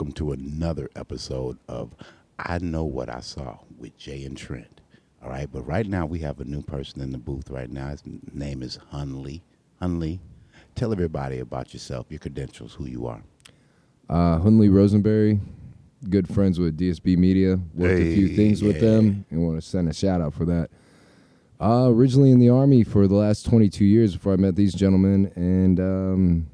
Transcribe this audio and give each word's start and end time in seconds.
Welcome 0.00 0.14
to 0.14 0.32
another 0.32 0.88
episode 0.96 1.58
of 1.68 1.94
I 2.38 2.56
Know 2.56 2.84
What 2.84 3.10
I 3.10 3.20
Saw 3.20 3.58
with 3.78 3.98
Jay 3.98 4.24
and 4.24 4.34
Trent. 4.34 4.80
All 5.22 5.28
right, 5.28 5.46
but 5.52 5.66
right 5.66 5.86
now 5.86 6.06
we 6.06 6.20
have 6.20 6.40
a 6.40 6.44
new 6.44 6.62
person 6.62 7.02
in 7.02 7.10
the 7.12 7.18
booth 7.18 7.50
right 7.50 7.70
now. 7.70 7.88
His 7.88 8.02
name 8.32 8.62
is 8.62 8.78
Hunley. 8.94 9.42
Hunley, 9.82 10.20
tell 10.74 10.92
everybody 10.92 11.40
about 11.40 11.74
yourself, 11.74 12.06
your 12.08 12.18
credentials, 12.18 12.72
who 12.72 12.86
you 12.86 13.06
are. 13.08 13.22
Uh, 14.08 14.38
Hunley 14.38 14.72
Rosenberry, 14.72 15.38
good 16.08 16.26
friends 16.32 16.58
with 16.58 16.78
DSB 16.78 17.18
Media. 17.18 17.60
Worked 17.74 18.00
a 18.00 18.14
few 18.14 18.28
Hey, 18.28 18.36
things 18.36 18.62
with 18.62 18.80
them 18.80 19.26
and 19.28 19.44
want 19.44 19.60
to 19.60 19.68
send 19.68 19.86
a 19.90 19.92
shout 19.92 20.22
out 20.22 20.32
for 20.32 20.46
that. 20.46 20.70
Uh, 21.60 21.90
originally 21.90 22.30
in 22.30 22.38
the 22.38 22.48
Army 22.48 22.84
for 22.84 23.06
the 23.06 23.16
last 23.16 23.44
22 23.44 23.84
years 23.84 24.14
before 24.14 24.32
I 24.32 24.36
met 24.36 24.56
these 24.56 24.72
gentlemen. 24.72 25.30
And, 25.36 25.78
um, 25.78 26.46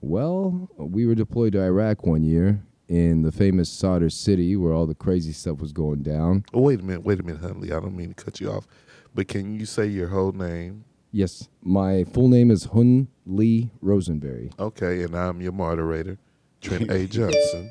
well, 0.00 0.68
we 0.76 1.06
were 1.06 1.14
deployed 1.14 1.52
to 1.52 1.62
Iraq 1.62 2.04
one 2.04 2.24
year 2.24 2.64
in 2.88 3.22
the 3.22 3.30
famous 3.32 3.68
Sadr 3.70 4.08
City 4.08 4.56
where 4.56 4.72
all 4.72 4.86
the 4.86 4.94
crazy 4.94 5.32
stuff 5.32 5.60
was 5.60 5.72
going 5.72 6.02
down. 6.02 6.44
Oh, 6.54 6.62
wait 6.62 6.80
a 6.80 6.82
minute, 6.82 7.04
wait 7.04 7.20
a 7.20 7.22
minute, 7.22 7.42
Huntley. 7.42 7.72
I 7.72 7.80
don't 7.80 7.96
mean 7.96 8.14
to 8.14 8.24
cut 8.24 8.40
you 8.40 8.50
off, 8.50 8.66
but 9.14 9.28
can 9.28 9.58
you 9.58 9.66
say 9.66 9.86
your 9.86 10.08
whole 10.08 10.32
name? 10.32 10.84
Yes, 11.12 11.48
my 11.62 12.04
full 12.04 12.28
name 12.28 12.50
is 12.50 12.64
Hun 12.64 13.08
Lee 13.26 13.70
Rosenberry. 13.80 14.50
Okay, 14.58 15.02
and 15.02 15.14
I'm 15.16 15.40
your 15.40 15.52
moderator, 15.52 16.18
Trent 16.60 16.90
A. 16.90 17.06
Johnson. 17.08 17.70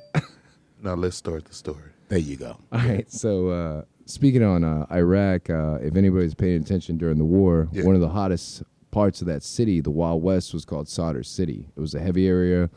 now 0.82 0.94
let's 0.96 1.18
start 1.18 1.46
the 1.46 1.54
story. 1.54 1.92
There 2.10 2.18
you 2.20 2.38
go. 2.38 2.58
All 2.72 2.80
right. 2.80 3.12
So 3.12 3.50
uh, 3.50 3.82
speaking 4.06 4.44
on 4.44 4.64
uh, 4.64 4.86
Iraq, 4.92 5.50
uh, 5.50 5.78
if 5.82 5.96
anybody's 5.96 6.34
paying 6.36 6.62
attention 6.62 6.98
during 6.98 7.18
the 7.18 7.26
war, 7.26 7.68
Yeah. 7.72 7.84
one 7.84 7.96
of 7.96 8.02
the 8.02 8.10
hottest 8.10 8.64
parts 8.92 9.22
of 9.22 9.28
that 9.28 9.44
city, 9.44 9.82
the 9.82 9.92
Wild 9.92 10.24
West, 10.24 10.54
was 10.54 10.64
called 10.66 10.88
Sadr 10.88 11.22
City. 11.22 11.68
It 11.76 11.80
was 11.80 11.94
a 11.94 12.00
heavy 12.00 12.28
area 12.28 12.70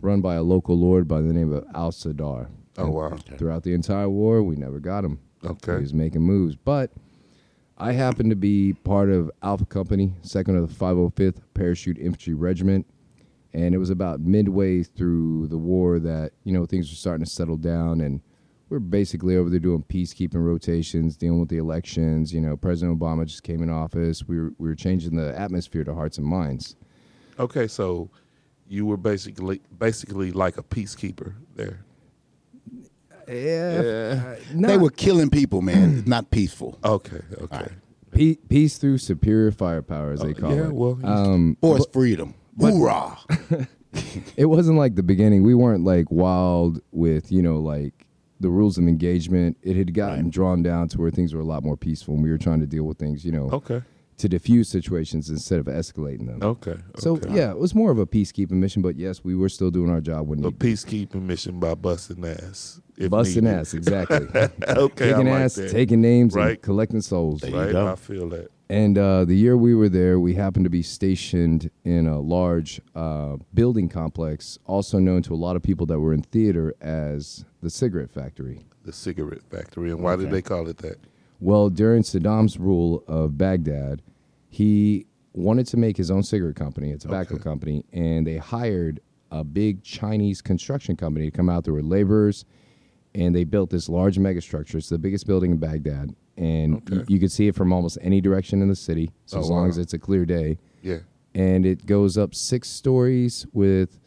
run 0.00 0.20
by 0.20 0.34
a 0.36 0.42
local 0.42 0.78
lord 0.78 1.06
by 1.08 1.20
the 1.20 1.32
name 1.32 1.52
of 1.52 1.64
Al 1.74 1.90
Sadar. 1.90 2.48
Oh, 2.76 2.84
And 2.84 2.92
wow. 2.94 3.16
Throughout 3.36 3.62
the 3.64 3.74
entire 3.74 4.08
war, 4.08 4.42
we 4.42 4.56
never 4.56 4.78
got 4.80 5.04
him. 5.04 5.18
Okay. 5.44 5.74
He 5.76 5.80
was 5.80 5.94
making 5.94 6.22
moves, 6.22 6.56
but. 6.56 6.90
I 7.80 7.92
happened 7.92 8.30
to 8.30 8.36
be 8.36 8.72
part 8.72 9.08
of 9.08 9.30
Alpha 9.40 9.64
Company, 9.64 10.12
second 10.22 10.56
of 10.56 10.68
the 10.68 10.84
505th 10.84 11.36
Parachute 11.54 11.96
Infantry 11.96 12.34
Regiment, 12.34 12.84
and 13.52 13.72
it 13.72 13.78
was 13.78 13.90
about 13.90 14.18
midway 14.18 14.82
through 14.82 15.46
the 15.46 15.58
war 15.58 16.00
that 16.00 16.32
you 16.42 16.52
know 16.52 16.66
things 16.66 16.90
were 16.90 16.96
starting 16.96 17.24
to 17.24 17.30
settle 17.30 17.56
down 17.56 18.00
and 18.00 18.20
we're 18.68 18.80
basically 18.80 19.36
over 19.36 19.48
there 19.48 19.60
doing 19.60 19.82
peacekeeping 19.88 20.44
rotations 20.44 21.16
dealing 21.16 21.40
with 21.40 21.48
the 21.48 21.56
elections 21.56 22.32
you 22.34 22.40
know 22.40 22.56
president 22.56 22.98
obama 22.98 23.24
just 23.24 23.42
came 23.42 23.62
in 23.62 23.70
office 23.70 24.26
we 24.28 24.38
were, 24.38 24.52
we 24.58 24.68
were 24.68 24.74
changing 24.74 25.16
the 25.16 25.38
atmosphere 25.38 25.84
to 25.84 25.94
hearts 25.94 26.18
and 26.18 26.26
minds 26.26 26.76
Okay, 27.38 27.66
so 27.68 28.10
you 28.68 28.86
were 28.86 28.96
basically 28.96 29.60
basically 29.78 30.30
like 30.32 30.58
a 30.58 30.62
peacekeeper 30.62 31.32
there. 31.56 31.80
yeah, 33.28 34.36
They 34.54 34.76
were 34.78 34.90
killing 34.90 35.30
people, 35.30 35.62
man. 35.62 36.04
Not 36.06 36.30
peaceful. 36.30 36.78
Okay, 36.84 37.20
okay. 37.40 37.46
All 37.56 37.60
right. 37.62 37.72
Pe- 38.10 38.36
peace 38.48 38.78
through 38.78 38.98
superior 38.98 39.50
firepower 39.52 40.12
as 40.12 40.20
they 40.20 40.30
Uh, 40.30 40.34
call 40.34 40.54
yeah, 40.54 40.64
it 40.68 40.72
well, 40.74 40.98
you- 41.00 41.06
um, 41.06 41.56
Force 41.60 41.86
freedom. 41.92 42.34
Hoorah. 42.58 43.18
it 44.36 44.46
wasn't 44.46 44.76
like 44.78 44.94
the 44.96 45.02
beginning 45.02 45.42
we 45.44 45.54
weren't 45.54 45.84
like 45.84 46.10
wild 46.10 46.80
with 46.92 47.30
you 47.30 47.40
know 47.42 47.58
like 47.58 48.06
the 48.40 48.48
rules 48.50 48.76
of 48.78 48.86
engagement 48.88 49.56
it 49.62 49.76
had 49.76 49.94
gotten 49.94 50.24
Right. 50.24 50.30
drawn 50.32 50.62
down 50.62 50.88
to 50.88 50.98
where 50.98 51.10
things 51.10 51.32
were 51.34 51.40
a 51.40 51.44
lot 51.44 51.62
more 51.62 51.76
peaceful 51.76 52.14
and 52.14 52.22
we 52.22 52.30
were 52.30 52.36
trying 52.38 52.60
to 52.60 52.66
deal 52.66 52.84
with 52.84 52.98
things 52.98 53.24
you 53.24 53.32
know 53.32 53.48
Okay, 53.50 53.80
to 54.18 54.28
diffuse 54.28 54.68
situations 54.68 55.30
instead 55.30 55.58
of 55.60 55.66
escalating 55.66 56.26
them 56.26 56.40
okay. 56.42 56.76
So 56.98 57.18
yeah, 57.30 57.50
it 57.50 57.58
was 57.58 57.74
more 57.74 57.90
of 57.90 57.98
a 57.98 58.06
peacekeeping 58.06 58.52
mission, 58.52 58.82
but 58.82 58.96
yes, 58.96 59.24
we 59.24 59.34
were 59.34 59.48
still 59.48 59.70
doing 59.70 59.90
our 59.90 60.00
job 60.00 60.28
when 60.28 60.40
a 60.40 60.42
need 60.42 60.58
peacekeeping 60.58 61.22
mission 61.22 61.58
by 61.60 61.74
busting 61.74 62.24
ass. 62.24 62.80
if 62.96 63.10
busting 63.10 63.44
needed. 63.44 63.58
ass 63.60 63.74
exactly, 63.74 64.16
okay, 64.68 65.08
kicking 65.10 65.28
I 65.28 65.32
like 65.32 65.40
ass, 65.42 65.54
that. 65.54 65.70
taking 65.70 66.00
names, 66.00 66.34
Right. 66.34 66.50
and 66.50 66.62
collecting 66.62 67.00
souls. 67.00 67.40
There 67.40 67.50
you 67.50 67.56
right, 67.56 67.72
go. 67.72 67.88
I 67.92 67.94
feel 67.96 68.28
that. 68.30 68.48
And 68.70 68.98
uh, 68.98 69.24
the 69.24 69.34
year 69.34 69.56
we 69.56 69.74
were 69.74 69.88
there, 69.88 70.20
we 70.20 70.34
happened 70.34 70.64
to 70.64 70.70
be 70.70 70.82
stationed 70.82 71.70
in 71.84 72.06
a 72.06 72.20
large 72.20 72.82
uh, 72.94 73.36
building 73.54 73.88
complex, 73.88 74.58
also 74.66 74.98
known 74.98 75.22
to 75.22 75.32
a 75.32 75.36
lot 75.36 75.56
of 75.56 75.62
people 75.62 75.86
that 75.86 75.98
were 76.00 76.12
in 76.12 76.20
theater 76.22 76.74
as 76.82 77.46
the 77.62 77.70
cigarette 77.70 78.10
factory. 78.10 78.66
The 78.84 78.92
cigarette 78.92 79.42
factory, 79.50 79.90
and 79.90 80.00
why 80.02 80.16
did 80.16 80.30
they 80.30 80.42
call 80.42 80.68
it 80.68 80.78
that? 80.78 80.98
Well, 81.40 81.70
during 81.70 82.02
Saddam's 82.02 82.58
rule 82.58 83.04
of 83.06 83.38
Baghdad, 83.38 84.02
he 84.48 85.06
wanted 85.34 85.66
to 85.68 85.76
make 85.76 85.96
his 85.96 86.10
own 86.10 86.22
cigarette 86.22 86.56
company, 86.56 86.92
a 86.92 86.98
tobacco 86.98 87.34
Okay. 87.34 87.42
company, 87.44 87.84
and 87.92 88.26
they 88.26 88.36
hired 88.38 89.00
a 89.30 89.44
big 89.44 89.82
Chinese 89.82 90.40
construction 90.42 90.96
company 90.96 91.26
to 91.26 91.36
come 91.36 91.48
out 91.48 91.64
there 91.64 91.74
with 91.74 91.84
laborers, 91.84 92.44
and 93.14 93.34
they 93.34 93.44
built 93.44 93.70
this 93.70 93.88
large 93.88 94.18
megastructure. 94.18 94.76
It's 94.76 94.88
the 94.88 94.98
biggest 94.98 95.26
building 95.26 95.52
in 95.52 95.58
Baghdad, 95.58 96.14
and 96.36 96.82
y- 96.90 97.04
you 97.08 97.20
could 97.20 97.30
see 97.30 97.46
it 97.46 97.54
from 97.54 97.72
almost 97.72 97.98
any 98.00 98.20
direction 98.20 98.62
in 98.62 98.68
the 98.68 98.74
city, 98.76 99.10
so 99.26 99.36
Oh, 99.38 99.40
as 99.40 99.50
long 99.50 99.62
wow. 99.64 99.68
as 99.68 99.78
it's 99.78 99.92
a 99.92 99.98
clear 99.98 100.24
day. 100.24 100.58
Yeah. 100.82 100.98
And 101.34 101.64
it 101.66 101.86
goes 101.86 102.16
up 102.18 102.34
six 102.34 102.68
stories 102.68 103.46
with 103.52 104.00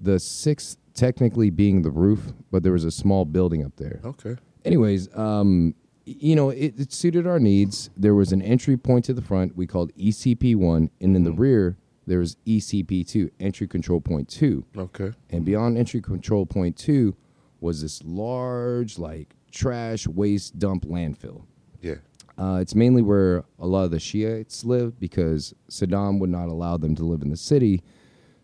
the 0.00 0.18
sixth 0.18 0.78
technically 0.94 1.50
being 1.50 1.82
the 1.82 1.90
roof, 1.90 2.32
but 2.50 2.62
there 2.62 2.72
was 2.72 2.84
a 2.84 2.90
small 2.90 3.24
building 3.24 3.62
up 3.64 3.76
there 3.76 4.00
Okay. 4.04 4.36
anyways, 4.64 5.14
um, 5.16 5.74
you 6.18 6.34
know, 6.36 6.50
it, 6.50 6.74
it 6.78 6.92
suited 6.92 7.26
our 7.26 7.38
needs. 7.38 7.90
There 7.96 8.14
was 8.14 8.32
an 8.32 8.42
entry 8.42 8.76
point 8.76 9.04
to 9.06 9.12
the 9.14 9.22
front 9.22 9.56
we 9.56 9.66
called 9.66 9.92
ECP 9.94 10.56
one, 10.56 10.90
and 11.00 11.14
in 11.16 11.22
the 11.24 11.32
rear 11.32 11.76
there 12.06 12.18
was 12.18 12.36
ECP 12.46 13.06
two, 13.06 13.30
entry 13.38 13.68
control 13.68 14.00
point 14.00 14.28
two, 14.28 14.64
Okay. 14.76 15.12
and 15.30 15.44
beyond 15.44 15.78
entry 15.78 16.00
control 16.00 16.44
point 16.46 16.76
two 16.76 17.14
was 17.60 17.82
this 17.82 18.02
large 18.04 18.98
like 18.98 19.34
trash 19.52 20.06
waste 20.08 20.58
dump 20.58 20.84
landfill. 20.86 21.44
Yeah. 21.80 21.96
Uh, 22.38 22.58
it's 22.60 22.74
mainly 22.74 23.02
where 23.02 23.44
a 23.58 23.66
lot 23.66 23.84
of 23.84 23.90
the 23.90 24.00
Shiites 24.00 24.64
live 24.64 24.98
because 24.98 25.54
Saddam 25.70 26.18
would 26.20 26.30
not 26.30 26.48
allow 26.48 26.76
them 26.78 26.94
to 26.96 27.04
live 27.04 27.20
in 27.22 27.28
the 27.30 27.36
city. 27.36 27.82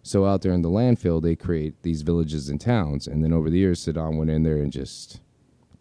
So 0.02 0.26
out 0.26 0.42
there 0.42 0.52
in 0.52 0.60
the 0.62 0.68
landfill, 0.68 1.22
they 1.22 1.34
create 1.34 1.82
these 1.82 2.02
villages 2.02 2.48
and 2.50 2.60
towns. 2.60 3.06
And 3.06 3.24
then 3.24 3.32
over 3.32 3.48
the 3.50 3.58
years, 3.58 3.84
Saddam 3.84 4.18
went 4.18 4.30
in 4.30 4.42
there 4.42 4.58
and 4.58 4.70
just 4.70 5.20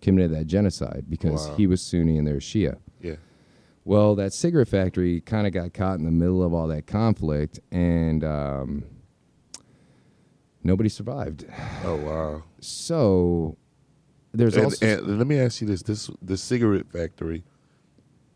committed 0.06 0.32
that 0.38 0.46
genocide 0.46 1.06
because 1.10 1.48
Wow. 1.50 1.56
he 1.56 1.68
was 1.68 1.82
Sunni 1.82 2.18
and 2.18 2.26
they're 2.28 2.36
Shia. 2.38 2.78
Yeah. 3.02 3.16
Well, 3.84 4.16
that 4.16 4.34
cigarette 4.34 4.68
factory 4.70 5.20
kind 5.22 5.46
of 5.48 5.54
got 5.54 5.74
caught 5.74 5.98
in 6.00 6.06
the 6.06 6.12
middle 6.12 6.42
of 6.44 6.54
all 6.54 6.68
that 6.68 6.86
conflict, 6.88 7.60
and 7.72 8.24
um, 8.24 8.84
nobody 10.64 10.90
survived. 10.90 11.46
Oh 11.84 11.96
wow. 11.96 12.44
So 12.60 13.58
there's 14.34 14.56
And, 14.56 14.66
also 14.66 14.86
and 14.86 15.18
let 15.18 15.28
me 15.28 15.40
ask 15.40 15.62
you 15.62 15.68
this: 15.68 15.84
this 15.84 16.10
the 16.22 16.38
cigarette 16.38 16.88
factory. 16.92 17.44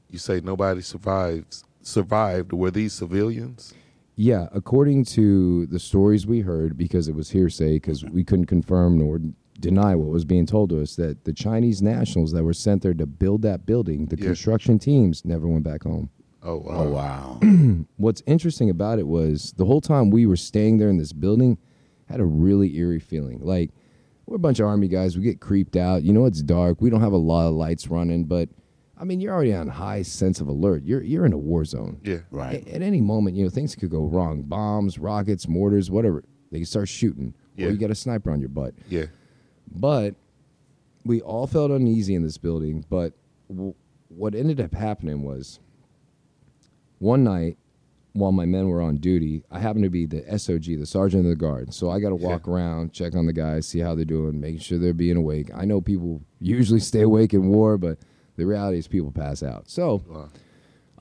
You 0.10 0.18
say 0.20 0.42
nobody 0.42 0.82
survives. 0.82 1.64
Survived. 1.82 2.52
Were 2.54 2.72
these 2.72 2.94
civilians? 2.94 3.74
Yeah, 4.16 4.50
according 4.52 5.06
to 5.06 5.66
the 5.68 5.80
stories 5.80 6.28
we 6.28 6.42
heard, 6.42 6.76
because 6.76 7.08
it 7.08 7.16
was 7.16 7.30
hearsay, 7.30 7.76
because 7.76 8.04
we 8.04 8.24
couldn't 8.26 8.48
confirm 8.48 8.98
nor 8.98 9.22
deny 9.60 9.96
what 9.96 10.10
was 10.10 10.26
being 10.26 10.46
told 10.46 10.70
to 10.70 10.82
us, 10.82 10.96
that 10.96 11.26
the 11.26 11.34
Chinese 11.34 11.82
nationals 11.82 12.32
that 12.34 12.44
were 12.44 12.54
sent 12.54 12.82
there 12.82 12.94
to 12.94 13.06
build 13.06 13.42
that 13.44 13.66
building, 13.66 14.06
the 14.08 14.18
Yeah. 14.18 14.26
construction 14.28 14.80
teams, 14.80 15.26
never 15.26 15.48
went 15.48 15.64
back 15.64 15.84
home. 15.84 16.10
Oh 16.42 16.58
wow. 16.58 16.74
Oh, 16.74 16.90
wow. 16.90 17.40
What's 17.98 18.24
interesting 18.26 18.70
about 18.70 19.00
it 19.00 19.08
was 19.08 19.54
the 19.58 19.66
whole 19.66 19.82
time 19.82 20.10
we 20.10 20.26
were 20.26 20.38
staying 20.38 20.78
there 20.78 20.90
in 20.90 20.98
this 20.98 21.12
building, 21.14 21.58
had 22.06 22.20
a 22.22 22.26
really 22.26 22.76
eerie 22.78 23.00
feeling. 23.00 23.40
Like 23.42 23.72
we're 24.26 24.38
a 24.38 24.40
bunch 24.40 24.60
of 24.60 24.68
army 24.68 24.88
guys, 24.88 25.18
we 25.18 25.24
get 25.24 25.42
creeped 25.42 25.76
out. 25.76 26.04
You 26.04 26.14
know 26.14 26.26
it's 26.26 26.42
dark. 26.42 26.82
We 26.82 26.90
don't 26.90 27.02
have 27.02 27.12
a 27.12 27.18
lot 27.18 27.48
of 27.50 27.56
lights 27.56 27.88
running, 27.90 28.24
but 28.26 28.48
I 28.98 29.04
mean 29.04 29.20
you're 29.20 29.34
already 29.34 29.54
on 29.54 29.68
high 29.68 30.02
sense 30.04 30.40
of 30.40 30.48
alert. 30.48 30.84
You're 30.84 31.02
you're 31.04 31.26
in 31.26 31.34
a 31.34 31.38
war 31.38 31.66
zone. 31.66 32.00
Yeah. 32.04 32.20
Right. 32.32 32.66
A- 32.66 32.76
At 32.76 32.82
any 32.82 33.02
moment, 33.02 33.36
you 33.36 33.44
know, 33.44 33.50
things 33.50 33.76
could 33.76 33.90
go 33.90 34.06
wrong. 34.06 34.44
Bombs, 34.44 34.98
rockets, 34.98 35.48
mortars, 35.48 35.92
whatever. 35.92 36.24
They 36.52 36.60
can 36.60 36.66
start 36.66 36.88
shooting. 36.88 37.34
Yeah. 37.58 37.68
Or 37.68 37.72
you 37.72 37.78
got 37.78 37.92
a 37.92 37.96
sniper 37.96 38.32
on 38.32 38.40
your 38.40 38.48
butt. 38.50 38.74
Yeah. 38.88 39.08
But 39.72 40.16
we 41.06 41.22
all 41.22 41.48
felt 41.48 41.72
uneasy 41.72 42.16
in 42.16 42.24
this 42.24 42.38
building. 42.38 42.86
But 42.90 43.14
w- 43.50 43.76
what 44.10 44.36
ended 44.36 44.60
up 44.60 44.74
happening 44.74 45.24
was 45.24 45.60
one 47.00 47.24
night 47.24 47.58
while 48.14 48.32
my 48.32 48.46
men 48.46 48.68
were 48.68 48.82
on 48.82 48.98
duty, 48.98 49.44
I 49.52 49.60
happened 49.60 49.84
to 49.84 49.90
be 49.90 50.06
the 50.06 50.22
SOG, 50.22 50.80
the 50.80 50.86
sergeant 50.86 51.26
of 51.26 51.30
the 51.30 51.36
guard. 51.36 51.74
So 51.74 51.90
I 51.92 52.00
got 52.00 52.10
to 52.10 52.16
walk 52.16 52.48
around, 52.48 52.92
check 52.92 53.16
on 53.16 53.28
the 53.28 53.34
guys, 53.34 53.68
see 53.68 53.80
how 53.80 53.94
they're 53.96 54.04
doing, 54.04 54.42
making 54.42 54.60
sure 54.60 54.78
they're 54.80 54.94
being 54.94 55.16
awake. 55.16 55.52
I 55.56 55.66
know 55.66 55.80
people 55.80 56.22
usually 56.40 56.80
stay 56.92 57.02
awake 57.02 57.34
in 57.34 57.48
war, 57.48 57.78
but 57.78 58.00
the 58.36 58.46
reality 58.46 58.80
is 58.80 58.88
people 58.88 59.12
pass 59.12 59.44
out. 59.44 59.70
So 59.70 60.04
Wow. 60.08 60.30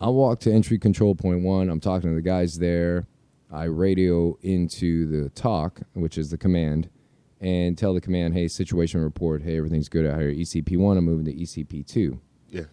I 0.00 0.08
walk 0.10 0.38
to 0.40 0.52
entry 0.52 0.78
control 0.78 1.14
point 1.16 1.42
one. 1.42 1.68
I'm 1.70 1.80
talking 1.80 2.10
to 2.10 2.14
the 2.14 2.22
guys 2.22 2.58
there. 2.58 3.06
I 3.50 3.64
radio 3.64 4.36
into 4.42 5.06
the 5.06 5.30
TOC, 5.30 5.80
which 5.94 6.18
is 6.18 6.30
the 6.30 6.36
command, 6.38 6.88
and 7.40 7.78
tell 7.78 7.94
the 7.94 8.00
command, 8.00 8.34
hey, 8.34 8.48
situation 8.48 9.00
report. 9.02 9.42
Hey, 9.42 9.56
everything's 9.56 9.88
good 9.88 10.06
out 10.06 10.20
here. 10.20 10.32
ECP 10.32 10.76
one, 10.76 10.96
I'm 10.96 11.04
moving 11.04 11.26
to 11.26 11.32
ECP 11.32 11.86
two. 11.86 12.20
Yeah. 12.50 12.64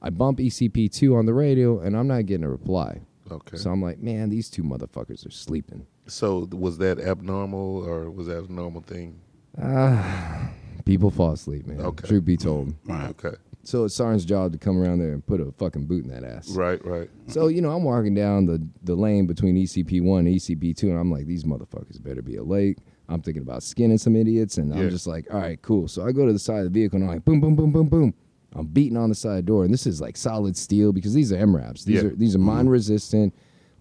I 0.00 0.10
bump 0.10 0.38
ECP 0.38 0.92
two 0.92 1.16
on 1.16 1.26
the 1.26 1.34
radio, 1.34 1.80
and 1.80 1.96
I'm 1.96 2.06
not 2.06 2.26
getting 2.26 2.44
a 2.44 2.50
reply. 2.50 3.00
Okay. 3.30 3.56
So 3.56 3.70
I'm 3.70 3.82
like, 3.82 3.98
man, 3.98 4.30
these 4.30 4.48
two 4.48 4.62
motherfuckers 4.62 5.26
are 5.26 5.30
sleeping. 5.30 5.86
So 6.06 6.48
was 6.52 6.78
that 6.78 6.98
abnormal 6.98 7.84
or 7.84 8.10
was 8.10 8.28
that 8.28 8.48
a 8.48 8.52
normal 8.52 8.80
thing? 8.80 9.20
Ah, 9.60 10.50
people 10.84 11.10
fall 11.10 11.32
asleep, 11.32 11.66
man. 11.66 11.80
Okay. 11.80 12.08
Truth 12.08 12.24
be 12.24 12.36
told. 12.36 12.74
Right. 12.86 13.10
Okay. 13.10 13.36
So 13.64 13.84
it's 13.84 13.94
Sarn's 13.94 14.24
job 14.24 14.52
to 14.52 14.58
come 14.58 14.80
around 14.80 15.00
there 15.00 15.12
and 15.12 15.26
put 15.26 15.42
a 15.42 15.52
fucking 15.52 15.86
boot 15.86 16.04
in 16.04 16.10
that 16.10 16.24
ass. 16.24 16.48
Right, 16.50 16.82
right. 16.86 17.10
So 17.26 17.48
you 17.48 17.60
know, 17.60 17.72
I'm 17.72 17.84
walking 17.84 18.14
down 18.14 18.46
the 18.46 18.66
the 18.82 18.94
lane 18.94 19.26
between 19.26 19.56
ECP 19.56 20.02
one 20.02 20.26
and 20.26 20.34
ECP 20.34 20.74
two, 20.74 20.88
and 20.88 20.98
I'm 20.98 21.10
like, 21.10 21.26
these 21.26 21.44
motherfuckers 21.44 22.02
better 22.02 22.22
be 22.22 22.36
awake. 22.36 22.78
I'm 23.08 23.22
thinking 23.22 23.42
about 23.42 23.62
skinning 23.62 23.98
some 23.98 24.16
idiots, 24.16 24.58
and 24.58 24.74
Yeah. 24.74 24.82
I'm 24.82 24.90
just 24.90 25.06
like, 25.06 25.32
all 25.32 25.40
right, 25.40 25.60
cool. 25.62 25.88
So 25.88 26.06
I 26.06 26.12
go 26.12 26.26
to 26.26 26.32
the 26.32 26.38
side 26.38 26.58
of 26.58 26.64
the 26.64 26.70
vehicle, 26.70 26.96
and 26.96 27.04
I'm 27.08 27.14
like, 27.14 27.24
boom, 27.24 27.40
boom, 27.40 27.56
boom, 27.56 27.72
boom, 27.72 27.88
boom. 27.88 28.14
I'm 28.54 28.66
beating 28.66 28.96
on 28.96 29.08
the 29.08 29.14
side 29.14 29.46
door, 29.46 29.64
and 29.64 29.72
this 29.72 29.86
is 29.86 30.00
like 30.00 30.16
solid 30.16 30.56
steel 30.56 30.92
because 30.92 31.14
these 31.14 31.32
are 31.32 31.36
MRAPs. 31.36 31.84
These 31.84 32.02
Yeah. 32.02 32.10
are 32.10 32.14
these 32.14 32.34
are 32.34 32.38
mm-hmm. 32.38 32.46
mine 32.46 32.68
resistant, 32.68 33.34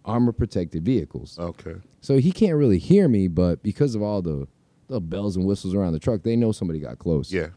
armor 0.05 0.31
protected 0.31 0.83
vehicles. 0.83 1.37
Okay. 1.39 1.75
So 2.01 2.17
he 2.17 2.31
can't 2.31 2.55
really 2.55 2.77
hear 2.77 3.07
me, 3.07 3.27
but 3.27 3.63
because 3.63 3.95
of 3.95 4.01
all 4.01 4.21
the 4.21 4.47
the 4.87 5.01
bells 5.01 5.35
and 5.35 5.45
whistles 5.45 5.73
around 5.73 5.93
the 5.93 5.99
truck, 5.99 6.23
they 6.23 6.35
know 6.35 6.51
somebody 6.51 6.79
got 6.79 6.97
close. 6.99 7.31
Yeah. 7.31 7.47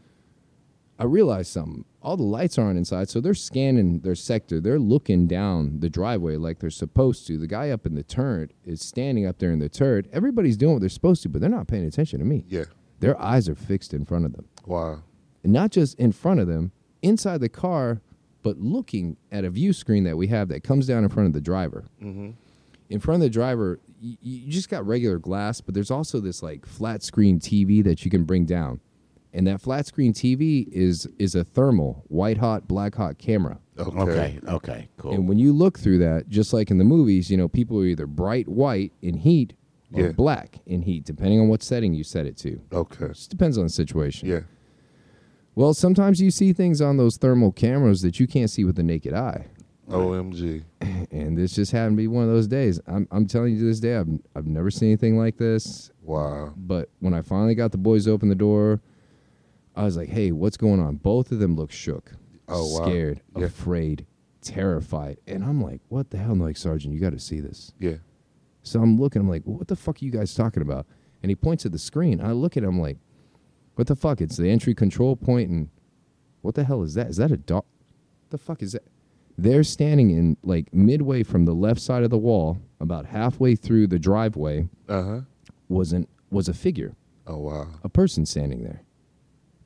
I 1.01 1.05
realized 1.05 1.51
something. 1.51 1.83
All 2.03 2.15
the 2.15 2.21
lights 2.21 2.59
aren't 2.59 2.77
inside, 2.77 3.09
so 3.09 3.19
they're 3.19 3.33
scanning 3.33 4.01
their 4.01 4.13
sector. 4.13 4.61
They're 4.61 4.77
looking 4.77 5.25
down 5.25 5.79
the 5.79 5.89
driveway 5.89 6.35
like 6.35 6.59
they're 6.59 6.69
supposed 6.69 7.25
to. 7.25 7.39
The 7.39 7.47
guy 7.47 7.71
up 7.71 7.87
in 7.87 7.95
the 7.95 8.03
turret 8.03 8.51
is 8.63 8.85
standing 8.85 9.25
up 9.25 9.39
there 9.39 9.49
in 9.49 9.57
the 9.57 9.67
turret. 9.67 10.05
Everybody's 10.13 10.57
doing 10.57 10.73
what 10.73 10.81
they're 10.81 10.89
supposed 10.89 11.23
to, 11.23 11.29
but 11.29 11.41
they're 11.41 11.49
not 11.49 11.67
paying 11.67 11.85
attention 11.85 12.19
to 12.19 12.25
me. 12.25 12.45
Yeah. 12.47 12.65
Their 12.99 13.19
eyes 13.19 13.49
are 13.49 13.55
fixed 13.55 13.95
in 13.95 14.05
front 14.05 14.25
of 14.25 14.33
them. 14.33 14.45
Wow. 14.67 15.01
And 15.43 15.51
not 15.51 15.71
just 15.71 15.97
in 15.97 16.11
front 16.11 16.39
of 16.39 16.45
them, 16.45 16.71
inside 17.01 17.41
the 17.41 17.49
car, 17.49 17.99
but 18.43 18.59
looking 18.59 19.17
at 19.31 19.43
a 19.43 19.49
view 19.49 19.73
screen 19.73 20.03
that 20.03 20.17
we 20.17 20.27
have 20.27 20.49
that 20.49 20.63
comes 20.63 20.85
down 20.85 21.03
in 21.03 21.09
front 21.09 21.25
of 21.25 21.33
the 21.33 21.41
driver. 21.41 21.85
Mm-hmm. 21.99 22.29
In 22.91 22.99
front 22.99 23.23
of 23.23 23.25
the 23.25 23.31
driver, 23.31 23.79
you, 23.99 24.17
you 24.21 24.51
just 24.51 24.69
got 24.69 24.85
regular 24.85 25.17
glass, 25.17 25.61
but 25.61 25.73
there's 25.73 25.89
also 25.89 26.19
this 26.19 26.43
like 26.43 26.67
flat 26.67 27.01
screen 27.01 27.39
TV 27.39 27.83
that 27.83 28.05
you 28.05 28.11
can 28.11 28.23
bring 28.23 28.45
down. 28.45 28.81
And 29.33 29.47
that 29.47 29.61
flat 29.61 29.85
screen 29.85 30.11
TV 30.13 30.67
is 30.71 31.07
is 31.17 31.35
a 31.35 31.43
thermal, 31.43 32.03
white 32.09 32.37
hot, 32.37 32.67
black 32.67 32.95
hot 32.95 33.17
camera. 33.17 33.59
Okay. 33.79 33.99
Okay. 34.01 34.39
Okay. 34.47 34.89
Cool. 34.97 35.13
And 35.13 35.27
when 35.29 35.39
you 35.39 35.53
look 35.53 35.79
through 35.79 35.99
that, 35.99 36.27
just 36.29 36.51
like 36.53 36.69
in 36.69 36.77
the 36.77 36.83
movies, 36.83 37.31
you 37.31 37.37
know, 37.37 37.47
people 37.47 37.79
are 37.79 37.85
either 37.85 38.05
bright 38.07 38.47
white 38.49 38.91
in 39.01 39.15
heat 39.17 39.53
or 39.93 40.01
Yeah. 40.03 40.11
black 40.11 40.59
in 40.65 40.81
heat, 40.81 41.05
depending 41.05 41.39
on 41.39 41.47
what 41.47 41.63
setting 41.63 41.93
you 41.93 42.03
set 42.03 42.25
it 42.25 42.35
to. 42.37 42.59
Okay. 42.73 43.07
Just 43.07 43.29
depends 43.29 43.57
on 43.57 43.63
the 43.63 43.69
situation. 43.69 44.27
Yeah. 44.27 44.41
Well, 45.55 45.73
sometimes 45.73 46.21
you 46.21 46.31
see 46.31 46.53
things 46.53 46.81
on 46.81 46.97
those 46.97 47.17
thermal 47.17 47.51
cameras 47.51 48.01
that 48.01 48.19
you 48.19 48.27
can't 48.27 48.49
see 48.49 48.63
with 48.63 48.75
the 48.75 48.83
naked 48.83 49.13
eye. 49.13 49.47
OMG. 49.89 50.63
And 51.11 51.37
this 51.37 51.53
just 51.55 51.73
happened 51.73 51.97
to 51.97 52.01
be 52.03 52.07
one 52.07 52.23
of 52.23 52.29
those 52.29 52.47
days. 52.47 52.79
I'm, 52.87 53.05
I'm 53.11 53.27
telling 53.27 53.53
you 53.53 53.59
to 53.59 53.65
this 53.65 53.81
day, 53.81 53.97
I've, 53.97 54.07
I've 54.33 54.47
never 54.47 54.71
seen 54.71 54.89
anything 54.89 55.17
like 55.17 55.35
this. 55.37 55.91
Wow. 56.03 56.53
But 56.55 56.89
when 56.99 57.13
I 57.13 57.21
finally 57.21 57.53
got 57.53 57.71
the 57.73 57.77
boys 57.77 58.07
open 58.07 58.29
the 58.29 58.35
door, 58.35 58.79
I 59.75 59.83
was 59.83 59.95
like, 59.97 60.09
hey, 60.09 60.31
what's 60.31 60.57
going 60.57 60.79
on? 60.79 60.95
Both 60.97 61.31
of 61.31 61.39
them 61.39 61.55
look 61.55 61.71
shook, 61.71 62.11
Oh, 62.47 62.79
wow. 62.79 62.85
scared, 62.85 63.21
Yeah. 63.37 63.45
afraid, 63.45 64.05
terrified. 64.41 65.17
And 65.27 65.43
I'm 65.43 65.61
like, 65.61 65.81
what 65.89 66.09
the 66.09 66.17
hell? 66.17 66.31
I'm 66.31 66.39
like, 66.39 66.57
Sergeant, 66.57 66.93
you 66.93 66.99
got 66.99 67.11
to 67.13 67.19
see 67.19 67.39
this. 67.39 67.71
Yeah. 67.79 67.95
So 68.63 68.81
I'm 68.81 68.99
looking, 68.99 69.21
I'm 69.21 69.29
like, 69.29 69.43
what 69.45 69.67
the 69.67 69.75
fuck 69.75 70.01
are 70.01 70.05
you 70.05 70.11
guys 70.11 70.33
talking 70.35 70.61
about? 70.61 70.85
And 71.23 71.29
he 71.29 71.35
points 71.35 71.65
at 71.65 71.71
the 71.71 71.79
screen. 71.79 72.19
I 72.21 72.31
look 72.31 72.57
at 72.57 72.63
him 72.63 72.79
like, 72.79 72.97
what 73.75 73.87
the 73.87 73.95
fuck? 73.95 74.21
It's 74.21 74.37
the 74.37 74.49
entry 74.49 74.75
control 74.75 75.15
point, 75.15 75.49
and 75.49 75.69
what 76.41 76.55
the 76.55 76.63
hell 76.63 76.83
is 76.83 76.93
that? 76.95 77.07
Is 77.07 77.17
that 77.17 77.31
a 77.31 77.37
dog? 77.37 77.63
The 78.29 78.37
fuck 78.37 78.61
is 78.61 78.73
that? 78.73 78.83
They're 79.37 79.63
standing 79.63 80.11
in 80.11 80.37
like 80.43 80.71
midway 80.73 81.23
from 81.23 81.45
the 81.45 81.53
left 81.53 81.79
side 81.79 82.03
of 82.03 82.09
the 82.09 82.17
wall, 82.17 82.57
about 82.79 83.05
halfway 83.05 83.55
through 83.55 83.87
the 83.87 83.97
driveway, 83.99 84.67
Uh 84.89 85.03
huh. 85.03 85.21
Wasn't 85.69 86.09
was 86.29 86.47
a 86.49 86.53
figure, 86.53 86.95
Oh 87.25 87.37
wow. 87.37 87.67
a 87.83 87.89
person 87.89 88.25
standing 88.25 88.63
there. 88.63 88.81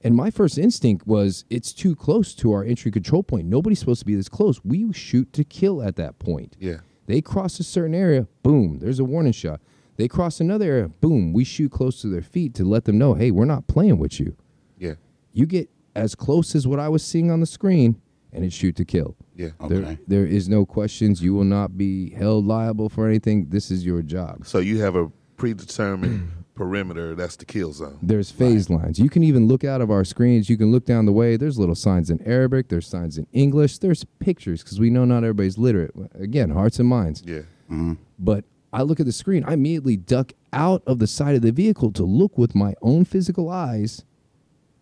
And 0.05 0.15
my 0.15 0.29
first 0.29 0.59
instinct 0.59 1.07
was, 1.07 1.45
it's 1.49 1.73
too 1.73 1.95
close 1.95 2.35
to 2.35 2.51
our 2.51 2.63
entry 2.63 2.91
control 2.91 3.23
point. 3.23 3.47
Nobody's 3.47 3.79
supposed 3.79 4.01
to 4.01 4.05
be 4.05 4.13
this 4.13 4.29
close. 4.29 4.63
We 4.63 4.93
shoot 4.93 5.33
to 5.33 5.43
kill 5.43 5.81
at 5.81 5.95
that 5.95 6.19
point. 6.19 6.55
Yeah. 6.59 6.77
They 7.07 7.21
cross 7.21 7.59
a 7.59 7.63
certain 7.63 7.95
area, 7.95 8.27
boom, 8.43 8.77
there's 8.79 8.99
a 8.99 9.03
warning 9.03 9.33
shot. 9.33 9.61
They 9.97 10.07
cross 10.07 10.39
another 10.39 10.65
area, 10.71 10.89
boom, 10.89 11.33
we 11.33 11.43
shoot 11.43 11.71
close 11.71 12.01
to 12.01 12.07
their 12.07 12.21
feet 12.21 12.53
to 12.55 12.63
let 12.63 12.85
them 12.85 12.99
know, 12.99 13.15
hey, 13.15 13.31
we're 13.31 13.45
not 13.45 13.65
playing 13.67 13.97
with 13.97 14.19
you. 14.19 14.35
Yeah. 14.77 14.93
You 15.33 15.47
get 15.47 15.69
as 15.95 16.13
close 16.13 16.53
as 16.53 16.67
what 16.67 16.79
I 16.79 16.87
was 16.87 17.03
seeing 17.03 17.31
on 17.31 17.39
the 17.39 17.45
screen, 17.47 17.99
and 18.31 18.45
it's 18.45 18.53
shoot 18.55 18.75
to 18.75 18.85
kill. 18.85 19.15
Yeah. 19.35 19.49
There, 19.69 19.79
Okay. 19.79 19.97
there 20.07 20.25
is 20.27 20.47
no 20.47 20.67
questions. 20.67 21.23
You 21.23 21.33
will 21.33 21.45
not 21.45 21.77
be 21.77 22.11
held 22.11 22.45
liable 22.45 22.89
for 22.89 23.07
anything. 23.07 23.47
This 23.49 23.71
is 23.71 23.83
your 23.85 24.03
job. 24.03 24.45
So 24.45 24.59
you 24.59 24.81
have 24.81 24.95
a 24.95 25.09
predetermined 25.37 26.31
perimeter. 26.55 27.13
That's 27.15 27.35
the 27.35 27.45
kill 27.45 27.73
zone. 27.73 27.99
There's 28.01 28.31
phase 28.31 28.69
lines. 28.69 28.97
You 28.99 29.09
can 29.09 29.23
even 29.23 29.47
look 29.47 29.63
out 29.63 29.81
of 29.81 29.91
our 29.91 30.03
screens. 30.03 30.49
You 30.49 30.57
can 30.57 30.71
look 30.71 30.85
down 30.85 31.05
the 31.05 31.11
way. 31.11 31.37
There's 31.37 31.59
little 31.59 31.75
signs 31.75 32.09
in 32.09 32.21
Arabic. 32.27 32.69
There's 32.69 32.87
signs 32.87 33.17
in 33.17 33.27
English. 33.33 33.79
There's 33.79 34.03
pictures 34.19 34.63
because 34.63 34.79
we 34.79 34.89
know 34.89 35.05
not 35.05 35.17
everybody's 35.23 35.57
literate. 35.57 35.91
Again, 36.15 36.49
hearts 36.49 36.79
and 36.79 36.87
minds. 36.89 37.21
Yeah. 37.25 37.39
Mm-hmm. 37.69 37.93
But 38.17 38.45
I 38.73 38.81
look 38.81 38.99
at 38.99 39.05
the 39.05 39.11
screen. 39.11 39.43
I 39.45 39.53
immediately 39.53 39.97
duck 39.97 40.31
out 40.53 40.81
of 40.87 40.99
the 40.99 41.07
side 41.07 41.35
of 41.35 41.41
the 41.41 41.51
vehicle 41.51 41.91
to 41.93 42.03
look 42.03 42.37
with 42.37 42.55
my 42.55 42.73
own 42.81 43.05
physical 43.05 43.49
eyes 43.49 44.03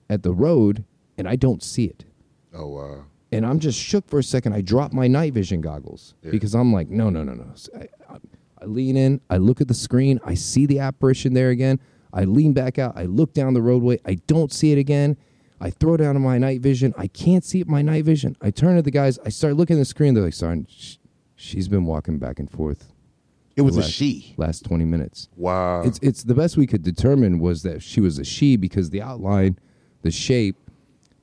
at 0.10 0.24
the 0.24 0.34
road, 0.34 0.84
and 1.18 1.28
I 1.28 1.36
don't 1.36 1.64
see 1.64 1.86
it. 1.86 2.06
Oh 2.54 2.68
wow. 2.68 3.06
And 3.32 3.46
I'm 3.48 3.58
just 3.58 3.80
shook 3.80 4.08
for 4.08 4.20
a 4.20 4.24
second. 4.24 4.54
I 4.54 4.62
drop 4.62 4.94
my 4.94 5.08
night 5.08 5.34
vision 5.34 5.60
goggles 5.62 6.14
Yeah. 6.22 6.30
because 6.30 6.54
I'm 6.54 6.72
like, 6.72 6.90
no, 6.90 7.10
no, 7.10 7.24
no, 7.24 7.34
no. 7.34 7.48
So 7.56 7.72
I, 7.76 7.88
I, 8.64 8.66
lean 8.66 8.98
in. 8.98 9.22
I 9.30 9.38
look 9.38 9.62
at 9.62 9.68
the 9.68 9.74
screen. 9.74 10.20
I 10.26 10.34
see 10.34 10.66
the 10.66 10.80
apparition 10.80 11.34
there 11.34 11.50
again. 11.50 11.80
I 12.14 12.24
lean 12.24 12.54
back 12.54 12.80
out. 12.80 12.94
I 12.96 13.04
look 13.04 13.34
down 13.34 13.54
the 13.54 13.62
roadway. 13.62 14.00
I 14.06 14.16
don't 14.28 14.52
see 14.52 14.72
it 14.72 14.78
again. 14.78 15.18
I 15.60 15.70
throw 15.70 15.98
down 15.98 16.20
my 16.22 16.38
night 16.38 16.62
vision. 16.62 16.94
I 16.98 17.08
can't 17.08 17.44
see 17.44 17.60
it 17.62 17.68
my 17.68 17.82
night 17.82 18.06
vision. 18.06 18.36
I 18.42 18.52
turn 18.52 18.76
to 18.76 18.82
the 18.82 18.92
guys. 18.92 19.20
I 19.26 19.30
start 19.30 19.56
looking 19.56 19.78
at 19.78 19.80
the 19.80 19.86
screen. 19.86 20.14
They're 20.14 20.24
like, 20.24 20.34
Sergeant, 20.34 20.70
sh- 20.70 20.98
she's 21.36 21.68
been 21.68 21.86
walking 21.86 22.20
back 22.20 22.40
and 22.40 22.50
forth 22.50 22.94
it 23.56 23.62
was 23.62 23.78
a 23.78 23.84
she. 23.84 24.34
last 24.38 24.66
20 24.66 24.86
minutes. 24.86 25.30
Wow. 25.36 25.84
It's 25.84 26.00
it's 26.02 26.24
the 26.24 26.34
best 26.34 26.58
we 26.58 26.68
could 26.68 26.84
determine 26.84 27.40
was 27.40 27.64
that 27.64 27.84
she 27.84 28.02
was 28.02 28.18
a 28.18 28.24
she 28.24 28.58
because 28.58 28.90
the 28.90 29.02
outline, 29.02 29.60
the 30.02 30.12
shape, 30.12 30.58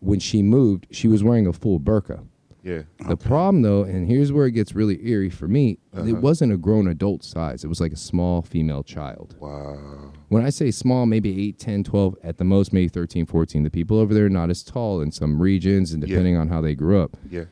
when 0.00 0.20
she 0.20 0.42
moved, 0.42 0.87
she 0.90 1.09
was 1.09 1.25
wearing 1.25 1.47
a 1.47 1.52
full 1.52 1.80
burqa. 1.80 2.25
Yeah. 2.62 2.83
The 3.09 3.17
problem 3.17 3.62
though, 3.62 3.83
and 3.85 4.07
here's 4.09 4.33
where 4.33 4.47
it 4.47 4.52
gets 4.52 4.75
really 4.75 4.99
eerie 5.09 5.31
for 5.31 5.49
me, 5.49 5.79
Uh-huh. 5.95 6.05
it 6.07 6.17
wasn't 6.19 6.52
a 6.52 6.57
grown 6.57 6.87
adult 6.88 7.25
size. 7.25 7.64
It 7.64 7.69
was 7.69 7.81
like 7.81 7.93
a 7.93 7.97
small 7.97 8.43
female 8.43 8.83
child. 8.83 9.37
Wow. 9.40 10.12
When 10.29 10.45
I 10.45 10.50
say 10.50 10.71
small, 10.71 11.07
maybe 11.07 11.49
8, 11.49 11.59
10, 11.59 11.85
12, 11.85 12.17
at 12.23 12.38
the 12.38 12.45
most 12.45 12.73
maybe 12.73 12.88
13, 12.88 13.26
14. 13.26 13.62
The 13.64 13.71
people 13.71 13.99
over 13.99 14.12
there 14.14 14.26
are 14.26 14.31
not 14.31 14.50
as 14.50 14.62
tall 14.62 15.00
in 15.00 15.11
some 15.11 15.40
regions 15.40 15.93
and 15.93 16.02
Yeah. 16.02 16.09
depending 16.11 16.37
on 16.37 16.49
how 16.49 16.61
they 16.61 16.75
grew 16.75 17.00
up. 17.02 17.17
Yeah. 17.31 17.45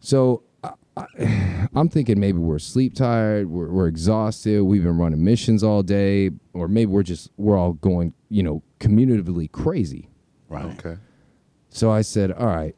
So 0.00 0.42
I, 0.64 0.72
I, 0.96 1.68
I'm 1.74 1.88
thinking 1.88 2.18
maybe 2.18 2.38
we're 2.38 2.58
sleep 2.58 2.94
tired, 2.94 3.48
we're, 3.48 3.70
we're 3.70 3.86
exhausted, 3.86 4.62
we've 4.64 4.82
been 4.82 4.98
running 4.98 5.22
missions 5.22 5.62
all 5.62 5.82
day, 5.82 6.30
or 6.54 6.68
maybe 6.68 6.86
we're 6.90 7.02
just 7.02 7.30
we're 7.36 7.56
all 7.58 7.74
going, 7.74 8.14
you 8.30 8.42
know, 8.42 8.62
communitively 8.80 9.50
crazy. 9.50 10.08
Right. 10.48 10.64
Okay. 10.78 10.96
So 11.68 11.90
I 11.90 12.00
said, 12.02 12.32
all 12.32 12.46
right, 12.46 12.74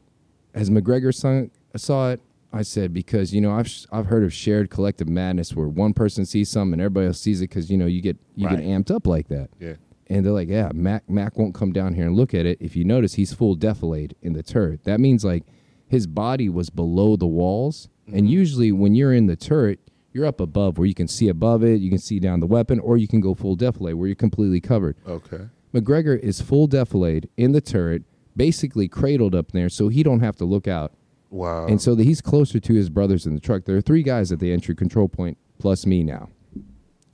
as 0.59 0.69
McGregor 0.69 1.13
son, 1.13 1.51
saw 1.75 2.11
it, 2.11 2.21
I 2.51 2.63
said 2.63 2.93
because 2.93 3.33
you 3.33 3.41
know 3.41 3.51
I've 3.51 3.71
I've 3.91 4.07
heard 4.07 4.23
of 4.23 4.33
shared 4.33 4.69
collective 4.69 5.07
madness 5.07 5.55
where 5.55 5.67
one 5.67 5.93
person 5.93 6.25
sees 6.25 6.49
something 6.49 6.73
and 6.73 6.81
everybody 6.81 7.07
else 7.07 7.21
sees 7.21 7.41
it 7.41 7.49
because 7.49 7.69
you 7.69 7.77
know 7.77 7.85
you 7.85 8.01
get 8.01 8.17
you 8.35 8.47
Right. 8.47 8.57
get 8.57 8.65
amped 8.65 8.93
up 8.93 9.05
like 9.05 9.27
that. 9.27 9.49
Yeah. 9.59 9.73
And 10.07 10.25
they're 10.25 10.33
like, 10.33 10.49
yeah, 10.49 10.71
Mac 10.73 11.07
Mac 11.07 11.37
won't 11.37 11.53
come 11.53 11.71
down 11.71 11.93
here 11.93 12.07
and 12.07 12.15
look 12.15 12.33
at 12.33 12.45
it. 12.45 12.57
If 12.59 12.75
you 12.75 12.83
notice, 12.83 13.13
he's 13.13 13.33
full 13.33 13.55
defilade 13.55 14.13
in 14.21 14.33
the 14.33 14.41
turret. 14.41 14.83
That 14.85 14.99
means 14.99 15.23
like 15.23 15.43
his 15.87 16.07
body 16.07 16.49
was 16.49 16.69
below 16.69 17.15
the 17.15 17.27
walls. 17.27 17.89
And 18.07 18.15
mm-hmm. 18.15 18.25
usually 18.25 18.71
when 18.71 18.95
you're 18.95 19.13
in 19.13 19.27
the 19.27 19.35
turret, 19.35 19.79
you're 20.11 20.25
up 20.25 20.39
above 20.39 20.79
where 20.79 20.87
you 20.87 20.95
can 20.95 21.07
see 21.07 21.29
above 21.29 21.63
it, 21.63 21.79
you 21.79 21.89
can 21.89 21.99
see 21.99 22.19
down 22.19 22.39
the 22.39 22.47
weapon, 22.47 22.79
or 22.79 22.97
you 22.97 23.07
can 23.07 23.21
go 23.21 23.35
full 23.35 23.55
defilade 23.55 23.93
where 23.93 24.07
you're 24.07 24.15
completely 24.15 24.59
covered. 24.59 24.95
Okay. 25.07 25.47
McGregor 25.73 26.17
is 26.17 26.41
full 26.41 26.67
defilade 26.67 27.29
in 27.37 27.51
the 27.51 27.61
turret, 27.61 28.01
basically 28.39 28.87
cradled 28.87 29.35
up 29.35 29.51
there, 29.51 29.67
so 29.69 29.89
he 29.89 30.01
don't 30.01 30.21
have 30.21 30.37
to 30.37 30.45
look 30.45 30.65
out. 30.67 30.93
Wow. 31.29 31.67
And 31.67 31.79
so 31.79 31.93
that 31.93 32.05
he's 32.05 32.21
closer 32.21 32.59
to 32.59 32.73
his 32.73 32.89
brothers 32.89 33.25
in 33.27 33.35
the 33.35 33.41
truck. 33.41 33.65
There 33.65 33.75
are 33.75 33.81
three 33.81 34.01
guys 34.01 34.31
at 34.31 34.39
the 34.39 34.51
entry 34.51 34.73
control 34.73 35.07
point, 35.09 35.37
plus 35.59 35.85
me 35.85 36.03
now. 36.03 36.29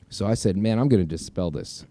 So 0.08 0.26
I 0.28 0.36
said, 0.36 0.56
man, 0.56 0.78
I'm 0.80 0.88
going 0.88 1.02
to 1.02 1.08
dispel 1.08 1.52
this. 1.52 1.86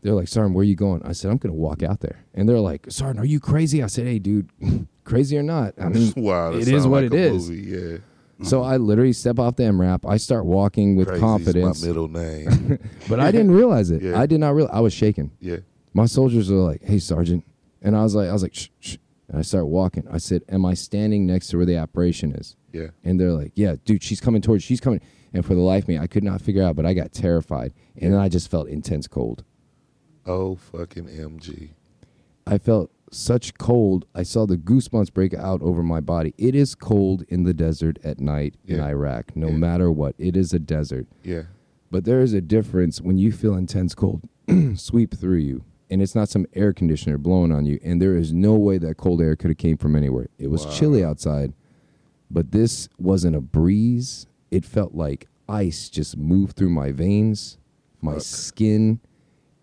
They're 0.00 0.14
like, 0.14 0.26
Sergeant, 0.26 0.54
where 0.54 0.62
are 0.62 0.64
you 0.64 0.74
going? 0.74 1.02
I 1.04 1.12
said, 1.12 1.30
I'm 1.30 1.36
going 1.36 1.52
to 1.52 1.60
walk 1.60 1.82
out 1.82 2.00
there. 2.00 2.24
And 2.34 2.48
they're 2.48 2.58
like, 2.58 2.86
Sergeant, 2.88 3.20
are 3.20 3.26
you 3.26 3.38
crazy? 3.40 3.82
I 3.82 3.88
said, 3.88 4.06
hey, 4.06 4.18
dude, 4.18 4.48
crazy 5.04 5.36
or 5.36 5.42
not? 5.42 5.74
I 5.80 5.88
mean, 5.90 6.12
wow. 6.16 6.52
It 6.54 6.66
is 6.66 6.86
what 6.86 7.04
like 7.04 7.12
it 7.12 7.14
is. 7.14 7.50
Movie. 7.50 7.62
Yeah. 7.62 7.98
So 8.44 8.62
I 8.62 8.76
literally 8.78 9.12
step 9.12 9.38
off 9.38 9.56
the 9.56 9.64
MRAP. 9.64 10.08
I 10.08 10.16
start 10.16 10.46
walking 10.46 10.96
with 10.96 11.08
Crazy's 11.08 11.20
confidence. 11.22 11.82
my 11.82 11.88
middle 11.88 12.08
name. 12.08 12.78
But 13.08 13.20
I 13.20 13.30
didn't 13.30 13.50
realize 13.50 13.90
it. 13.90 14.00
Yeah. 14.02 14.18
I 14.18 14.26
did 14.26 14.38
not 14.40 14.54
realize. 14.54 14.74
I 14.74 14.80
was 14.80 14.92
shaking. 14.92 15.32
yeah. 15.40 15.58
My 15.94 16.06
soldiers 16.06 16.48
are 16.50 16.54
like, 16.54 16.82
"Hey, 16.84 16.98
sergeant," 17.00 17.44
and 17.82 17.96
I 17.96 18.02
was 18.02 18.14
like, 18.14 18.28
"I 18.28 18.32
was 18.32 18.42
like, 18.42 18.54
shh, 18.54 18.68
shh, 18.80 18.96
And 19.28 19.38
I 19.38 19.42
start 19.42 19.66
walking. 19.68 20.06
I 20.10 20.18
said, 20.18 20.42
Am 20.48 20.64
I 20.64 20.74
standing 20.74 21.26
next 21.26 21.48
to 21.48 21.56
where 21.58 21.66
the 21.66 21.78
operation 21.78 22.32
is? 22.32 22.56
Yeah. 22.72 22.88
And 23.04 23.18
they're 23.20 23.32
like, 23.32 23.52
Yeah, 23.54 23.76
dude, 23.84 24.02
she's 24.02 24.20
coming 24.20 24.40
towards 24.42 24.64
she's 24.64 24.80
coming. 24.80 25.00
And 25.34 25.44
for 25.44 25.54
the 25.54 25.60
life 25.60 25.84
of 25.84 25.88
me, 25.88 25.98
I 25.98 26.06
could 26.06 26.24
not 26.24 26.40
figure 26.40 26.62
out, 26.62 26.74
but 26.76 26.86
I 26.86 26.94
got 26.94 27.12
terrified. 27.12 27.74
And 27.96 28.12
then 28.14 28.20
I 28.20 28.28
just 28.30 28.50
felt 28.50 28.68
intense 28.68 29.06
cold. 29.06 29.44
Oh 30.26 30.56
fucking 30.56 31.04
MG. 31.06 31.70
I 32.46 32.58
felt 32.58 32.90
such 33.10 33.54
cold. 33.58 34.06
I 34.14 34.22
saw 34.22 34.46
the 34.46 34.56
goosebumps 34.56 35.12
break 35.12 35.34
out 35.34 35.60
over 35.62 35.82
my 35.82 36.00
body. 36.00 36.34
It 36.38 36.54
is 36.54 36.74
cold 36.74 37.22
in 37.28 37.44
the 37.44 37.54
desert 37.54 37.98
at 38.04 38.20
night 38.20 38.54
in 38.66 38.80
Iraq, 38.80 39.36
no 39.36 39.48
Yeah. 39.48 39.56
matter 39.56 39.90
what. 39.92 40.14
It 40.18 40.36
is 40.36 40.52
a 40.52 40.58
desert. 40.58 41.06
Yeah. 41.22 41.42
But 41.90 42.04
there 42.04 42.20
is 42.20 42.32
a 42.34 42.40
difference 42.42 43.00
when 43.00 43.16
you 43.18 43.32
feel 43.32 43.54
intense 43.54 43.94
cold 43.94 44.28
sweep 44.74 45.14
through 45.14 45.38
you, 45.38 45.64
and 45.90 46.02
it's 46.02 46.14
not 46.14 46.28
some 46.28 46.46
air 46.54 46.72
conditioner 46.72 47.18
blowing 47.18 47.52
on 47.52 47.64
you. 47.66 47.78
And 47.84 48.00
there 48.00 48.16
is 48.16 48.32
no 48.32 48.54
way 48.54 48.78
that 48.78 48.96
cold 48.96 49.20
air 49.22 49.36
could 49.36 49.50
have 49.50 49.58
came 49.58 49.76
from 49.76 49.96
anywhere. 49.96 50.28
It 50.38 50.48
was 50.50 50.64
Wow. 50.66 50.72
chilly 50.72 51.04
outside, 51.04 51.52
but 52.30 52.50
this 52.52 52.88
wasn't 52.98 53.36
a 53.36 53.40
breeze. 53.40 54.26
It 54.50 54.64
felt 54.64 54.94
like 54.94 55.26
ice 55.48 55.88
just 55.88 56.16
moved 56.16 56.56
through 56.56 56.70
my 56.70 56.92
veins, 56.92 57.58
my 58.02 58.14
Fuck. 58.14 58.22
skin, 58.22 59.00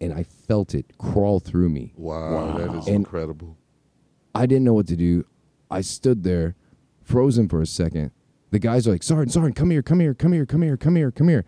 and 0.01 0.13
I 0.13 0.23
felt 0.23 0.73
it 0.75 0.97
crawl 0.97 1.39
through 1.39 1.69
me. 1.69 1.93
Wow, 1.95 2.57
that 2.57 2.75
is 2.75 2.87
And- 2.87 2.97
incredible. 2.97 3.57
I 4.33 4.45
didn't 4.45 4.65
know 4.65 4.73
what 4.73 4.87
to 4.87 4.95
do. 4.97 5.25
I 5.71 5.81
stood 5.81 6.23
there, 6.23 6.55
frozen 7.01 7.47
for 7.47 7.61
a 7.61 7.65
second. 7.65 8.11
The 8.51 8.59
guys 8.59 8.87
are 8.87 8.91
like, 8.91 9.03
Sergeant, 9.03 9.31
Sergeant, 9.31 9.55
come 9.55 9.69
here, 9.69 9.81
come 9.81 9.99
here, 9.99 10.13
come 10.13 10.31
here, 10.33 10.45
come 10.45 10.61
here, 10.61 10.77
come 10.77 10.95
here, 10.95 11.11
come 11.11 11.27
here. 11.29 11.45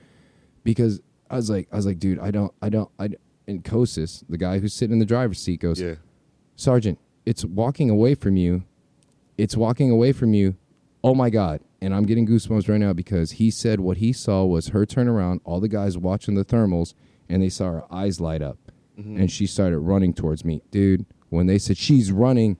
Because 0.63 1.01
I 1.29 1.35
was 1.35 1.49
like, 1.49 1.67
I 1.71 1.75
was 1.75 1.85
like, 1.85 1.99
dude, 1.99 2.19
I 2.19 2.31
don't, 2.31 2.53
I 2.61 2.69
don't, 2.69 2.89
I. 2.99 3.09
And 3.47 3.63
Kosis, 3.63 4.23
the 4.27 4.37
guy 4.37 4.59
who's 4.59 4.73
sitting 4.73 4.93
in 4.93 4.99
the 4.99 5.05
driver's 5.05 5.39
seat, 5.39 5.61
goes, 5.61 5.79
Yeah. 5.79 5.95
Sergeant, 6.55 6.99
it's 7.25 7.45
walking 7.45 7.89
away 7.89 8.15
from 8.15 8.35
you. 8.35 8.63
It's 9.37 9.55
walking 9.55 9.91
away 9.91 10.11
from 10.11 10.33
you. 10.33 10.55
Oh 11.03 11.13
my 11.13 11.29
God. 11.29 11.61
And 11.79 11.93
I'm 11.93 12.05
getting 12.05 12.27
goosebumps 12.27 12.67
right 12.67 12.79
now 12.79 12.93
because 12.93 13.33
he 13.33 13.51
said 13.51 13.79
what 13.79 13.97
he 13.97 14.11
saw 14.11 14.43
was 14.43 14.69
her 14.69 14.85
turn 14.85 15.07
around, 15.07 15.41
all 15.43 15.59
the 15.59 15.67
guys 15.67 15.97
watching 15.97 16.35
the 16.35 16.43
thermals, 16.43 16.93
and 17.29 17.43
they 17.43 17.49
saw 17.49 17.65
her 17.65 17.93
eyes 17.93 18.19
light 18.19 18.41
up. 18.41 18.57
Mm-hmm. 18.99 19.17
And 19.17 19.31
she 19.31 19.45
started 19.45 19.79
running 19.79 20.13
towards 20.13 20.43
me. 20.43 20.63
Dude, 20.71 21.05
when 21.29 21.45
they 21.45 21.59
said 21.59 21.77
she's 21.77 22.11
running, 22.11 22.57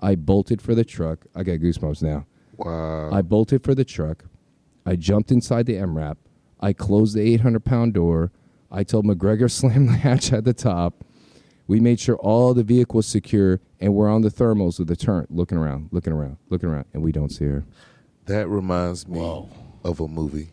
I 0.00 0.16
bolted 0.16 0.60
for 0.60 0.74
the 0.74 0.84
truck. 0.84 1.26
I 1.34 1.44
got 1.44 1.60
goosebumps 1.60 2.02
now. 2.02 2.26
Wow. 2.56 3.10
I 3.12 3.22
bolted 3.22 3.62
for 3.62 3.74
the 3.74 3.84
truck. 3.84 4.24
I 4.84 4.96
jumped 4.96 5.30
inside 5.30 5.66
the 5.66 5.74
MRAP. 5.74 6.16
I 6.60 6.72
closed 6.72 7.14
the 7.14 7.22
800 7.22 7.64
pound 7.64 7.94
door. 7.94 8.32
I 8.70 8.84
told 8.84 9.04
McGregor 9.06 9.50
slam 9.60 9.86
the 9.86 9.92
hatch 9.92 10.32
at 10.32 10.44
the 10.44 10.54
top. 10.54 11.04
We 11.68 11.80
made 11.80 11.98
sure 11.98 12.16
all 12.16 12.54
the 12.54 12.62
vehicle 12.62 12.98
was 12.98 13.06
secure, 13.06 13.60
and 13.80 13.92
we're 13.94 14.08
on 14.08 14.22
the 14.22 14.30
thermals 14.30 14.78
with 14.78 14.86
the 14.88 14.94
turret, 14.96 15.30
looking 15.32 15.58
around, 15.58 15.88
looking 15.90 16.12
around, 16.12 16.36
looking 16.48 16.68
around, 16.68 16.84
and 16.94 17.02
we 17.02 17.10
don't 17.10 17.30
see 17.30 17.44
her. 17.46 17.64
that 18.26 18.48
reminds 18.48 19.08
me 19.08 19.18
Whoa. 19.18 19.48
of 19.82 19.98
a 20.00 20.06
movie, 20.06 20.50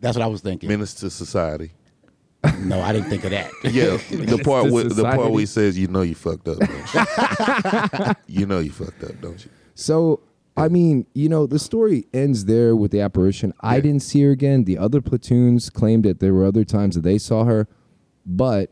That's 0.00 0.16
what 0.16 0.24
I 0.24 0.26
was 0.26 0.40
thinking. 0.40 0.68
Menace 0.70 0.94
to 0.94 1.10
Society. 1.10 1.72
No, 2.58 2.80
I 2.80 2.92
didn't 2.92 3.08
think 3.08 3.24
of 3.24 3.30
that. 3.30 3.50
Yeah, 3.64 3.96
the 4.10 4.38
part 4.44 4.66
to 4.66 4.72
where, 4.72 4.84
the 4.84 5.02
part 5.02 5.18
where 5.18 5.40
he 5.40 5.46
says, 5.46 5.78
"You 5.78 5.86
know 5.88 6.02
you 6.02 6.14
fucked 6.14 6.46
up, 6.48 6.58
don't 6.58 6.94
you? 8.28 8.40
you 8.40 8.46
know 8.46 8.58
you 8.58 8.70
fucked 8.70 9.02
up, 9.04 9.18
don't 9.22 9.42
you?" 9.42 9.50
So, 9.74 10.20
I 10.56 10.68
mean, 10.68 11.06
you 11.14 11.28
know, 11.28 11.46
the 11.46 11.58
story 11.58 12.06
ends 12.12 12.44
there 12.44 12.76
with 12.76 12.92
the 12.92 13.00
apparition. 13.00 13.52
I 13.60 13.80
didn't 13.80 14.02
see 14.02 14.22
her 14.22 14.30
again. 14.30 14.64
The 14.64 14.78
other 14.78 15.00
platoons 15.00 15.68
claimed 15.68 16.04
that 16.04 16.20
there 16.20 16.32
were 16.32 16.44
other 16.44 16.64
times 16.64 16.94
that 16.94 17.00
they 17.02 17.18
saw 17.18 17.44
her, 17.44 17.66
but 18.24 18.70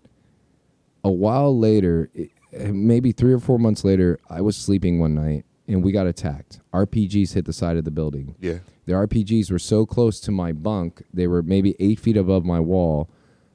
a 1.02 1.10
while 1.10 1.58
later, 1.58 2.10
maybe 2.52 3.10
three 3.10 3.32
or 3.32 3.40
four 3.40 3.58
months 3.58 3.82
later, 3.82 4.20
I 4.30 4.40
was 4.42 4.56
sleeping 4.56 5.00
one 5.00 5.14
night 5.16 5.44
and 5.66 5.82
we 5.82 5.90
got 5.90 6.06
attacked. 6.06 6.60
RPGs 6.72 7.34
hit 7.34 7.46
the 7.46 7.52
side 7.52 7.76
of 7.76 7.84
the 7.84 7.90
building. 7.90 8.36
Yeah, 8.40 8.58
The 8.84 8.92
RPGs 8.92 9.50
were 9.50 9.58
so 9.58 9.84
close 9.84 10.20
to 10.20 10.30
my 10.30 10.52
bunk, 10.52 11.02
they 11.12 11.26
were 11.26 11.42
maybe 11.42 11.74
eight 11.80 11.98
feet 11.98 12.16
above 12.16 12.44
my 12.44 12.60
wall. 12.60 13.10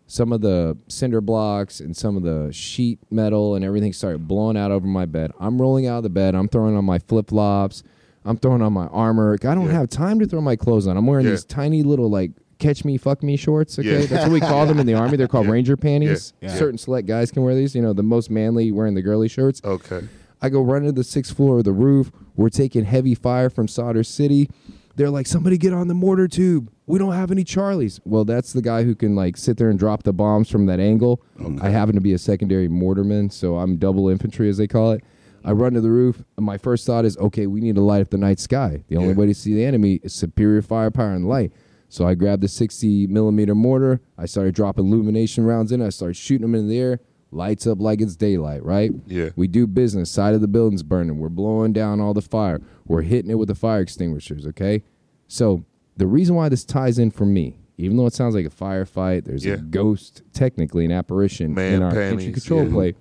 Some 0.10 0.32
of 0.32 0.40
the 0.42 0.78
cinder 0.88 1.20
blocks 1.20 1.80
and 1.82 1.96
some 1.96 2.16
of 2.16 2.24
the 2.24 2.52
sheet 2.54 3.00
metal 3.12 3.56
and 3.56 3.64
everything 3.66 3.92
started 3.92 4.28
blowing 4.28 4.56
out 4.58 4.72
over 4.72 4.88
my 4.88 5.06
bed. 5.06 5.32
I'm 5.40 5.62
rolling 5.62 5.86
out 5.86 5.98
of 5.98 6.04
the 6.04 6.10
bed. 6.10 6.34
I'm 6.34 6.48
throwing 6.48 6.78
on 6.78 6.86
my 6.86 7.00
flip 7.00 7.30
flops. 7.30 7.84
I'm 8.28 8.38
throwing 8.38 8.62
on 8.62 8.74
my 8.74 8.88
armor. 8.88 9.34
I 9.42 9.56
don't 9.56 9.66
Yeah. 9.68 9.72
have 9.74 9.90
time 9.90 10.20
to 10.20 10.26
throw 10.26 10.42
my 10.42 10.56
clothes 10.56 10.86
on. 10.88 10.98
I'm 10.98 11.08
wearing 11.08 11.26
Yeah. 11.26 11.32
these 11.32 11.46
tiny 11.46 11.82
little 11.84 12.10
like 12.10 12.32
catch 12.60 12.84
me, 12.84 12.98
fuck 12.98 13.22
me 13.24 13.36
shorts. 13.38 13.78
Okay, 13.80 14.02
Yeah. 14.02 14.06
that's 14.08 14.24
what 14.24 14.32
we 14.32 14.40
call 14.40 14.66
them 14.66 14.80
in 14.80 14.86
the 14.88 14.94
army. 15.02 15.16
They're 15.18 15.28
called 15.28 15.48
ranger 15.48 15.78
panties. 15.78 16.34
Certain 16.48 16.78
select 16.78 17.08
guys 17.08 17.32
can 17.32 17.44
wear 17.44 17.56
these. 17.56 17.76
You 17.76 17.82
know, 17.82 17.94
the 17.94 18.04
most 18.04 18.30
manly 18.32 18.72
wearing 18.72 18.96
the 18.96 19.02
girly 19.02 19.28
shirts. 19.28 19.62
okay. 19.64 20.02
I 20.42 20.50
go 20.50 20.62
run 20.62 20.84
to 20.84 20.92
the 20.92 21.04
sixth 21.04 21.36
floor 21.36 21.58
of 21.60 21.64
the 21.64 21.72
roof. 21.74 22.12
We're 22.36 22.50
taking 22.50 22.84
heavy 22.86 23.16
fire 23.16 23.50
from 23.50 23.68
Sadr 23.68 24.04
City. 24.04 24.50
They're 24.96 25.10
like, 25.10 25.26
somebody 25.26 25.58
get 25.58 25.74
on 25.74 25.88
the 25.88 25.94
mortar 25.96 26.28
tube. 26.28 26.70
We 26.86 27.00
don't 27.00 27.14
have 27.14 27.32
any 27.32 27.44
Charlies. 27.44 28.00
Well, 28.06 28.24
that's 28.24 28.54
the 28.54 28.62
guy 28.62 28.84
who 28.84 28.94
can 28.96 29.16
like 29.16 29.36
sit 29.38 29.58
there 29.58 29.70
and 29.70 29.78
drop 29.80 30.04
the 30.04 30.14
bombs 30.14 30.48
from 30.50 30.66
that 30.68 30.80
angle. 30.80 31.22
I 31.62 31.70
happen 31.70 31.96
to 31.96 32.02
be 32.02 32.14
a 32.14 32.18
secondary 32.20 32.68
mortarman, 32.68 33.32
so 33.32 33.58
I'm 33.58 33.78
double 33.78 34.10
infantry 34.10 34.48
as 34.50 34.58
they 34.58 34.68
call 34.68 34.92
it. 34.92 35.04
I 35.44 35.52
run 35.52 35.74
to 35.74 35.82
the 35.82 35.90
roof, 35.92 36.24
and 36.36 36.46
my 36.46 36.58
first 36.58 36.86
thought 36.86 37.06
is, 37.06 37.18
okay, 37.18 37.48
we 37.48 37.62
need 37.62 37.76
to 37.76 37.82
light 37.82 38.02
up 38.02 38.10
the 38.10 38.18
night 38.18 38.40
sky. 38.40 38.84
The 38.88 38.98
only 38.98 39.10
Yeah. 39.10 39.16
way 39.16 39.26
to 39.28 39.34
see 39.34 39.54
the 39.54 39.64
enemy 39.66 40.00
is 40.04 40.14
superior 40.14 40.62
firepower 40.62 41.14
and 41.14 41.28
light. 41.28 41.52
So 41.90 42.06
I 42.06 42.16
grabbed 42.16 42.44
the 42.44 42.48
60 42.50 43.08
millimeter 43.08 43.56
mortar. 43.56 44.02
I 44.18 44.26
started 44.26 44.54
dropping 44.56 44.88
illumination 44.88 45.46
rounds 45.46 45.72
in. 45.72 45.82
I 45.82 45.90
started 45.90 46.16
shooting 46.16 46.42
them 46.42 46.56
in 46.56 46.68
the 46.68 46.78
air. 46.78 47.00
Lights 47.32 47.66
up 47.68 47.80
like 47.82 48.02
it's 48.02 48.16
daylight, 48.16 48.64
right? 48.64 48.92
Yeah. 49.06 49.30
We 49.36 49.48
do 49.48 49.68
business. 49.68 50.10
Side 50.10 50.34
of 50.34 50.42
the 50.42 50.48
building's 50.48 50.84
burning. 50.84 51.18
We're 51.20 51.30
blowing 51.30 51.74
down 51.74 52.00
all 52.02 52.14
the 52.14 52.22
fire. 52.22 52.62
We're 52.86 53.02
hitting 53.04 53.32
it 53.32 53.36
with 53.36 53.48
the 53.50 53.56
fire 53.56 53.82
extinguishers, 53.82 54.46
okay? 54.48 54.84
So 55.28 55.64
the 55.98 56.08
reason 56.08 56.36
why 56.36 56.50
this 56.50 56.64
ties 56.66 57.00
in 57.00 57.12
for 57.12 57.26
me, 57.26 57.60
even 57.78 57.96
though 57.98 58.06
it 58.06 58.14
sounds 58.14 58.34
like 58.36 58.46
a 58.46 58.50
firefight, 58.50 59.26
there's 59.26 59.46
Yeah. 59.46 59.54
a 59.56 59.58
ghost, 59.58 60.24
technically 60.34 60.84
an 60.86 60.92
apparition 60.92 61.54
Man 61.54 61.74
in 61.76 61.82
our 61.84 61.92
panties, 61.92 62.26
entry 62.28 62.34
control 62.34 62.64
yeah. 62.66 62.72
plate. 62.72 62.96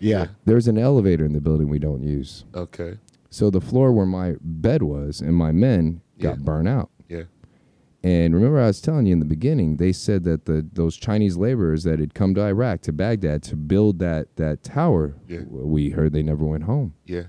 Yeah. 0.00 0.28
There's 0.44 0.68
an 0.68 0.78
elevator 0.78 1.24
in 1.24 1.32
the 1.32 1.40
building 1.40 1.68
we 1.68 1.78
don't 1.78 2.02
use. 2.02 2.44
Okay. 2.54 2.98
So 3.30 3.50
the 3.50 3.60
floor 3.60 3.92
where 3.92 4.06
my 4.06 4.36
bed 4.40 4.82
was 4.82 5.20
and 5.20 5.34
my 5.34 5.52
men 5.52 6.00
got 6.18 6.38
Yeah. 6.38 6.42
burned 6.44 6.68
out. 6.68 6.90
Yeah. 7.08 7.24
And 8.02 8.34
remember, 8.34 8.60
I 8.60 8.66
was 8.68 8.80
telling 8.80 9.06
you 9.06 9.12
in 9.12 9.18
the 9.18 9.24
beginning, 9.24 9.76
they 9.78 9.92
said 9.92 10.22
that 10.24 10.44
the 10.44 10.64
those 10.72 10.96
Chinese 10.96 11.36
laborers 11.36 11.82
that 11.84 11.98
had 11.98 12.14
come 12.14 12.34
to 12.34 12.42
Iraq 12.42 12.82
to 12.82 12.92
Baghdad 12.92 13.42
to 13.44 13.56
build 13.56 13.98
that 13.98 14.36
that 14.36 14.62
tower, 14.62 15.14
Yeah. 15.28 15.40
we 15.48 15.90
heard 15.90 16.12
they 16.12 16.22
never 16.22 16.44
went 16.44 16.64
home. 16.64 16.92
Yeah. 17.04 17.24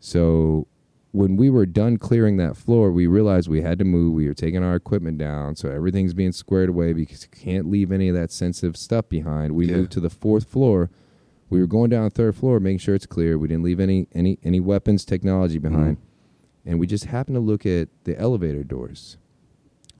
So 0.00 0.66
when 1.10 1.36
we 1.36 1.50
were 1.50 1.66
done 1.66 1.98
clearing 1.98 2.38
that 2.38 2.56
floor, 2.56 2.90
we 2.90 3.06
realized 3.06 3.48
we 3.48 3.60
had 3.60 3.78
to 3.80 3.84
move. 3.84 4.14
We 4.14 4.26
were 4.26 4.34
taking 4.34 4.62
our 4.62 4.74
equipment 4.74 5.18
down, 5.18 5.56
so 5.56 5.68
everything's 5.68 6.14
being 6.14 6.32
squared 6.32 6.70
away 6.70 6.94
because 6.94 7.22
you 7.22 7.28
can't 7.30 7.68
leave 7.68 7.92
any 7.92 8.08
of 8.08 8.14
that 8.14 8.30
sensitive 8.32 8.76
stuff 8.78 9.08
behind. 9.10 9.52
We 9.54 9.68
Yeah. 9.68 9.76
moved 9.76 9.92
to 9.92 10.00
the 10.00 10.10
fourth 10.10 10.44
floor. 10.44 10.90
We 11.52 11.60
were 11.60 11.66
going 11.66 11.90
down 11.90 12.04
the 12.04 12.10
third 12.10 12.34
floor, 12.34 12.58
making 12.60 12.78
sure 12.78 12.94
it's 12.94 13.04
clear. 13.04 13.36
We 13.36 13.46
didn't 13.46 13.62
leave 13.62 13.78
any 13.78 14.08
any 14.14 14.38
any 14.42 14.58
weapons, 14.58 15.04
technology 15.04 15.58
behind, 15.58 15.98
mm-hmm. 15.98 16.70
and 16.70 16.80
we 16.80 16.86
just 16.86 17.04
happened 17.04 17.36
to 17.36 17.40
look 17.40 17.66
at 17.66 17.90
the 18.04 18.18
elevator 18.18 18.64
doors. 18.64 19.18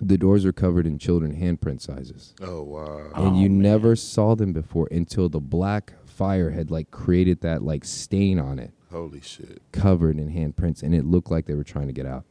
The 0.01 0.17
doors 0.17 0.47
are 0.47 0.53
covered 0.53 0.87
in 0.87 0.99
children 0.99 1.37
handprint 1.37 1.81
sizes 1.81 2.35
Oh 2.41 2.63
wow. 2.63 3.13
and 3.15 3.37
you 3.37 3.47
oh, 3.49 3.53
never 3.53 3.95
saw 3.95 4.35
them 4.35 4.53
before 4.53 4.89
until 4.91 5.29
the 5.29 5.39
black 5.39 5.93
fire 6.05 6.51
had 6.51 6.73
like 6.73 6.91
created 6.91 7.43
that 7.43 7.63
like 7.63 7.85
stain 7.85 8.41
on 8.41 8.59
it 8.59 8.73
Holy 8.91 9.21
shit. 9.21 9.63
covered 9.71 10.19
in 10.19 10.33
handprints 10.33 10.83
and 10.83 10.93
it 10.93 11.05
looked 11.05 11.31
like 11.31 11.47
they 11.47 11.55
were 11.55 11.63
trying 11.63 11.87
to 11.87 11.93
get 11.93 12.05
out 12.05 12.25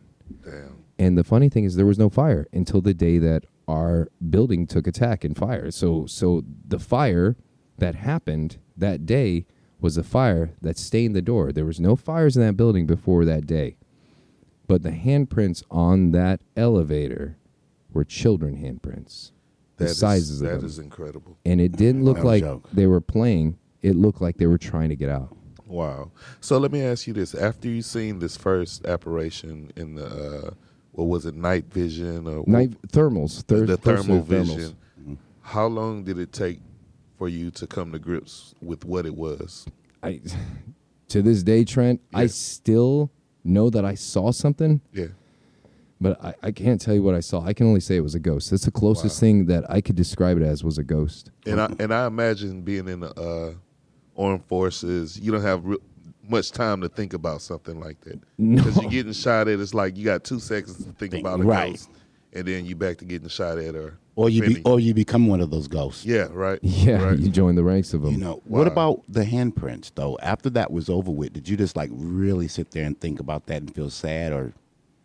Damn. 0.44 0.84
and 1.00 1.18
the 1.18 1.24
funny 1.24 1.48
thing 1.48 1.64
is 1.64 1.78
there 1.78 1.86
was 1.86 1.98
no 1.98 2.10
fire 2.10 2.46
until 2.52 2.82
the 2.82 2.94
day 2.94 3.20
that 3.20 3.46
our 3.70 4.10
building 4.30 4.68
took 4.68 4.86
attack 4.86 5.24
and 5.24 5.38
fire 5.38 5.72
so 5.72 6.06
so 6.06 6.44
the 6.68 6.80
fire 6.80 7.38
that 7.78 7.96
happened 7.96 8.58
that 8.78 9.06
day 9.06 9.46
was 9.80 9.96
the 9.96 10.04
fire 10.04 10.52
that 10.62 10.78
stained 10.78 11.16
the 11.16 11.22
door 11.22 11.52
there 11.52 11.66
was 11.66 11.80
no 11.80 11.96
fires 11.96 12.36
in 12.38 12.44
that 12.46 12.56
building 12.58 12.86
before 12.86 13.26
that 13.26 13.46
day 13.48 13.76
but 14.68 14.84
the 14.84 14.92
handprints 14.92 15.64
on 15.72 16.12
that 16.12 16.42
elevator 16.56 17.38
were 17.94 18.04
children 18.04 18.56
handprints 18.58 19.32
the 19.78 19.86
That 19.86 19.92
is 19.92 19.98
sizes 19.98 20.42
of 20.42 20.48
that 20.50 20.58
them 20.58 20.66
is 20.66 20.80
incredible. 20.80 21.38
and 21.46 21.60
it 21.60 21.72
didn't 21.74 22.04
look 22.06 22.18
No 22.18 22.24
like 22.24 22.44
joke. 22.44 22.70
they 22.72 22.86
were 22.86 23.02
playing. 23.02 23.58
It 23.82 23.96
looked 23.96 24.22
like 24.22 24.38
they 24.38 24.46
were 24.46 24.60
trying 24.60 24.90
to 24.90 24.96
get 24.96 25.10
out. 25.10 25.36
Wow. 25.66 26.12
So 26.40 26.60
let 26.60 26.72
me 26.72 26.84
ask 26.84 27.08
you 27.08 27.14
this: 27.14 27.34
After 27.34 27.68
you 27.68 27.82
seen 27.82 28.20
this 28.20 28.38
first 28.38 28.86
apparition 28.86 29.72
in 29.76 29.96
the 29.96 30.06
uh, 30.06 30.52
what 30.92 31.06
was 31.06 31.26
it, 31.26 31.34
night 31.34 31.66
vision 31.74 32.28
or 32.28 32.44
Night 32.46 32.80
thermals, 32.90 33.38
the, 33.48 33.56
thir- 33.56 33.66
the 33.66 33.78
first 33.78 34.06
thermal 34.06 34.24
thermals. 34.24 34.56
vision? 34.56 34.78
How 35.42 35.66
long 35.66 36.04
did 36.04 36.20
it 36.20 36.32
take 36.32 36.60
for 37.22 37.30
you 37.30 37.52
to 37.52 37.68
come 37.68 37.92
to 37.92 38.00
grips 38.00 38.56
with 38.64 38.84
what 38.84 39.06
it 39.06 39.14
was? 39.16 39.68
I, 40.02 40.20
to 41.10 41.22
this 41.22 41.44
day, 41.44 41.64
Trent, 41.64 42.02
I 42.16 42.26
still 42.26 43.12
know 43.44 43.70
that 43.70 43.86
I 43.86 43.94
saw 43.94 44.32
something, 44.32 44.82
Yeah. 44.92 45.10
but 46.00 46.20
I, 46.26 46.34
I 46.42 46.52
can't 46.52 46.82
tell 46.82 46.96
you 46.96 47.04
what 47.04 47.14
I 47.14 47.20
saw. 47.20 47.46
I 47.46 47.54
can 47.54 47.68
only 47.68 47.80
say 47.80 47.96
it 47.96 48.00
was 48.02 48.16
a 48.16 48.20
ghost. 48.20 48.50
That's 48.50 48.66
the 48.66 48.72
closest 48.72 49.18
Wow. 49.18 49.20
thing 49.20 49.46
that 49.46 49.70
I 49.70 49.82
could 49.82 49.96
describe 49.96 50.38
it 50.38 50.44
as 50.44 50.64
was 50.64 50.80
a 50.80 50.84
ghost. 50.84 51.30
And 51.46 51.62
I 51.62 51.72
and 51.78 51.94
I 51.94 52.08
imagine 52.08 52.64
being 52.64 52.88
in 52.88 53.02
the 53.02 53.12
uh, 53.14 53.54
armed 54.20 54.44
forces, 54.46 55.20
you 55.20 55.32
don't 55.32 55.44
have 55.44 55.64
re- 55.64 55.78
much 56.28 56.52
time 56.52 56.82
to 56.82 56.90
think 56.90 57.14
about 57.14 57.44
something 57.44 57.80
like 57.80 58.02
that. 58.02 58.20
No. 58.40 58.64
Because 58.64 58.82
you're 58.82 58.90
getting 58.90 59.14
shot 59.14 59.48
at, 59.48 59.60
it's 59.60 59.76
like 59.76 59.96
you 59.96 60.06
got 60.06 60.24
two 60.24 60.40
seconds 60.40 60.78
to 60.78 60.84
think, 60.94 61.12
Think- 61.12 61.24
about 61.24 61.40
a 61.40 61.44
right. 61.44 61.74
ghost, 61.74 61.92
and 62.34 62.48
then 62.48 62.66
you 62.66 62.76
back 62.76 62.98
to 62.98 63.06
getting 63.06 63.30
shot 63.30 63.60
at 63.60 63.76
or 63.76 64.00
Or 64.16 64.30
you 64.30 64.42
be, 64.42 64.62
or 64.66 64.80
you 64.80 64.94
become 64.94 65.28
one 65.28 65.40
of 65.40 65.52
those 65.52 65.68
ghosts. 65.68 66.06
yeah, 66.06 66.28
right. 66.32 66.60
Yeah, 66.64 67.02
right. 67.04 67.18
you 67.20 67.30
join 67.30 67.56
the 67.56 67.64
ranks 67.64 67.94
of 67.94 68.02
them. 68.02 68.12
You 68.12 68.18
know, 68.18 68.42
what 68.46 68.68
about 68.68 69.04
the 69.08 69.24
handprints 69.24 69.92
though? 69.96 70.18
After 70.22 70.50
that 70.52 70.72
was 70.72 70.90
over 70.90 71.10
with, 71.12 71.34
did 71.34 71.48
you 71.48 71.56
just 71.56 71.76
like 71.76 71.90
really 71.94 72.48
sit 72.50 72.72
there 72.72 72.86
and 72.86 73.00
think 73.00 73.20
about 73.20 73.46
that 73.48 73.62
and 73.62 73.74
feel 73.74 73.90
sad 73.90 74.34
or 74.34 74.54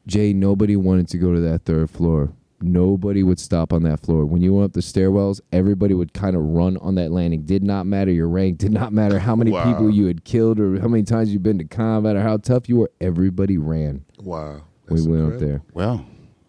Jay, 0.07 0.33
nobody 0.33 0.77
wanted 0.77 1.09
to 1.09 1.19
go 1.19 1.33
to 1.35 1.41
that 1.41 1.65
third 1.65 1.91
floor. 1.91 2.33
Nobody 2.61 3.23
would 3.23 3.39
stop 3.39 3.73
on 3.73 3.83
that 3.83 4.01
floor. 4.01 4.25
When 4.25 4.41
you 4.41 4.55
went 4.55 4.65
up 4.67 4.73
the 4.73 4.81
stairwells, 4.81 5.41
everybody 5.53 5.95
would 5.95 6.15
kind 6.15 6.35
of 6.37 6.43
run 6.43 6.77
on 6.79 6.95
that 6.95 7.11
landing. 7.11 7.43
Did 7.43 7.63
not 7.63 7.87
matter 7.87 8.11
your 8.11 8.29
rank, 8.29 8.59
did 8.59 8.73
not 8.73 8.93
matter 8.93 9.19
how 9.19 9.37
many 9.37 9.51
Wow. 9.51 9.65
people 9.73 9.91
you 9.91 10.07
had 10.07 10.25
killed 10.25 10.59
or 10.59 10.81
how 10.81 10.89
many 10.89 11.03
times 11.03 11.33
you've 11.33 11.43
been 11.43 11.59
to 11.59 11.65
combat 11.65 12.17
or 12.17 12.23
how 12.23 12.39
tough 12.39 12.69
you 12.69 12.77
were. 12.77 12.91
Everybody 13.01 13.59
ran. 13.59 14.05
Wow. 14.21 14.63
We 14.89 14.97
That's 14.97 15.07
went 15.09 15.35
up 15.35 15.39
there. 15.41 15.63
Well, 15.75 16.07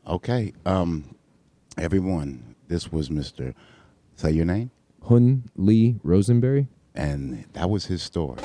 okay. 0.07 0.53
Um 0.65 1.03
everyone, 1.77 2.55
this 2.67 2.91
was 2.91 3.09
Mr. 3.09 3.53
Say 4.15 4.31
your 4.31 4.45
name? 4.45 4.71
Hun 5.07 5.49
Lee 5.55 5.99
Rosenberry. 6.03 6.67
And 6.95 7.45
that 7.53 7.69
was 7.69 7.85
his 7.85 8.01
story. 8.01 8.39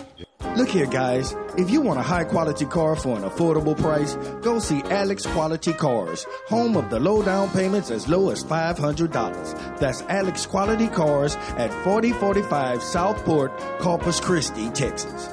Look 0.56 0.68
here, 0.68 0.84
guys. 0.86 1.34
If 1.56 1.70
you 1.70 1.80
want 1.80 1.98
a 1.98 2.02
high 2.02 2.24
quality 2.24 2.66
car 2.66 2.94
for 2.94 3.16
an 3.16 3.22
affordable 3.22 3.74
price, 3.78 4.14
go 4.42 4.58
see 4.58 4.82
Alex 4.90 5.24
Quality 5.24 5.72
Cars, 5.72 6.26
home 6.46 6.76
of 6.76 6.90
the 6.90 7.00
low 7.00 7.22
down 7.22 7.48
payments 7.50 7.90
as 7.90 8.06
low 8.06 8.28
as 8.28 8.44
$500. 8.44 9.78
That's 9.78 10.02
Alex 10.02 10.44
Quality 10.44 10.88
Cars 10.88 11.36
at 11.56 11.72
4045 11.84 12.82
Southport, 12.82 13.58
Corpus 13.78 14.20
Christi, 14.20 14.68
Texas. 14.70 15.30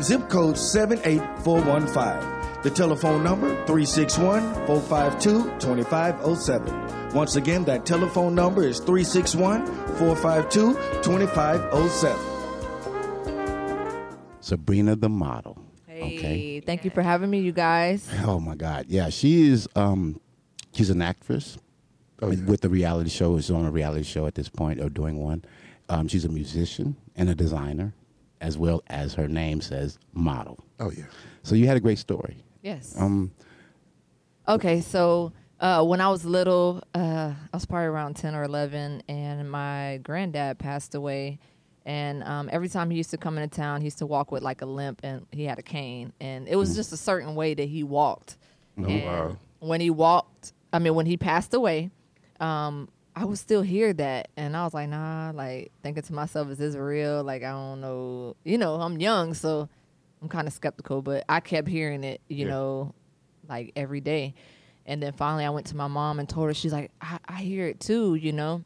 Zip 0.00 0.30
code 0.30 0.56
78415. 0.56 2.41
The 2.62 2.70
telephone 2.70 3.24
number 3.24 3.48
361 3.66 4.66
452 4.66 5.58
2507. 5.58 7.12
Once 7.12 7.34
again, 7.36 7.64
that 7.64 7.84
telephone 7.84 8.34
number 8.36 8.62
is 8.62 8.78
361 8.78 9.66
452 9.96 10.74
2507. 11.02 12.16
Sabrina 14.40 14.94
the 14.96 15.08
model. 15.08 15.58
Hey, 15.86 16.02
Okay. 16.18 16.60
thank 16.60 16.84
you 16.84 16.90
for 16.90 17.02
having 17.02 17.30
me, 17.30 17.40
you 17.40 17.52
guys. 17.52 18.08
Oh 18.24 18.38
my 18.40 18.54
God. 18.54 18.86
Yeah, 18.88 19.08
she 19.08 19.48
is 19.48 19.68
um 19.74 20.20
she's 20.72 20.90
an 20.90 21.02
actress 21.02 21.58
Oh, 22.20 22.30
yeah. 22.30 22.44
with 22.44 22.60
the 22.60 22.68
reality 22.68 23.10
show. 23.10 23.34
Is 23.36 23.50
on 23.50 23.64
a 23.66 23.70
reality 23.72 24.04
show 24.04 24.26
at 24.26 24.36
this 24.36 24.48
point 24.48 24.80
or 24.80 24.88
doing 24.88 25.16
one. 25.18 25.44
Um, 25.88 26.06
she's 26.06 26.24
a 26.24 26.28
musician 26.28 26.96
and 27.16 27.28
a 27.28 27.34
designer, 27.34 27.92
as 28.40 28.56
well 28.56 28.82
as 28.86 29.14
her 29.14 29.26
name 29.26 29.60
says 29.60 29.98
model. 30.12 30.58
Oh 30.78 30.92
yeah. 30.92 31.04
So 31.42 31.56
you 31.56 31.66
had 31.66 31.76
a 31.76 31.80
great 31.80 31.98
story. 31.98 32.36
Yes. 32.62 32.94
Um 32.98 33.32
Okay, 34.48 34.80
so 34.80 35.32
uh, 35.60 35.84
when 35.84 36.00
I 36.00 36.08
was 36.08 36.24
little, 36.24 36.82
uh, 36.94 37.32
I 37.52 37.56
was 37.56 37.64
probably 37.64 37.86
around 37.86 38.16
10 38.16 38.34
or 38.34 38.42
11, 38.42 39.04
and 39.08 39.48
my 39.48 40.00
granddad 40.02 40.58
passed 40.58 40.96
away. 40.96 41.38
And 41.86 42.24
um, 42.24 42.48
every 42.52 42.68
time 42.68 42.90
he 42.90 42.96
used 42.96 43.10
to 43.10 43.16
come 43.16 43.38
into 43.38 43.54
town, 43.56 43.80
he 43.80 43.84
used 43.84 43.98
to 43.98 44.06
walk 44.06 44.32
with 44.32 44.42
like 44.42 44.60
a 44.62 44.66
limp, 44.66 45.00
and 45.04 45.26
he 45.30 45.44
had 45.44 45.60
a 45.60 45.62
cane. 45.62 46.12
And 46.20 46.48
it 46.48 46.56
was 46.56 46.74
just 46.74 46.92
a 46.92 46.96
certain 46.96 47.36
way 47.36 47.54
that 47.54 47.68
he 47.68 47.84
walked. 47.84 48.36
and 48.76 48.86
Mm. 48.86 49.02
Oh, 49.04 49.06
wow. 49.06 49.36
when 49.60 49.80
he 49.80 49.90
walked, 49.90 50.52
I 50.72 50.80
mean, 50.80 50.96
when 50.96 51.06
he 51.06 51.16
passed 51.16 51.54
away, 51.54 51.90
um, 52.40 52.88
I 53.14 53.24
would 53.24 53.38
still 53.38 53.62
hear 53.62 53.92
that. 53.92 54.28
And 54.36 54.56
I 54.56 54.64
was 54.64 54.74
like, 54.74 54.88
nah, 54.88 55.30
like 55.32 55.70
thinking 55.84 56.02
to 56.02 56.12
myself, 56.12 56.48
is 56.50 56.58
this 56.58 56.74
real? 56.74 57.22
Like, 57.22 57.44
I 57.44 57.50
don't 57.50 57.80
know. 57.80 58.34
You 58.42 58.58
know, 58.58 58.80
I'm 58.80 58.98
young, 58.98 59.34
so 59.34 59.68
I'm 60.22 60.28
kind 60.28 60.46
of 60.46 60.54
skeptical, 60.54 61.02
but 61.02 61.24
I 61.28 61.40
kept 61.40 61.68
hearing 61.68 62.04
it, 62.04 62.20
you 62.28 62.44
Yeah. 62.46 62.50
know, 62.52 62.94
like 63.48 63.72
every 63.74 64.00
day. 64.00 64.34
And 64.86 65.02
then 65.02 65.12
finally 65.12 65.44
I 65.44 65.50
went 65.50 65.66
to 65.68 65.76
my 65.76 65.88
mom 65.88 66.18
and 66.20 66.28
told 66.28 66.46
her, 66.46 66.54
she's 66.54 66.72
like, 66.72 66.90
I, 67.00 67.18
I 67.28 67.36
hear 67.42 67.66
it 67.66 67.80
too, 67.80 68.14
you 68.14 68.32
know? 68.32 68.64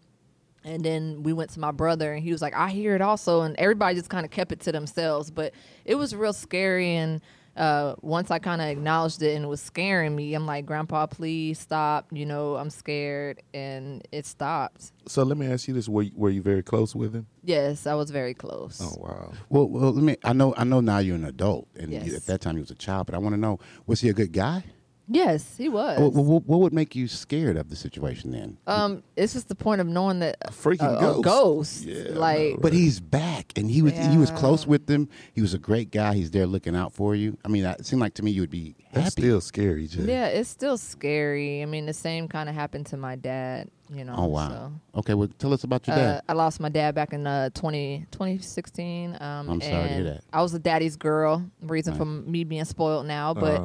And 0.64 0.84
then 0.84 1.22
we 1.22 1.32
went 1.32 1.50
to 1.50 1.60
my 1.60 1.70
brother 1.70 2.12
and 2.12 2.22
he 2.22 2.32
was 2.32 2.42
like, 2.42 2.54
I 2.54 2.70
hear 2.70 2.94
it 2.94 3.00
also. 3.00 3.42
And 3.42 3.54
everybody 3.56 3.94
just 3.94 4.10
kind 4.10 4.24
of 4.24 4.30
kept 4.32 4.50
it 4.52 4.60
to 4.60 4.72
themselves. 4.72 5.30
But 5.30 5.54
it 5.84 5.94
was 5.94 6.14
real 6.14 6.32
scary. 6.32 6.96
And 6.96 7.20
uh, 7.56 7.94
once 8.02 8.30
I 8.30 8.38
kind 8.38 8.60
of 8.60 8.68
acknowledged 8.68 9.22
it 9.22 9.34
and 9.34 9.44
it 9.44 9.48
was 9.48 9.60
scaring 9.62 10.14
me, 10.14 10.34
I'm 10.34 10.46
like, 10.46 10.66
Grandpa, 10.66 11.06
please 11.06 11.58
stop. 11.58 12.06
You 12.12 12.26
know, 12.26 12.56
I'm 12.56 12.70
scared. 12.70 13.42
And 13.54 14.06
it 14.12 14.26
stopped. 14.26 14.92
So 15.08 15.22
let 15.22 15.36
me 15.38 15.46
ask 15.46 15.66
you 15.68 15.74
this: 15.74 15.88
Were 15.88 16.02
you, 16.02 16.12
were 16.14 16.30
you 16.30 16.42
very 16.42 16.62
close 16.62 16.94
with 16.94 17.14
him? 17.14 17.26
Yes, 17.44 17.86
I 17.86 17.94
was 17.94 18.10
very 18.10 18.34
close. 18.34 18.80
Oh 18.82 18.94
wow. 19.00 19.32
well, 19.48 19.68
well 19.68 19.92
let 19.92 20.02
me 20.04 20.16
I 20.24 20.32
know 20.32 20.54
I 20.56 20.64
know 20.64 20.80
now 20.80 20.98
you're 20.98 21.14
an 21.16 21.24
adult 21.24 21.68
and 21.76 21.92
you- 21.92 22.00
Yes. 22.00 22.14
at 22.16 22.26
that 22.26 22.40
time 22.40 22.56
you 22.56 22.60
was 22.62 22.70
a 22.70 22.74
child, 22.74 23.06
but 23.06 23.14
I 23.14 23.18
want 23.18 23.34
to 23.34 23.40
know 23.40 23.58
was 23.86 24.00
he 24.00 24.08
a 24.08 24.12
good 24.14 24.32
guy? 24.32 24.64
Yes, 25.08 25.56
he 25.56 25.68
was. 25.68 26.00
What, 26.00 26.12
what, 26.14 26.44
what 26.46 26.60
would 26.60 26.72
make 26.72 26.96
you 26.96 27.06
scared 27.06 27.56
of 27.56 27.70
the 27.70 27.76
situation 27.76 28.32
then? 28.32 28.58
um, 28.66 29.02
it's 29.14 29.34
just 29.34 29.48
the 29.48 29.54
point 29.54 29.80
of 29.80 29.86
knowing 29.86 30.18
that 30.18 30.36
a 30.42 30.50
freaking 30.50 30.96
a, 30.96 31.00
ghost. 31.00 31.18
A 31.18 31.22
ghost. 31.22 31.84
Yeah, 31.84 32.04
I 32.10 32.18
like, 32.18 32.50
know, 32.54 32.58
But 32.60 32.72
he's 32.72 32.98
back, 33.00 33.52
and 33.56 33.70
he 33.70 33.82
was 33.82 33.92
he 33.96 34.18
was 34.18 34.30
close 34.32 34.66
with 34.66 34.86
them. 34.86 35.08
He 35.32 35.40
was 35.40 35.54
a 35.54 35.58
great 35.58 35.90
guy. 35.92 36.14
He's 36.14 36.30
there 36.32 36.46
looking 36.46 36.74
out 36.74 36.92
for 36.92 37.14
you. 37.14 37.38
I 37.44 37.48
mean, 37.48 37.64
it 37.64 37.86
seemed 37.86 38.00
like 38.02 38.14
to 38.14 38.22
me 38.24 38.32
you 38.32 38.40
would 38.42 38.50
be 38.50 38.74
happy. 38.88 39.00
That's 39.00 39.12
still 39.12 39.40
scary, 39.40 39.86
Jay. 39.86 40.02
Yeah, 40.02 40.26
it's 40.26 40.48
still 40.50 40.76
scary. 40.76 41.62
I 41.62 41.66
mean, 41.66 41.86
the 41.86 41.92
same 41.94 42.26
kind 42.26 42.48
of 42.48 42.54
happened 42.56 42.86
to 42.86 42.96
my 42.96 43.14
dad, 43.14 43.70
you 43.94 44.04
know. 44.04 44.14
oh 44.18 44.26
wow. 44.26 44.48
so. 44.48 44.98
Okay, 45.00 45.14
well, 45.14 45.28
tell 45.38 45.52
us 45.52 45.62
about 45.62 45.86
your 45.86 45.94
Uh, 45.94 45.98
dad. 46.00 46.22
I 46.28 46.32
lost 46.32 46.58
my 46.58 46.68
dad 46.68 46.94
back 46.96 47.12
in 47.12 47.26
uh, 47.26 47.50
20, 47.54 48.06
2016. 48.10 49.16
Um, 49.20 49.50
I'm 49.50 49.60
sorry 49.60 49.88
to 49.88 49.94
hear 49.94 50.04
that. 50.04 50.24
I 50.32 50.42
was 50.42 50.52
a 50.54 50.58
daddy's 50.58 50.96
girl. 50.96 51.48
Reason 51.62 51.92
Right. 51.92 51.98
for 51.98 52.04
me 52.06 52.42
being 52.44 52.64
spoiled 52.64 53.06
now, 53.06 53.34
but 53.34 53.60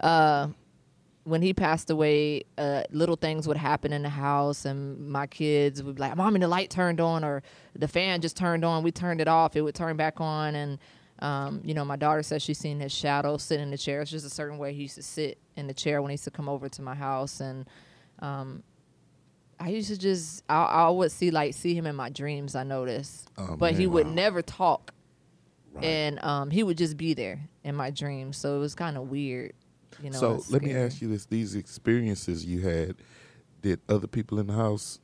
Uh, 0.00 0.06
uh, 0.06 0.48
when 1.24 1.40
he 1.42 1.54
passed 1.54 1.88
away, 1.90 2.42
uh, 2.58 2.82
little 2.90 3.16
things 3.16 3.46
would 3.46 3.56
happen 3.56 3.92
in 3.92 4.02
the 4.02 4.08
house, 4.08 4.64
and 4.64 5.08
my 5.08 5.26
kids 5.26 5.82
would 5.82 5.94
be 5.96 6.00
like, 6.00 6.16
"Mommy, 6.16 6.40
the 6.40 6.48
light 6.48 6.68
turned 6.70 7.00
on," 7.00 7.22
or 7.24 7.42
"The 7.76 7.86
fan 7.88 8.20
just 8.20 8.36
turned 8.36 8.64
on." 8.64 8.82
We 8.82 8.90
turned 8.92 9.20
it 9.20 9.28
off; 9.28 9.54
it 9.56 9.60
would 9.62 9.74
turn 9.74 9.96
back 9.96 10.20
on, 10.20 10.54
and 10.54 10.78
um, 11.20 11.60
you 11.64 11.74
know, 11.74 11.84
my 11.84 11.94
daughter 11.96 12.22
says 12.24 12.42
she's 12.42 12.58
seen 12.58 12.80
his 12.80 12.90
shadow 12.92 13.36
sit 13.36 13.60
in 13.60 13.70
the 13.70 13.78
chair. 13.78 14.00
It's 14.00 14.10
just 14.10 14.26
a 14.26 14.30
certain 14.30 14.58
way 14.58 14.72
he 14.74 14.82
used 14.82 14.96
to 14.96 15.02
sit 15.04 15.38
in 15.56 15.68
the 15.68 15.74
chair 15.74 16.02
when 16.02 16.10
he 16.10 16.14
used 16.14 16.24
to 16.24 16.32
come 16.32 16.48
over 16.48 16.68
to 16.68 16.82
my 16.82 16.94
house, 16.96 17.38
and 17.40 17.66
um, 18.18 18.64
I 19.60 19.68
used 19.68 19.88
to 19.90 19.96
just 19.98 20.42
I, 20.48 20.64
I 20.64 20.90
would 20.90 21.12
see 21.12 21.30
like 21.30 21.54
see 21.54 21.74
him 21.74 21.86
in 21.86 21.94
my 21.94 22.08
dreams. 22.10 22.56
I 22.56 22.64
noticed, 22.64 23.30
Oh, 23.38 23.54
but 23.56 23.74
he 23.74 23.86
man. 23.86 23.92
would 23.92 24.06
never 24.08 24.42
talk, 24.42 24.92
Right. 25.72 25.84
and 25.84 26.24
um, 26.24 26.50
he 26.50 26.64
would 26.64 26.78
just 26.78 26.96
be 26.96 27.14
there 27.14 27.48
in 27.62 27.76
my 27.76 27.90
dreams. 27.90 28.36
So 28.36 28.56
it 28.56 28.58
was 28.58 28.74
kind 28.74 28.96
of 28.96 29.08
weird, 29.08 29.52
you 30.02 30.10
know. 30.10 30.18
so 30.18 30.32
and 30.34 30.50
let 30.50 30.62
me 30.62 30.74
ask 30.74 31.00
you 31.00 31.08
this: 31.08 31.26
These 31.26 31.54
experiences 31.54 32.44
you 32.44 32.60
had, 32.60 32.96
did 33.60 33.80
other 33.88 34.06
people 34.06 34.38
in 34.38 34.46
the 34.48 34.52
house 34.54 34.98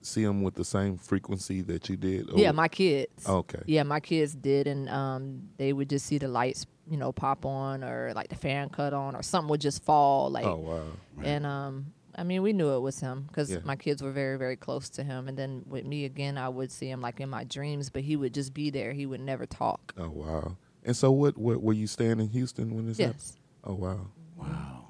see 0.00 0.24
them 0.24 0.42
with 0.42 0.54
the 0.54 0.64
same 0.64 0.96
frequency 0.96 1.60
that 1.62 1.88
you 1.88 1.96
did? 1.96 2.30
Or- 2.30 2.38
Yeah, 2.38 2.52
my 2.52 2.68
kids. 2.68 3.26
Okay. 3.28 3.60
Yeah, 3.66 3.82
my 3.82 4.00
kids 4.00 4.34
did, 4.34 4.66
and 4.66 4.88
um, 4.88 5.48
they 5.56 5.72
would 5.72 5.90
just 5.90 6.06
see 6.06 6.18
the 6.18 6.28
lights, 6.28 6.66
you 6.90 6.96
know, 6.96 7.12
pop 7.12 7.44
on, 7.44 7.82
or 7.84 8.12
like 8.14 8.28
the 8.28 8.36
fan 8.36 8.68
cut 8.70 8.92
on, 8.94 9.14
or 9.16 9.22
something 9.22 9.48
would 9.50 9.60
just 9.60 9.82
fall, 9.84 10.30
like. 10.30 10.44
Oh 10.46 10.56
wow. 10.56 10.82
And 11.22 11.44
um, 11.44 11.92
I 12.16 12.22
mean, 12.22 12.42
we 12.42 12.52
knew 12.52 12.70
it 12.74 12.80
was 12.80 13.00
him 13.00 13.24
because 13.28 13.50
Yeah. 13.50 13.58
my 13.64 13.74
kids 13.76 14.02
were 14.02 14.12
very, 14.12 14.38
very 14.38 14.56
close 14.56 14.88
to 14.90 15.02
him. 15.04 15.28
And 15.28 15.36
then 15.36 15.62
with 15.68 15.84
me 15.84 16.04
again, 16.04 16.38
I 16.38 16.48
would 16.48 16.70
see 16.72 16.88
him 16.88 17.00
like 17.00 17.20
in 17.20 17.28
my 17.28 17.44
dreams, 17.44 17.90
but 17.90 18.02
he 18.02 18.16
would 18.16 18.34
just 18.34 18.54
be 18.54 18.70
there. 18.70 18.92
He 18.92 19.04
would 19.06 19.20
never 19.20 19.46
talk. 19.46 19.94
Oh 19.98 20.08
wow. 20.10 20.56
And 20.84 20.96
so, 20.96 21.10
what? 21.10 21.36
What 21.36 21.60
were 21.60 21.72
you 21.74 21.86
staying 21.88 22.20
in 22.20 22.28
Houston 22.28 22.74
when 22.74 22.86
this 22.86 22.98
happened? 22.98 23.16
Yes. 23.18 23.36
Oh 23.64 23.74
wow. 23.74 24.06
Wow. 24.38 24.84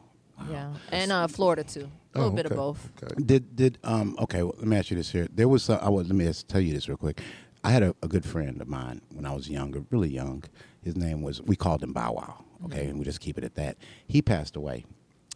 Yeah, 0.50 0.72
and 0.92 1.12
uh, 1.12 1.26
Florida 1.26 1.64
too. 1.64 1.90
A 2.14 2.18
little 2.18 2.32
Oh, 2.32 2.37
bit 2.37 2.46
of 2.46 2.56
both. 2.56 2.90
Okay. 3.02 3.14
Did 3.24 3.56
did 3.56 3.78
um 3.84 4.16
okay? 4.20 4.42
Well, 4.42 4.54
let 4.58 4.66
me 4.66 4.76
ask 4.76 4.90
you 4.90 4.96
this 4.96 5.11
here. 5.11 5.28
There 5.32 5.48
was 5.48 5.68
uh, 5.68 5.78
I 5.82 5.88
was 5.88 6.06
let 6.06 6.16
me 6.16 6.24
just 6.24 6.48
tell 6.48 6.61
you 6.61 6.72
this 6.72 6.88
real 6.88 6.96
quick. 6.96 7.20
I 7.64 7.70
had 7.70 7.82
a, 7.82 7.94
a 8.02 8.08
good 8.08 8.24
friend 8.24 8.61
of 8.62 8.68
mine 8.68 9.02
when 9.12 9.26
I 9.26 9.34
was 9.34 9.50
younger, 9.50 9.82
really 9.90 10.08
young. 10.08 10.44
His 10.82 10.96
name 10.96 11.22
was 11.22 11.42
we 11.42 11.56
called 11.56 11.82
him 11.82 11.92
Bow 11.92 12.12
Wow. 12.12 12.44
Okay, 12.66 12.87
and 12.87 12.98
we 12.98 13.04
just 13.04 13.20
keep 13.20 13.37
it 13.38 13.44
at 13.44 13.54
that. 13.56 13.76
He 14.06 14.22
passed 14.22 14.56
away, 14.56 14.84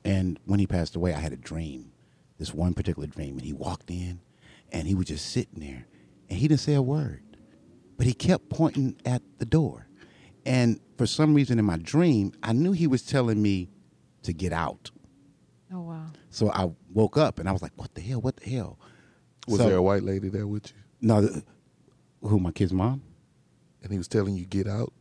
and 0.05 0.38
when 0.46 0.59
he 0.61 0.66
passed 0.66 0.96
away, 0.96 1.14
I 1.14 1.18
had 1.18 1.33
a 1.33 1.37
dream. 1.37 1.92
This 2.38 2.55
one 2.55 2.75
particular 2.75 3.07
dream, 3.07 3.37
and 3.37 3.42
he 3.44 3.53
walked 3.53 3.90
in, 3.90 4.20
and 4.72 4.88
he 4.88 4.94
was 4.94 5.07
just 5.07 5.31
sitting 5.31 5.61
there, 5.61 5.87
and 6.29 6.38
he 6.38 6.48
didn't 6.48 6.61
say 6.61 6.75
a 6.75 6.83
word, 6.83 7.22
but 7.96 8.07
he 8.07 8.14
kept 8.14 8.48
pointing 8.48 8.96
at 9.05 9.22
the 9.38 9.44
door, 9.44 9.87
and 10.46 10.81
for 10.96 11.07
some 11.07 11.35
reason 11.35 11.59
in 11.61 11.64
my 11.64 11.77
dream, 11.77 12.33
I 12.42 12.53
knew 12.53 12.72
he 12.72 12.87
was 12.88 13.03
telling 13.03 13.40
me 13.40 13.68
to 14.23 14.33
get 14.33 14.53
out. 14.53 14.91
Oh 15.73 15.81
wow. 15.81 16.07
So 16.31 16.51
I 16.53 16.71
woke 16.93 17.17
up 17.17 17.39
and 17.39 17.49
I 17.49 17.53
was 17.53 17.63
like, 17.63 17.73
"What 17.77 17.95
the 17.95 18.01
hell? 18.01 18.21
What 18.21 18.37
the 18.37 18.51
hell?" 18.51 18.79
Was 19.49 19.59
So- 19.59 19.69
there 19.69 19.77
a 19.77 19.83
white 19.83 20.03
lady 20.03 20.29
there 20.29 20.47
with 20.47 20.69
you? 20.69 20.77
No, 21.01 21.21
the, 21.23 21.43
who 22.23 22.39
my 22.39 22.53
kid's 22.53 22.73
mom? 22.73 23.03
And 23.83 23.91
he 23.91 23.99
was 23.99 24.07
telling 24.09 24.37
you 24.37 24.45
get 24.47 24.69
out. 24.69 24.93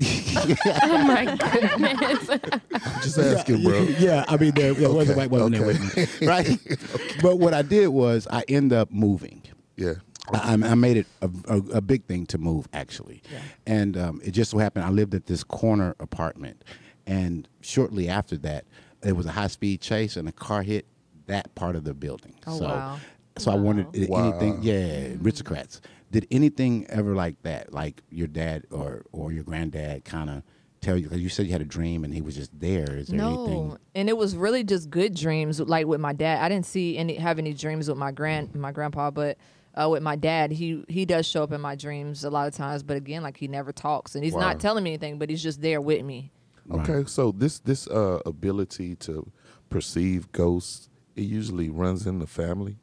oh 0.02 1.04
my 1.06 1.36
goodness. 1.36 2.30
I'm 2.30 3.02
just 3.02 3.18
asking, 3.18 3.62
bro. 3.64 3.82
Yeah, 3.98 4.24
I 4.28 4.36
mean 4.38 4.52
there, 4.54 4.72
there 4.72 4.90
was 4.90 5.10
a 5.10 5.14
white 5.14 5.30
woman 5.30 5.52
there 5.52 5.66
with 5.66 6.20
me, 6.20 6.26
right? 6.26 6.48
But 7.22 7.38
what 7.38 7.52
I 7.52 7.60
did 7.62 7.88
was 7.88 8.26
I 8.30 8.44
ended 8.48 8.78
up 8.78 8.90
moving. 8.90 9.42
Yeah. 9.76 9.94
I, 10.32 10.52
I 10.54 10.74
made 10.74 10.96
it 10.96 11.06
a, 11.22 11.30
a, 11.48 11.56
a 11.76 11.80
big 11.80 12.04
thing 12.04 12.24
to 12.26 12.38
move 12.38 12.68
actually, 12.72 13.20
Yeah. 13.32 13.40
and 13.66 13.96
um, 13.96 14.20
it 14.24 14.30
just 14.30 14.52
so 14.52 14.58
happened 14.58 14.84
I 14.84 14.90
lived 14.90 15.14
at 15.14 15.26
this 15.26 15.42
corner 15.42 15.96
apartment, 15.98 16.62
and 17.06 17.48
shortly 17.60 18.08
after 18.08 18.36
that, 18.38 18.64
there 19.00 19.14
was 19.14 19.26
a 19.26 19.32
high 19.32 19.46
speed 19.48 19.80
chase 19.80 20.16
and 20.16 20.28
a 20.28 20.32
car 20.32 20.62
hit 20.62 20.86
that 21.26 21.54
part 21.54 21.76
of 21.76 21.84
the 21.84 21.94
building. 21.94 22.34
Oh, 22.46 22.58
so, 22.58 22.64
wow. 22.66 22.98
so 23.38 23.50
I 23.50 23.54
wondered 23.54 23.86
Wow. 23.86 23.92
did 23.92 24.08
Wow. 24.10 24.22
anything. 24.22 24.58
Yeah, 24.62 25.16
aristocrats. 25.22 25.80
Did 26.10 26.26
anything 26.30 26.86
ever 26.88 27.14
like 27.14 27.40
that, 27.42 27.72
like 27.72 28.02
your 28.10 28.26
dad 28.26 28.64
or 28.70 29.04
or 29.12 29.32
your 29.32 29.44
granddad, 29.44 30.04
kind 30.04 30.28
of 30.28 30.42
tell 30.80 30.96
you? 30.96 31.04
Because 31.04 31.20
you 31.20 31.28
said 31.28 31.46
you 31.46 31.52
had 31.52 31.60
a 31.60 31.64
dream 31.66 32.02
and 32.04 32.12
he 32.12 32.20
was 32.20 32.34
just 32.34 32.58
there. 32.58 32.96
Is 32.96 33.08
there 33.08 33.18
No, 33.20 33.28
anything? 33.28 33.78
and 33.94 34.08
it 34.08 34.16
was 34.16 34.36
really 34.36 34.64
just 34.64 34.90
good 34.90 35.14
dreams. 35.14 35.60
Like 35.60 35.86
with 35.86 36.00
my 36.00 36.12
dad, 36.12 36.42
I 36.42 36.48
didn't 36.48 36.66
see 36.66 36.98
any 36.98 37.14
have 37.14 37.38
any 37.38 37.54
dreams 37.54 37.88
with 37.88 37.96
my 37.96 38.10
grand 38.10 38.54
my 38.56 38.72
grandpa, 38.72 39.10
but 39.12 39.38
uh, 39.80 39.88
with 39.88 40.02
my 40.02 40.16
dad, 40.16 40.50
he 40.50 40.84
he 40.88 41.04
does 41.06 41.26
show 41.26 41.44
up 41.44 41.52
in 41.52 41.60
my 41.60 41.76
dreams 41.76 42.24
a 42.24 42.30
lot 42.30 42.48
of 42.48 42.54
times. 42.54 42.82
But 42.82 42.96
again, 42.96 43.22
like 43.22 43.36
he 43.36 43.46
never 43.46 43.70
talks, 43.72 44.16
and 44.16 44.24
he's 44.24 44.34
Wow. 44.34 44.40
not 44.40 44.58
telling 44.60 44.82
me 44.82 44.90
anything, 44.90 45.18
but 45.20 45.30
he's 45.30 45.42
just 45.42 45.62
there 45.62 45.80
with 45.80 46.04
me. 46.04 46.32
Okay, 46.70 47.04
so 47.06 47.32
this 47.32 47.58
this 47.60 47.86
uh, 47.88 48.20
ability 48.26 48.96
to 48.96 49.30
perceive 49.68 50.30
ghosts 50.32 50.88
it 51.16 51.22
usually 51.22 51.68
runs 51.68 52.06
in 52.06 52.18
the 52.18 52.26
family. 52.26 52.78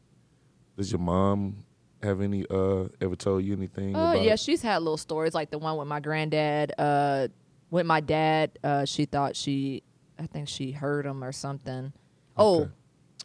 Does 0.78 0.92
your 0.92 1.00
mom 1.00 1.64
have 2.04 2.22
any 2.22 2.46
uh 2.50 2.88
ever 3.02 3.16
told 3.16 3.44
you 3.44 3.54
anything? 3.54 3.96
Oh 3.96 4.12
about 4.12 4.24
yeah, 4.24 4.34
it? 4.34 4.40
she's 4.40 4.62
had 4.62 4.78
little 4.80 4.98
stories 4.98 5.34
like 5.34 5.50
the 5.50 5.58
one 5.58 5.78
with 5.78 5.88
my 5.88 6.00
granddad. 6.00 6.74
Uh, 6.78 7.28
with 7.70 7.86
my 7.86 8.00
dad, 8.00 8.58
uh, 8.64 8.86
she 8.86 9.06
thought 9.06 9.36
she, 9.36 9.84
I 10.18 10.26
think 10.28 10.48
she 10.48 10.72
heard 10.72 11.06
him 11.06 11.24
or 11.24 11.32
something. 11.32 11.92
Oh, 12.38 12.62
Okay. 12.62 12.72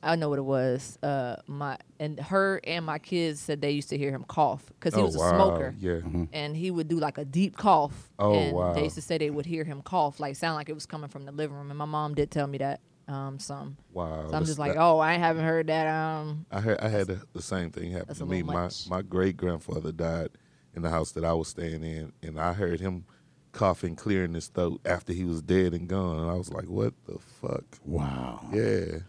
I 0.03 0.17
know 0.17 0.29
what 0.29 0.39
it 0.39 0.45
was. 0.45 0.99
Uh, 1.03 1.37
my 1.47 1.79
and 2.01 2.19
her 2.19 2.61
and 2.65 2.85
my 2.85 2.99
kids 2.99 3.41
said 3.41 3.61
they 3.61 3.71
used 3.71 3.89
to 3.91 3.99
hear 3.99 4.11
him 4.11 4.25
cough 4.27 4.65
because 4.67 4.95
he 4.95 5.01
oh, 5.01 5.05
was 5.05 5.15
a 5.15 5.19
wow. 5.19 5.31
smoker. 5.31 5.75
Yeah. 5.79 6.01
and 6.33 6.57
he 6.57 6.71
would 6.71 6.89
do 6.89 6.99
like 6.99 7.19
a 7.19 7.25
deep 7.25 7.57
cough. 7.57 8.11
Oh, 8.19 8.35
and 8.35 8.53
wow. 8.53 8.73
They 8.73 8.85
used 8.85 8.97
to 8.97 9.03
say 9.03 9.19
they 9.19 9.31
would 9.31 9.47
hear 9.47 9.65
him 9.65 9.81
cough, 9.83 10.19
like 10.19 10.35
sound 10.37 10.57
like 10.57 10.69
it 10.69 10.75
was 10.75 10.87
coming 10.87 11.09
from 11.09 11.25
the 11.25 11.33
living 11.33 11.57
room. 11.57 11.71
And 11.71 11.79
my 11.79 11.85
mom 11.85 12.15
did 12.15 12.31
tell 12.31 12.47
me 12.47 12.59
that. 12.59 12.81
Um, 13.09 13.39
some. 13.39 13.77
Wow. 13.93 14.29
So 14.31 14.37
I'm 14.37 14.45
just 14.45 14.59
like, 14.59 14.75
that- 14.75 14.81
oh, 14.81 14.99
I 14.99 15.15
haven't 15.15 15.45
heard 15.45 15.67
that. 15.67 15.87
Um, 15.87 16.47
I 16.51 16.61
had 16.61 16.81
I 16.81 16.89
had 16.89 17.07
the, 17.09 17.23
the 17.33 17.43
same 17.43 17.71
thing 17.71 17.93
happen 17.93 18.15
to 18.15 18.27
me. 18.27 18.43
little 18.43 18.61
My 18.61 18.71
my 18.89 19.03
great 19.03 19.37
grandfather 19.37 19.93
died 19.93 20.31
in 20.75 20.83
the 20.83 20.91
house 20.91 21.13
that 21.13 21.25
I 21.25 21.33
was 21.33 21.49
staying 21.49 21.83
in, 21.83 22.13
and 22.23 22.41
I 22.41 22.53
heard 22.53 22.81
him 22.81 23.05
coughing, 23.53 23.97
clearing 23.97 24.35
his 24.35 24.49
throat 24.49 24.81
after 24.85 25.13
he 25.13 25.25
was 25.25 25.43
dead 25.43 25.75
and 25.75 25.89
gone. 25.89 26.21
And 26.21 26.31
I 26.31 26.35
was 26.35 26.51
like, 26.51 26.67
"What 26.67 26.95
the 27.07 27.19
fuck?" 27.19 27.65
Wow, 27.85 28.49
Yeah. 28.53 29.01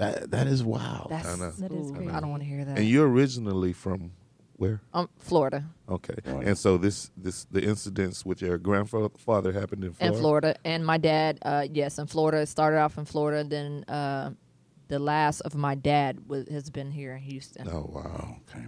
That 0.00 0.30
that 0.30 0.46
is 0.46 0.64
wild. 0.64 1.08
that's 1.10 1.38
know. 1.38 1.50
That 1.50 1.72
is 1.72 1.90
ooh, 1.90 1.94
crazy. 1.94 2.10
I 2.10 2.20
don't 2.20 2.30
want 2.30 2.42
to 2.42 2.48
hear 2.48 2.64
that. 2.64 2.78
And 2.78 2.88
you're 2.88 3.08
originally 3.08 3.72
from 3.74 4.12
where? 4.56 4.80
um, 4.92 5.08
Florida 5.18 5.64
Okay. 5.90 6.14
And 6.24 6.56
so 6.56 6.78
this 6.78 7.10
this 7.16 7.44
the 7.50 7.62
incidents 7.62 8.24
with 8.24 8.40
your 8.40 8.56
grandfather 8.58 9.52
happened 9.52 9.84
in 9.84 9.92
Florida. 9.92 10.14
and 10.14 10.16
Florida, 10.16 10.56
and 10.64 10.86
my 10.86 10.98
dad. 10.98 11.38
Uh, 11.42 11.66
yes, 11.70 11.98
in 11.98 12.06
Florida. 12.06 12.38
It 12.38 12.46
started 12.46 12.78
off 12.78 12.96
in 12.96 13.04
Florida. 13.04 13.42
Then 13.42 13.84
uh, 13.88 14.30
the 14.88 14.98
last 14.98 15.40
of 15.40 15.54
my 15.54 15.74
dad 15.74 16.28
was, 16.28 16.48
has 16.48 16.70
been 16.70 16.90
here 16.90 17.14
in 17.14 17.22
Houston. 17.22 17.68
Oh 17.68 17.90
wow. 17.92 18.36
okay, 18.48 18.64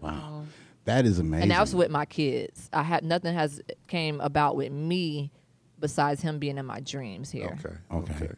wow, 0.00 0.44
that 0.84 1.06
is 1.06 1.18
amazing. 1.18 1.42
and 1.44 1.50
that 1.50 1.60
was 1.60 1.74
with 1.74 1.90
my 1.90 2.04
kids. 2.04 2.68
I 2.72 2.82
had 2.82 3.02
nothing 3.02 3.34
has 3.34 3.60
came 3.86 4.20
about 4.20 4.54
with 4.54 4.70
me 4.70 5.32
besides 5.80 6.20
him 6.20 6.38
being 6.38 6.58
in 6.58 6.66
my 6.66 6.80
dreams 6.80 7.30
here. 7.30 7.56
Okay. 7.64 7.74
Okay. 7.90 8.24
Okay. 8.24 8.34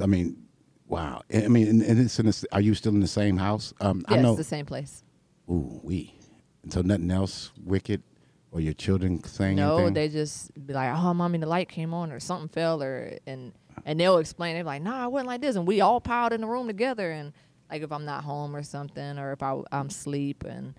I 0.00 0.06
mean, 0.06 0.45
wow. 0.88 1.22
I 1.32 1.48
mean, 1.48 1.68
and, 1.68 1.82
and 1.82 2.00
it's 2.00 2.18
in 2.18 2.26
the, 2.26 2.46
are 2.52 2.60
you 2.60 2.74
still 2.74 2.92
in 2.94 3.00
the 3.00 3.06
same 3.06 3.36
house? 3.36 3.72
Um, 3.80 4.04
I 4.08 4.14
Yes, 4.14 4.22
know. 4.22 4.36
the 4.36 4.44
same 4.44 4.66
place. 4.66 5.02
Ooh, 5.50 5.80
we. 5.82 6.14
And 6.62 6.72
so 6.72 6.82
nothing 6.82 7.10
else 7.10 7.52
wicked, 7.64 8.02
or 8.50 8.60
your 8.60 8.72
children 8.74 9.22
saying 9.24 9.56
No, 9.56 9.76
anything? 9.78 9.94
they 9.94 10.08
just 10.08 10.50
be 10.66 10.72
like, 10.74 10.92
"Oh, 10.96 11.14
mommy, 11.14 11.38
the 11.38 11.46
light 11.46 11.68
came 11.68 11.94
on, 11.94 12.10
or 12.10 12.18
something 12.20 12.48
fell, 12.48 12.82
or 12.82 13.12
and 13.26 13.52
and 13.84 14.00
they'll 14.00 14.18
explain. 14.18 14.54
They're 14.54 14.64
like, 14.64 14.82
"Nah, 14.82 15.04
it 15.06 15.12
wasn't 15.12 15.28
like 15.28 15.40
this," 15.42 15.54
and 15.56 15.66
we 15.66 15.80
all 15.80 16.00
piled 16.00 16.32
in 16.32 16.40
the 16.40 16.46
room 16.48 16.66
together. 16.66 17.12
And 17.12 17.32
like 17.70 17.82
if 17.82 17.92
I'm 17.92 18.04
not 18.04 18.24
home 18.24 18.56
or 18.56 18.62
something, 18.64 19.18
or 19.18 19.32
if 19.32 19.42
I, 19.42 19.60
I'm 19.70 19.86
asleep, 19.88 20.42
and 20.44 20.74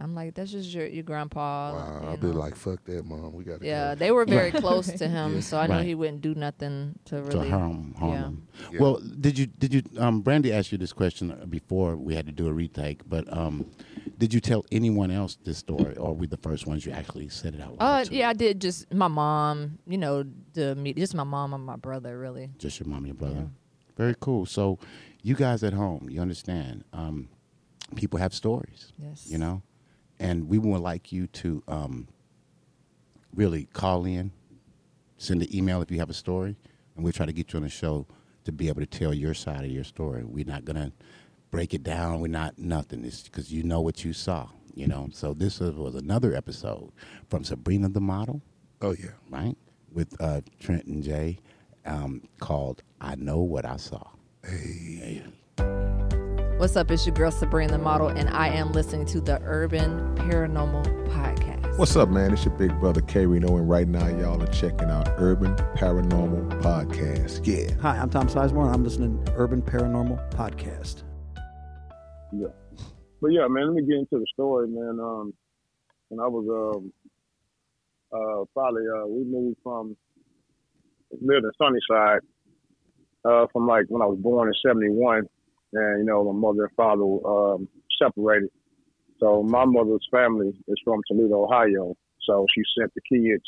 I'm 0.00 0.14
like, 0.14 0.34
"That's 0.34 0.50
just 0.50 0.72
your 0.72 0.86
your 0.86 1.02
grandpa." 1.04 1.72
Wow. 1.74 2.08
I'll 2.08 2.16
be 2.16 2.28
know. 2.28 2.32
like, 2.34 2.56
"Fuck 2.56 2.84
that, 2.84 3.04
mom. 3.04 3.32
We 3.32 3.44
got 3.44 3.60
to 3.60 3.66
yeah, 3.66 3.94
go." 3.94 3.98
they 3.98 4.10
were 4.10 4.24
very 4.24 4.50
close 4.64 4.86
to 4.92 5.08
him, 5.08 5.40
so 5.42 5.58
I 5.58 5.66
know 5.66 5.76
Right. 5.76 5.86
he 5.86 5.94
wouldn't 5.94 6.20
do 6.22 6.34
nothing 6.34 6.98
to 7.06 7.16
to 7.16 7.22
really. 7.22 7.48
harm, 7.50 7.94
harm 7.98 8.12
yeah. 8.12 8.20
them. 8.22 8.48
Yeah. 8.72 8.80
Well, 8.80 9.00
did 9.20 9.38
you 9.38 9.46
did 9.46 9.72
you 9.74 9.82
um, 9.98 10.22
Brandy 10.22 10.52
asked 10.52 10.72
you 10.72 10.78
this 10.78 10.92
question 10.92 11.34
before 11.48 11.96
we 11.96 12.14
had 12.14 12.26
to 12.26 12.32
do 12.32 12.48
a 12.48 12.52
retake, 12.52 13.02
but 13.08 13.30
um, 13.36 13.66
did 14.18 14.32
you 14.34 14.40
tell 14.40 14.64
anyone 14.72 15.10
else 15.10 15.36
this 15.44 15.58
story, 15.58 15.96
or 15.96 16.08
were 16.08 16.14
we 16.14 16.26
the 16.26 16.36
first 16.36 16.66
ones 16.66 16.84
you 16.86 16.92
actually 16.92 17.28
said 17.28 17.54
it 17.54 17.60
out 17.60 17.78
loud? 17.78 17.80
Uh, 17.80 18.04
to? 18.04 18.14
yeah, 18.14 18.28
I 18.28 18.32
did. 18.32 18.60
Just 18.60 18.92
my 18.92 19.08
mom, 19.08 19.78
you 19.86 19.98
know, 19.98 20.24
the 20.54 20.74
me, 20.74 20.92
just 20.94 21.14
my 21.14 21.24
mom 21.24 21.54
and 21.54 21.64
my 21.64 21.76
brother, 21.76 22.18
really. 22.18 22.50
just 22.58 22.80
your 22.80 22.88
mom 22.88 22.98
and 22.98 23.06
your 23.08 23.14
brother. 23.14 23.48
Very 23.96 24.14
cool. 24.20 24.46
So, 24.46 24.78
you 25.22 25.34
guys 25.34 25.62
at 25.62 25.74
home, 25.74 26.08
you 26.10 26.20
understand? 26.20 26.82
Um, 26.94 27.28
people 27.94 28.18
have 28.18 28.32
stories. 28.32 28.92
Yes. 28.98 29.26
You 29.28 29.36
know, 29.38 29.62
and 30.22 30.48
we 30.48 30.58
would 30.58 30.80
like 30.80 31.12
you 31.12 31.26
to 31.28 31.62
um, 31.68 32.08
really 33.34 33.64
call 33.72 34.04
in, 34.04 34.32
send 35.18 35.42
an 35.42 35.54
email 35.54 35.82
if 35.82 35.90
you 35.90 35.98
have 35.98 36.10
a 36.10 36.14
story, 36.14 36.56
and 36.94 37.04
we'll 37.04 37.12
try 37.12 37.26
to 37.26 37.32
get 37.32 37.52
you 37.52 37.56
on 37.58 37.62
the 37.64 37.68
show 37.68 38.06
to 38.44 38.52
be 38.52 38.68
able 38.68 38.80
to 38.80 38.86
tell 38.86 39.14
your 39.14 39.34
side 39.34 39.64
of 39.64 39.70
your 39.70 39.84
story. 39.84 40.24
We're 40.24 40.44
not 40.46 40.64
gonna 40.64 40.92
break 41.50 41.74
it 41.74 41.82
down. 41.82 42.20
We're 42.20 42.28
not 42.28 42.58
nothing. 42.58 43.04
It's 43.04 43.22
because 43.22 43.52
you 43.52 43.62
know 43.62 43.80
what 43.80 44.04
you 44.04 44.12
saw. 44.12 44.48
You 44.74 44.86
know. 44.88 45.08
So 45.12 45.34
this 45.34 45.60
was- 45.60 45.74
was 45.74 45.94
another 45.94 46.34
episode 46.34 46.92
from 47.28 47.44
Sabrina 47.44 47.88
the 47.90 48.00
model 48.00 48.40
Oh 48.80 48.92
yeah. 48.98 49.10
right? 49.30 49.56
With 49.92 50.18
uh, 50.20 50.40
Trent 50.58 50.86
and 50.86 51.02
Jay, 51.02 51.38
um, 51.84 52.22
called 52.40 52.82
"I 53.00 53.14
Know 53.16 53.40
What 53.40 53.64
I 53.66 53.76
Saw." 53.76 54.02
Hey. 54.44 55.22
What's 56.62 56.76
up? 56.76 56.92
It's 56.92 57.04
your 57.04 57.14
girl 57.16 57.32
Sabrina 57.32 57.72
the 57.72 57.78
Model, 57.78 58.06
and 58.06 58.30
I 58.30 58.46
am 58.46 58.70
listening 58.70 59.04
to 59.06 59.20
the 59.20 59.42
Urban 59.42 60.14
Paranormal 60.14 61.08
Podcast. 61.08 61.76
What's 61.76 61.96
up, 61.96 62.08
man? 62.08 62.32
It's 62.32 62.44
your 62.44 62.54
big 62.54 62.78
brother 62.78 63.00
K 63.00 63.26
Reno, 63.26 63.56
and 63.56 63.68
right 63.68 63.88
now 63.88 64.06
y'all 64.06 64.40
are 64.40 64.46
checking 64.46 64.88
out 64.88 65.08
Urban 65.18 65.56
Paranormal 65.74 66.62
Podcast. 66.62 67.44
Yeah. 67.44 67.74
Hi, 67.80 67.98
I'm 67.98 68.10
Tom 68.10 68.28
Sizemore, 68.28 68.66
and 68.66 68.76
I'm 68.76 68.84
listening 68.84 69.24
to 69.24 69.32
Urban 69.34 69.60
Paranormal 69.60 70.30
Podcast. 70.30 71.02
Yeah. 72.32 72.46
But 73.20 73.32
yeah, 73.32 73.48
man, 73.48 73.66
let 73.66 73.74
me 73.74 73.82
get 73.82 73.98
into 73.98 74.20
the 74.20 74.26
story, 74.32 74.68
man. 74.68 75.00
Um, 75.00 75.34
when 76.10 76.20
I 76.20 76.28
was 76.28 76.76
um, 76.76 76.92
uh, 78.12 78.44
probably 78.54 78.82
uh, 78.82 79.08
we 79.08 79.24
moved 79.24 79.56
from 79.64 79.96
lived 81.10 81.44
in 81.44 81.50
Sunnyside 81.60 82.20
uh, 83.24 83.48
from 83.52 83.66
like 83.66 83.86
when 83.88 84.00
I 84.00 84.06
was 84.06 84.18
born 84.20 84.46
in 84.46 84.54
'71, 84.64 85.26
and 85.72 86.00
you 86.00 86.04
know 86.04 86.24
my 86.32 86.38
mother 86.38 86.64
and 86.64 86.76
father 86.76 87.02
um, 87.02 87.68
separated. 88.00 88.50
So 89.18 89.42
my 89.42 89.64
mother's 89.64 90.06
family 90.10 90.48
is 90.48 90.80
from 90.84 91.00
Toledo, 91.08 91.44
Ohio. 91.44 91.94
So 92.22 92.46
she 92.54 92.62
sent 92.78 92.92
the 92.94 93.00
kids 93.08 93.44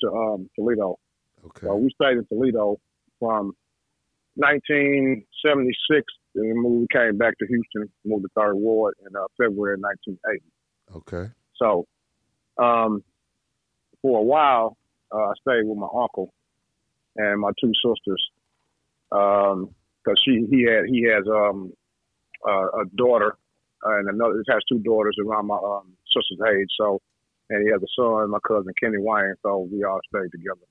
to 0.00 0.10
um, 0.10 0.50
Toledo. 0.56 0.98
Okay. 1.46 1.66
So 1.66 1.76
we 1.76 1.90
stayed 1.90 2.18
in 2.18 2.26
Toledo 2.26 2.78
from 3.18 3.52
1976. 4.36 6.06
Then 6.34 6.64
we 6.64 6.86
came 6.92 7.16
back 7.16 7.38
to 7.38 7.46
Houston, 7.46 7.92
moved 8.04 8.24
to 8.24 8.28
Third 8.34 8.54
Ward 8.54 8.94
in 9.00 9.14
uh, 9.14 9.26
February 9.38 9.76
1980. 9.78 10.42
Okay. 10.96 11.32
So, 11.56 11.86
um, 12.58 13.02
for 14.02 14.18
a 14.18 14.22
while, 14.22 14.76
uh, 15.12 15.18
I 15.18 15.32
stayed 15.40 15.66
with 15.66 15.78
my 15.78 15.86
uncle 15.86 16.32
and 17.16 17.40
my 17.40 17.50
two 17.60 17.72
sisters, 17.84 18.30
because 20.04 20.20
she 20.24 20.44
he 20.50 20.62
had 20.64 20.84
he 20.86 21.02
has 21.04 21.24
um 21.28 21.72
uh, 22.46 22.66
a 22.82 22.84
daughter 22.96 23.36
and 23.84 24.08
another 24.08 24.40
it 24.40 24.46
has 24.52 24.62
two 24.68 24.78
daughters 24.80 25.16
around 25.20 25.46
my 25.46 25.56
um, 25.56 25.92
sister's 26.08 26.40
age. 26.54 26.68
So, 26.78 27.00
and 27.50 27.66
he 27.66 27.72
has 27.72 27.82
a 27.82 27.86
son, 27.96 28.30
my 28.30 28.38
cousin 28.46 28.72
Kenny 28.80 28.98
Wayne. 28.98 29.34
So 29.42 29.68
we 29.70 29.84
all 29.84 30.00
stayed 30.08 30.30
together. 30.32 30.64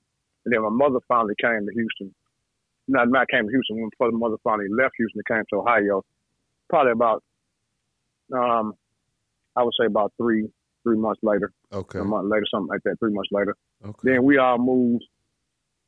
And 0.44 0.52
then 0.54 0.62
my 0.62 0.68
mother 0.68 0.98
finally 1.08 1.34
came 1.40 1.66
to 1.66 1.72
Houston. 1.72 2.14
Not 2.88 3.08
not 3.08 3.28
came 3.28 3.44
to 3.46 3.50
Houston 3.50 3.76
when 3.80 3.90
my 4.12 4.18
mother 4.28 4.36
finally 4.44 4.68
left 4.70 4.94
Houston 4.98 5.20
and 5.26 5.36
came 5.36 5.44
to 5.50 5.60
Ohio. 5.60 6.02
Probably 6.68 6.92
about 6.92 7.22
um 8.32 8.74
I 9.56 9.62
would 9.62 9.74
say 9.78 9.86
about 9.86 10.12
three 10.16 10.48
three 10.82 10.98
months 10.98 11.20
later, 11.22 11.50
Okay. 11.72 12.00
a 12.00 12.04
month 12.04 12.30
later, 12.30 12.44
something 12.50 12.68
like 12.68 12.82
that. 12.84 12.96
Three 12.98 13.12
months 13.12 13.30
later. 13.32 13.56
Okay. 13.84 14.00
Then 14.12 14.24
we 14.24 14.36
all 14.38 14.58
moved 14.58 15.04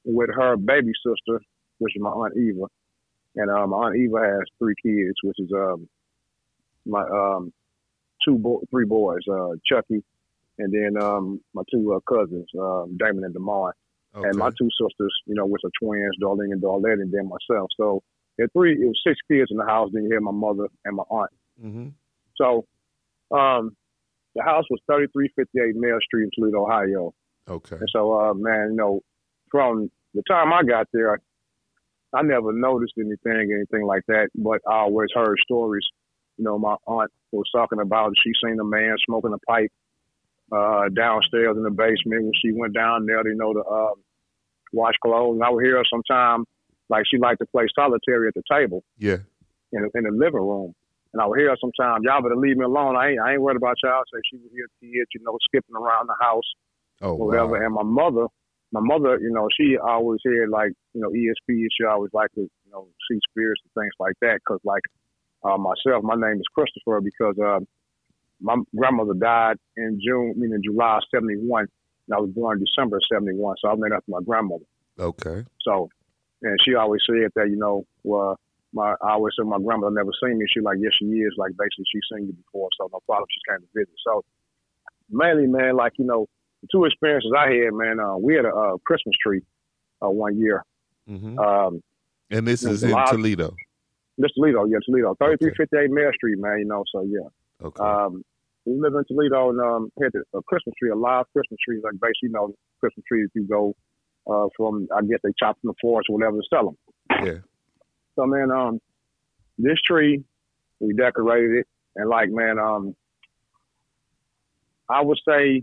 with 0.05 0.31
her 0.35 0.57
baby 0.57 0.93
sister, 1.05 1.43
which 1.79 1.95
is 1.97 2.01
my 2.01 2.11
aunt 2.11 2.35
Eva, 2.37 2.65
and 3.37 3.51
um, 3.51 3.71
my 3.71 3.77
aunt 3.89 3.97
Eva 3.97 4.19
has 4.21 4.43
three 4.59 4.75
kids, 4.83 5.15
which 5.23 5.39
is 5.39 5.51
um 5.55 5.89
my 6.87 7.03
um 7.03 7.53
two 8.25 8.37
bo- 8.39 8.63
three 8.71 8.87
boys, 8.87 9.21
uh 9.31 9.51
Chucky, 9.65 10.03
and 10.59 10.73
then 10.73 11.01
um 11.03 11.41
my 11.55 11.63
two 11.73 11.95
uh, 11.95 12.01
cousins, 12.13 12.47
um, 12.59 12.97
Damon 12.99 13.25
and 13.25 13.35
Demar, 13.35 13.75
Okay. 14.15 14.29
and 14.29 14.39
my 14.39 14.51
two 14.59 14.69
sisters, 14.81 15.15
you 15.27 15.35
know, 15.35 15.47
which 15.47 15.63
are 15.65 15.71
twins, 15.83 16.17
Darlene 16.23 16.53
and 16.53 16.63
Darlette, 16.63 17.01
and 17.03 17.13
then 17.13 17.29
myself. 17.29 17.69
So 17.77 18.03
there 18.39 18.49
three, 18.53 18.73
it 18.75 18.87
was 18.87 19.01
six 19.07 19.19
kids 19.31 19.51
in 19.51 19.57
the 19.59 19.65
house. 19.67 19.91
Then 19.93 20.05
you 20.05 20.09
hear 20.11 20.21
my 20.21 20.31
mother 20.33 20.69
and 20.85 20.97
my 20.97 21.05
aunt. 21.11 21.31
Mm-hmm. 21.63 21.89
So 22.37 22.65
Um, 23.31 23.77
the 24.35 24.43
house 24.43 24.65
was 24.71 24.81
3358 24.87 25.75
Mill 25.77 25.99
Street 26.07 26.25
in 26.25 26.31
Toledo, 26.37 26.65
Ohio. 26.67 27.15
Okay. 27.49 27.77
And 27.77 27.89
so, 27.91 28.21
uh, 28.21 28.35
man, 28.35 28.71
you 28.73 28.77
know, 28.77 29.01
from 29.51 29.91
the 30.15 30.23
time 30.29 30.53
I 30.53 30.63
got 30.63 30.87
there, 30.93 31.19
I 32.17 32.23
never 32.23 32.53
noticed 32.53 32.95
anything, 32.99 33.53
anything 33.53 33.87
like 33.87 34.03
that. 34.09 34.29
But 34.35 34.61
I 34.69 34.79
always 34.81 35.11
heard 35.15 35.37
stories. 35.43 35.85
You 36.39 36.45
know, 36.45 36.59
my 36.59 36.77
aunt 36.87 37.11
was 37.33 37.47
talking 37.55 37.81
about 37.81 38.13
she 38.23 38.33
seen 38.45 38.59
a 38.61 38.65
man 38.65 38.97
smoking 39.07 39.33
a 39.35 39.39
pipe 39.51 39.73
uh, 40.53 40.89
downstairs 40.95 41.57
in 41.57 41.63
the 41.63 41.71
basement 41.71 42.25
when 42.25 42.33
she 42.43 42.53
went 42.53 42.75
down 42.75 43.07
there, 43.07 43.27
you 43.27 43.37
know, 43.37 43.53
to 43.53 43.61
uh, 43.61 43.95
wash 44.73 44.95
clothes. 45.03 45.35
And 45.37 45.45
I 45.45 45.51
would 45.51 45.65
hear 45.65 45.77
her 45.79 45.85
sometime, 45.91 46.45
like 46.89 47.05
she 47.11 47.19
liked 47.19 47.41
to 47.41 47.47
play 47.47 47.67
solitary 47.75 48.29
at 48.29 48.35
the 48.35 48.43
table 48.51 48.83
Yeah. 48.99 49.19
in, 49.73 49.89
in 49.95 50.05
the 50.05 50.11
living 50.13 50.41
room. 50.41 50.75
And 51.13 51.23
I 51.23 51.27
would 51.27 51.39
hear 51.39 51.51
her 51.51 51.57
sometimes, 51.61 52.05
y'all 52.05 52.23
better 52.23 52.37
leave 52.37 52.57
me 52.57 52.65
alone. 52.65 52.97
I 52.97 53.11
ain't, 53.11 53.21
I 53.21 53.33
ain't 53.33 53.43
worried 53.43 53.57
about 53.57 53.77
y'all. 53.83 54.03
So 54.13 54.21
she 54.31 54.37
would 54.37 54.53
hear 54.53 54.69
kids, 54.81 55.09
you 55.15 55.21
know, 55.25 55.37
skipping 55.49 55.75
around 55.77 56.09
the 56.09 56.17
house 56.21 56.45
Oh, 57.03 57.15
whatever. 57.15 57.59
wow. 57.59 57.65
And 57.65 57.75
my 57.75 57.83
mother, 57.83 58.27
my 58.77 58.97
mother, 58.99 59.19
you 59.19 59.31
know, 59.31 59.49
she 59.57 59.79
always 59.79 60.21
heard 60.23 60.51
like, 60.51 60.73
you 60.93 61.01
know, 61.01 61.09
ESP. 61.09 61.67
She 61.73 61.85
always 61.85 62.11
liked 62.13 62.35
to, 62.35 62.43
you 62.43 62.71
know, 62.71 62.89
see 63.11 63.19
spirits 63.31 63.63
and 63.65 63.83
things 63.83 63.95
like 63.99 64.15
that. 64.21 64.41
Cause 64.47 64.61
like 64.65 64.83
uh, 65.43 65.57
myself, 65.57 66.05
my 66.05 66.15
name 66.15 66.37
is 66.37 66.47
Christopher 66.55 67.01
because 67.01 67.39
uh, 67.39 67.61
my 68.41 68.57
grandmother 68.77 69.15
died 69.15 69.57
in 69.77 69.99
June, 70.05 70.35
I 70.37 70.39
mean 70.39 70.53
in 70.53 70.63
July 70.63 70.99
of 70.99 71.05
'71, 71.11 71.65
and 72.09 72.15
I 72.15 72.21
was 72.21 72.31
born 72.31 72.59
in 72.59 72.65
December 72.65 72.97
of 72.97 73.03
'71. 73.11 73.57
So 73.63 73.69
I 73.71 73.75
named 73.77 73.95
after 73.95 74.11
my 74.11 74.21
grandmother. 74.21 74.69
Okay. 74.99 75.45
So, 75.63 75.89
and 76.43 76.59
she 76.65 76.75
always 76.75 77.01
said 77.07 77.31
that, 77.35 77.49
you 77.49 77.57
know, 77.57 77.87
well, 78.05 78.39
my 78.75 78.95
I 79.01 79.13
always 79.13 79.33
said 79.39 79.47
my 79.47 79.59
grandmother 79.59 79.95
never 79.95 80.13
seen 80.23 80.37
me. 80.37 80.45
She 80.53 80.61
like, 80.61 80.77
yes, 80.81 80.93
she 80.99 81.07
is. 81.07 81.33
Like 81.39 81.53
basically, 81.57 81.89
she's 81.89 82.05
seen 82.13 82.27
you 82.27 82.35
before, 82.35 82.69
so 82.77 82.91
no 82.93 83.01
problem. 83.07 83.27
She 83.33 83.41
came 83.49 83.61
to 83.65 83.73
visit. 83.73 83.97
So 84.05 84.23
mainly, 85.09 85.47
man, 85.47 85.77
like 85.77 85.95
you 85.97 86.05
know, 86.05 86.29
two 86.71 86.85
experiences 86.85 87.33
I 87.37 87.51
had, 87.51 87.73
man. 87.73 88.01
Uh, 88.01 88.17
we 88.17 88.35
had 88.35 88.45
a 88.45 88.55
uh, 88.55 88.77
Christmas 88.85 89.15
tree 89.23 89.43
uh, 90.03 90.11
one 90.11 90.39
year. 90.39 90.65
hmm 91.07 91.39
Um, 91.39 91.83
And 92.31 92.47
this 92.47 92.63
is 92.65 92.83
in 92.83 92.91
Toledo. 93.11 93.55
this 94.19 94.33
Toledo, 94.33 94.65
yeah, 94.67 94.79
Toledo, 94.85 95.15
thirty 95.21 95.37
three 95.43 95.55
fifty 95.57 95.77
eight 95.79 95.91
Mayor 95.91 96.13
Street, 96.15 96.39
man. 96.39 96.59
You 96.59 96.65
know, 96.67 96.85
so 96.93 97.03
yeah. 97.03 97.29
Okay. 97.67 97.83
Um, 97.83 98.23
we 98.65 98.75
live 98.75 98.95
in 98.95 99.05
Toledo 99.07 99.51
and 99.51 99.61
um, 99.61 99.93
had 100.03 100.11
a 100.35 100.43
Christmas 100.43 100.75
tree, 100.79 100.91
a 100.91 100.95
live 100.97 101.25
Christmas 101.33 101.59
tree, 101.65 101.81
like 101.85 101.95
basically, 102.01 102.29
you 102.29 102.33
know, 102.33 102.53
Christmas 102.81 103.05
trees 103.07 103.29
that 103.33 103.41
you 103.41 103.47
go 103.47 103.75
uh, 104.29 104.49
from, 104.57 104.89
I 104.95 105.03
guess 105.03 105.21
they 105.23 105.31
chop 105.39 105.57
from 105.61 105.69
the 105.69 105.75
forest 105.81 106.09
or 106.11 106.17
whatever 106.17 106.39
to 106.39 106.43
sell 106.51 106.65
them. 106.67 106.77
yeah. 107.25 107.39
So 108.17 108.27
man, 108.27 108.51
um, 108.51 108.81
this 109.57 109.81
tree, 109.83 110.25
we 110.81 110.95
decorated 110.95 111.59
it, 111.59 111.67
and 111.95 112.09
like 112.11 112.29
man, 112.31 112.59
um, 112.59 112.97
I 114.91 115.01
would 115.03 115.19
say 115.27 115.63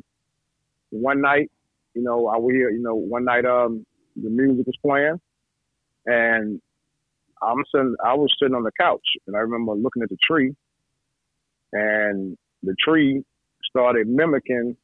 one 0.93 1.21
night, 1.21 1.51
you 1.93 2.03
know, 2.03 2.27
I 2.27 2.37
would 2.37 2.53
hear, 2.53 2.69
you 2.69 2.81
know, 2.81 2.95
one 2.95 3.25
night, 3.25 3.45
um, 3.45 3.85
the 4.15 4.29
music 4.29 4.67
was 4.67 4.77
playing, 4.85 5.19
and 6.05 6.61
I'm 7.41 7.63
sitting, 7.73 7.95
I 8.03 8.13
was 8.13 8.33
sitting 8.39 8.55
on 8.55 8.63
the 8.63 8.71
couch, 8.79 9.05
and 9.27 9.35
I 9.35 9.39
remember 9.39 9.73
looking 9.73 10.03
at 10.03 10.09
the 10.09 10.17
tree, 10.23 10.55
and 11.71 12.37
the 12.61 12.75
tree 12.79 13.23
started 13.63 14.07
mimicking 14.07 14.77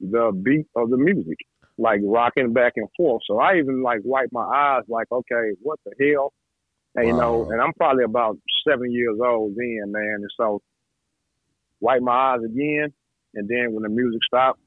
the 0.00 0.30
beat 0.42 0.66
of 0.76 0.90
the 0.90 0.96
music, 0.96 1.38
like 1.78 2.00
rocking 2.04 2.52
back 2.52 2.74
and 2.76 2.88
forth. 2.96 3.22
So 3.26 3.38
I 3.38 3.56
even 3.58 3.82
like 3.82 4.00
wiped 4.04 4.32
my 4.32 4.44
eyes, 4.44 4.82
like, 4.88 5.06
okay, 5.10 5.52
what 5.62 5.78
the 5.84 6.12
hell? 6.12 6.32
And 6.96 7.06
you 7.06 7.12
know, 7.14 7.50
and 7.50 7.60
I'm 7.60 7.72
probably 7.74 8.04
about 8.04 8.36
seven 8.68 8.92
years 8.92 9.18
old 9.24 9.54
then, 9.56 9.92
man. 9.92 10.16
And 10.16 10.30
so 10.36 10.60
wipe 11.80 12.02
my 12.02 12.34
eyes 12.34 12.40
again, 12.44 12.92
and 13.34 13.48
then 13.48 13.72
when 13.72 13.84
the 13.84 13.88
music 13.88 14.20
stopped, 14.26 14.60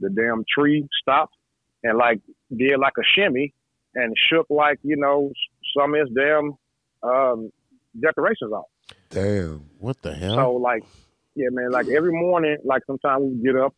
the 0.00 0.10
damn 0.10 0.44
tree 0.52 0.86
stopped 1.00 1.34
and 1.82 1.96
like 1.98 2.20
did 2.56 2.78
like 2.78 2.94
a 2.98 3.04
shimmy 3.14 3.54
and 3.94 4.14
shook 4.30 4.46
like 4.50 4.78
you 4.82 4.96
know 4.96 5.32
some 5.76 5.94
of 5.94 6.00
its 6.00 6.10
damn 6.14 6.52
um, 7.02 7.50
decorations 8.00 8.52
off. 8.52 8.66
Damn. 9.08 9.66
What 9.78 10.00
the 10.02 10.14
hell? 10.14 10.36
So 10.36 10.52
like, 10.52 10.84
yeah, 11.34 11.48
man. 11.50 11.70
Like 11.70 11.88
every 11.88 12.12
morning, 12.12 12.58
like 12.64 12.82
sometimes 12.86 13.22
we 13.24 13.42
get 13.42 13.56
up, 13.56 13.74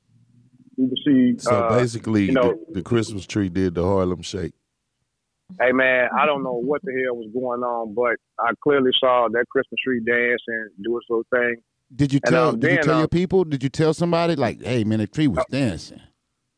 we 0.76 0.86
would 0.86 0.98
see. 1.04 1.38
So 1.38 1.54
uh, 1.54 1.78
basically, 1.78 2.24
you 2.24 2.32
know- 2.32 2.58
the, 2.68 2.74
the 2.74 2.82
Christmas 2.82 3.26
tree 3.26 3.48
did 3.48 3.74
the 3.74 3.82
Harlem 3.82 4.22
Shake. 4.22 4.52
hey 5.60 5.72
man, 5.72 6.08
I 6.18 6.26
don't 6.26 6.42
know 6.42 6.54
what 6.54 6.82
the 6.82 6.92
hell 7.04 7.16
was 7.16 7.30
going 7.32 7.62
on, 7.62 7.94
but 7.94 8.16
I 8.38 8.52
clearly 8.62 8.90
saw 8.98 9.28
that 9.32 9.46
Christmas 9.50 9.78
tree 9.84 10.00
dance 10.04 10.42
and 10.46 10.70
do 10.82 10.96
its 10.96 11.06
little 11.08 11.26
thing. 11.30 11.56
did 11.94 12.12
you 12.12 12.20
and, 12.24 12.32
tell? 12.32 12.48
um, 12.50 12.60
did 12.60 12.70
you 12.70 12.76
then, 12.76 12.84
tell 12.84 12.94
your 12.96 13.04
um, 13.04 13.08
people? 13.08 13.44
Did 13.44 13.62
you 13.62 13.68
tell 13.68 13.94
somebody 13.94 14.34
like, 14.34 14.62
"Hey, 14.62 14.84
man, 14.84 14.98
the 14.98 15.06
tree 15.06 15.28
was 15.28 15.44
dancing"? 15.50 16.00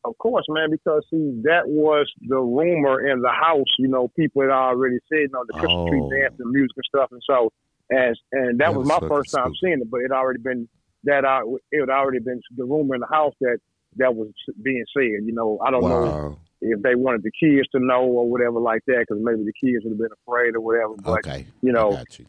Of 0.05 0.17
course, 0.19 0.45
man, 0.49 0.69
because 0.69 1.03
see, 1.09 1.41
that 1.43 1.67
was 1.67 2.05
the 2.21 2.37
rumor 2.37 3.07
in 3.07 3.21
the 3.21 3.29
house. 3.29 3.71
You 3.79 3.87
know, 3.87 4.07
people 4.15 4.43
had 4.43 4.51
already 4.51 4.97
said, 5.09 5.19
you 5.19 5.29
know, 5.33 5.43
the 5.47 5.53
Christmas 5.53 5.89
tree 5.89 6.01
Oh. 6.01 6.09
dance 6.09 6.35
and 6.39 6.51
music 6.51 6.77
and 6.77 6.85
stuff, 6.85 7.09
and 7.11 7.21
so, 7.25 7.51
as 7.91 8.15
and 8.31 8.59
that 8.59 8.71
That 8.71 8.75
was 8.75 8.85
is 8.85 8.89
my 8.89 9.07
first 9.07 9.31
time 9.35 9.51
seeing 9.61 9.81
it, 9.81 9.89
but 9.89 10.01
it 10.01 10.11
already 10.11 10.41
been 10.41 10.67
that 11.05 11.25
out. 11.25 11.43
It 11.71 11.79
had 11.79 11.89
already 11.89 12.19
been 12.19 12.41
the 12.55 12.65
rumor 12.65 12.95
in 12.95 13.01
the 13.01 13.07
house 13.07 13.33
that 13.41 13.57
that 13.97 14.15
was 14.15 14.29
being 14.61 14.85
said. 14.95 15.25
You 15.25 15.33
know, 15.33 15.59
I 15.65 15.71
don't 15.71 15.89
know 15.89 16.37
if 16.61 16.81
they 16.81 16.95
wanted 16.95 17.23
the 17.23 17.31
kids 17.31 17.67
to 17.69 17.79
know 17.79 18.03
or 18.03 18.29
whatever 18.29 18.59
like 18.59 18.81
that, 18.87 19.05
because 19.07 19.21
maybe 19.23 19.43
the 19.43 19.53
kids 19.53 19.83
would 19.83 19.91
have 19.91 19.99
been 19.99 20.17
afraid 20.25 20.55
or 20.55 20.61
whatever. 20.61 20.93
But 20.97 21.25
okay, 21.27 21.47
you 21.61 21.71
know, 21.71 21.95
I 21.95 22.03
you. 22.17 22.25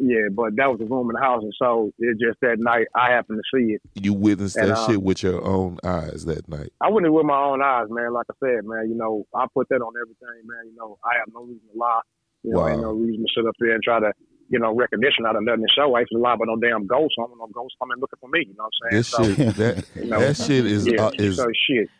Yeah, 0.00 0.32
but 0.32 0.56
that 0.56 0.70
was 0.72 0.80
the 0.80 0.86
room 0.88 1.12
in 1.12 1.14
the 1.14 1.20
house, 1.20 1.42
and 1.44 1.52
so 1.60 1.92
it 1.98 2.16
just 2.16 2.40
that 2.40 2.56
night 2.58 2.88
I 2.96 3.12
happened 3.12 3.38
to 3.38 3.46
see 3.52 3.74
it. 3.74 3.82
You 3.94 4.14
witnessed 4.14 4.56
And, 4.56 4.70
that 4.70 4.78
uh, 4.78 4.86
shit 4.88 5.02
with 5.02 5.22
your 5.22 5.44
own 5.44 5.76
eyes 5.84 6.24
that 6.24 6.48
night. 6.48 6.72
I 6.80 6.88
in 6.88 7.12
with 7.12 7.26
my 7.26 7.36
own 7.36 7.60
eyes, 7.60 7.86
man. 7.90 8.14
Like 8.14 8.26
I 8.30 8.34
said, 8.40 8.64
man, 8.64 8.88
you 8.88 8.96
know, 8.96 9.26
I 9.34 9.44
put 9.52 9.68
that 9.68 9.82
on 9.82 9.92
everything, 10.00 10.48
man. 10.48 10.72
You 10.72 10.76
know, 10.76 10.98
I 11.04 11.18
have 11.18 11.28
no 11.34 11.42
reason 11.42 11.68
to 11.72 11.78
lie. 11.78 12.00
You 12.42 12.52
know, 12.52 12.60
Wow. 12.60 12.68
ain't 12.68 12.80
no 12.80 12.92
reason 12.92 13.26
to 13.26 13.28
sit 13.36 13.46
up 13.46 13.54
there 13.60 13.74
and 13.74 13.82
try 13.82 14.00
to, 14.00 14.10
you 14.48 14.58
know, 14.58 14.74
recognition 14.74 15.26
out 15.26 15.36
of 15.36 15.44
nothing 15.44 15.66
to 15.66 15.72
show. 15.76 15.94
I 15.94 16.00
used 16.00 16.12
to 16.12 16.18
lie 16.18 16.32
about 16.32 16.46
no 16.48 16.56
damn 16.56 16.86
ghosts. 16.86 17.16
I 17.18 17.28
don't 17.28 17.36
want 17.36 17.52
no 17.54 17.60
ghosts 17.60 17.76
coming 17.78 17.98
looking 18.00 18.18
for 18.20 18.30
me. 18.30 18.46
You 18.48 18.54
know 18.56 18.64
what 18.64 18.72
I'm 18.88 18.88
saying? 18.88 18.96
This 18.96 19.08
so, 19.08 19.34
shit, 19.34 19.56
that 19.56 19.84
you 19.96 20.08
know, 20.08 20.20
that 20.20 20.36
shit 20.38 20.64
is 20.64 20.86
yeah, 20.86 21.04
uh, 21.04 21.10
is 21.18 21.36
so 21.36 21.46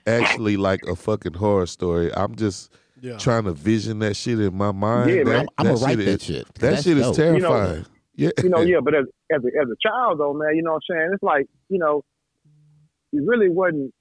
actually 0.07 0.57
like 0.57 0.87
a 0.87 0.97
fucking 0.97 1.35
horror 1.35 1.67
story. 1.67 2.11
I'm 2.15 2.35
just 2.35 2.73
Yeah. 3.03 3.17
trying 3.19 3.45
to 3.45 3.53
vision 3.53 3.99
that 4.01 4.15
shit 4.17 4.39
in 4.41 4.55
my 4.55 4.73
mind. 4.73 5.11
Yeah, 5.11 5.17
that, 5.19 5.25
man. 5.25 5.47
I'm 5.59 5.67
gonna 5.67 5.79
that 5.79 5.85
write 5.85 5.97
shit 5.99 6.05
that 6.07 6.15
is, 6.15 6.23
shit. 6.25 6.47
That 6.55 6.61
That's 6.61 6.83
shit 6.83 6.97
is 6.99 7.07
dope. 7.07 7.17
terrifying. 7.17 7.87
yeah, 8.15 8.31
You 8.43 8.49
know, 8.51 8.61
yeah, 8.61 8.81
but 8.83 8.95
as 8.95 9.07
as 9.33 9.41
a, 9.45 9.49
as 9.63 9.69
a 9.71 9.77
child 9.89 10.21
though, 10.21 10.35
man, 10.35 10.55
you 10.57 10.63
know 10.63 10.73
what 10.73 10.83
I'm 10.91 10.97
saying? 10.97 11.11
It's 11.15 11.23
like, 11.23 11.47
you 11.69 11.79
know, 11.79 12.03
it 13.13 13.23
really 13.27 13.49
wasn't 13.49 13.93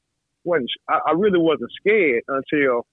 wasn't 0.44 0.70
I, 0.90 1.00
I 1.08 1.12
really 1.14 1.40
wasn't 1.40 1.72
scared 1.80 2.24
until 2.28 2.86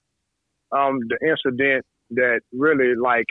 um 0.71 0.99
the 1.09 1.17
incident 1.27 1.85
that 2.11 2.41
really 2.53 2.95
like 2.95 3.25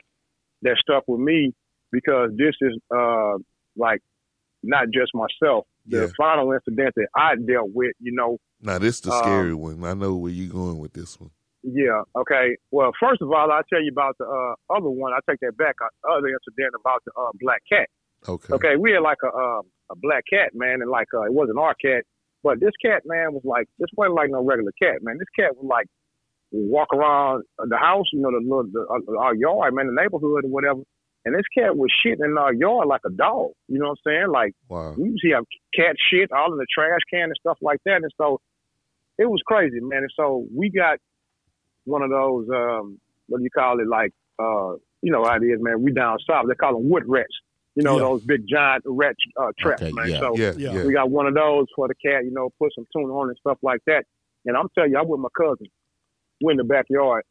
that 0.62 0.76
stuck 0.80 1.04
with 1.06 1.20
me 1.20 1.52
because 1.92 2.30
this 2.36 2.54
is 2.60 2.76
uh 2.94 3.34
like 3.76 4.00
not 4.62 4.86
just 4.92 5.12
myself. 5.14 5.66
The 5.86 6.00
Yeah. 6.02 6.06
final 6.18 6.52
incident 6.52 6.94
that 6.96 7.08
I 7.14 7.36
dealt 7.36 7.70
with, 7.72 7.92
you 8.00 8.12
know, 8.12 8.38
Now 8.60 8.78
this 8.78 8.96
is 8.96 9.00
the 9.02 9.12
Um, 9.12 9.22
scary 9.22 9.54
one. 9.54 9.84
I 9.84 9.94
know 9.94 10.16
where 10.16 10.32
you're 10.32 10.52
going 10.52 10.78
with 10.78 10.92
this 10.92 11.18
one. 11.20 11.30
Yeah, 11.66 12.02
okay. 12.14 12.56
Well, 12.70 12.92
first 13.00 13.20
of 13.20 13.30
all, 13.32 13.50
I'll 13.50 13.66
tell 13.68 13.82
you 13.82 13.90
about 13.90 14.16
the 14.18 14.24
uh, 14.24 14.54
other 14.72 14.88
one. 14.88 15.12
I 15.12 15.18
take 15.28 15.40
that 15.40 15.56
back. 15.56 15.74
Uh, 15.82 16.14
other 16.14 16.28
incident 16.28 16.74
about 16.78 17.02
the 17.04 17.12
uh, 17.18 17.30
black 17.40 17.62
cat. 17.68 17.88
Okay. 18.28 18.54
Okay, 18.54 18.76
we 18.78 18.92
had 18.92 19.02
like 19.02 19.18
a 19.24 19.34
um, 19.34 19.62
a 19.90 19.96
black 19.96 20.24
cat, 20.30 20.54
man, 20.54 20.80
and 20.80 20.90
like 20.90 21.08
uh, 21.12 21.22
it 21.22 21.32
wasn't 21.32 21.58
our 21.58 21.74
cat, 21.74 22.04
but 22.42 22.60
this 22.60 22.72
cat, 22.80 23.02
man, 23.04 23.32
was 23.34 23.42
like 23.44 23.66
this 23.78 23.90
wasn't 23.96 24.14
like 24.14 24.30
no 24.30 24.44
regular 24.44 24.72
cat, 24.80 25.02
man. 25.02 25.18
This 25.18 25.28
cat 25.34 25.56
was 25.56 25.66
like 25.68 25.86
walk 26.52 26.92
around 26.94 27.42
the 27.58 27.76
house, 27.76 28.06
you 28.12 28.20
know, 28.20 28.30
the 28.30 28.38
little 28.42 28.70
the, 28.70 28.86
uh, 28.86 29.18
our 29.18 29.34
yard, 29.34 29.74
man, 29.74 29.86
the 29.86 29.92
neighborhood 29.92 30.44
or 30.44 30.48
whatever. 30.48 30.80
And 31.24 31.34
this 31.34 31.46
cat 31.52 31.76
was 31.76 31.90
shitting 31.90 32.24
in 32.24 32.38
our 32.38 32.54
yard 32.54 32.86
like 32.86 33.00
a 33.04 33.10
dog. 33.10 33.50
You 33.66 33.80
know 33.80 33.88
what 33.90 33.98
I'm 34.06 34.12
saying? 34.12 34.28
Like 34.30 34.52
Wow. 34.68 34.94
we 34.96 35.10
usually 35.10 35.32
have 35.34 35.44
cat 35.74 35.96
shit 35.98 36.30
all 36.30 36.52
in 36.52 36.58
the 36.58 36.66
trash 36.72 37.00
can 37.10 37.24
and 37.24 37.40
stuff 37.40 37.58
like 37.60 37.80
that. 37.84 37.96
And 37.96 38.12
so 38.16 38.38
it 39.18 39.26
was 39.26 39.42
crazy, 39.44 39.80
man. 39.80 40.06
And 40.06 40.12
so 40.16 40.46
we 40.56 40.70
got 40.70 40.98
one 41.86 42.02
of 42.02 42.10
those, 42.10 42.46
um, 42.50 43.00
what 43.28 43.38
do 43.38 43.44
you 43.44 43.50
call 43.50 43.80
it? 43.80 43.88
Like, 43.88 44.12
uh, 44.38 44.74
you 45.02 45.10
know 45.12 45.24
how 45.24 45.36
it 45.36 45.42
is, 45.44 45.58
man. 45.62 45.82
We 45.82 45.92
down 45.92 46.18
south. 46.28 46.46
They 46.48 46.54
call 46.54 46.74
them 46.74 46.90
wood 46.90 47.04
rats. 47.06 47.32
You 47.74 47.82
know, 47.82 47.94
Yeah. 47.96 48.04
those 48.04 48.22
big 48.22 48.46
giant 48.48 48.82
rat 48.86 49.14
uh, 49.40 49.52
traps, 49.58 49.82
Okay, 49.82 49.92
man. 49.92 50.08
yeah. 50.10 50.20
So 50.20 50.36
Yeah, 50.36 50.52
Yeah. 50.56 50.72
yeah. 50.74 50.84
we 50.86 50.92
got 50.92 51.10
one 51.10 51.26
of 51.26 51.34
those 51.34 51.66
for 51.74 51.88
the 51.88 51.94
cat, 51.94 52.24
you 52.24 52.30
know, 52.32 52.50
put 52.58 52.72
some 52.74 52.86
tuna 52.94 53.12
on 53.12 53.28
and 53.28 53.36
stuff 53.38 53.58
like 53.62 53.80
that. 53.86 54.04
And 54.46 54.56
I'm 54.56 54.68
telling 54.74 54.92
you, 54.92 54.98
I'm 54.98 55.08
with 55.08 55.20
my 55.20 55.28
cousin. 55.36 55.66
We're 56.40 56.52
in 56.52 56.56
the 56.58 56.64
backyard. 56.64 57.24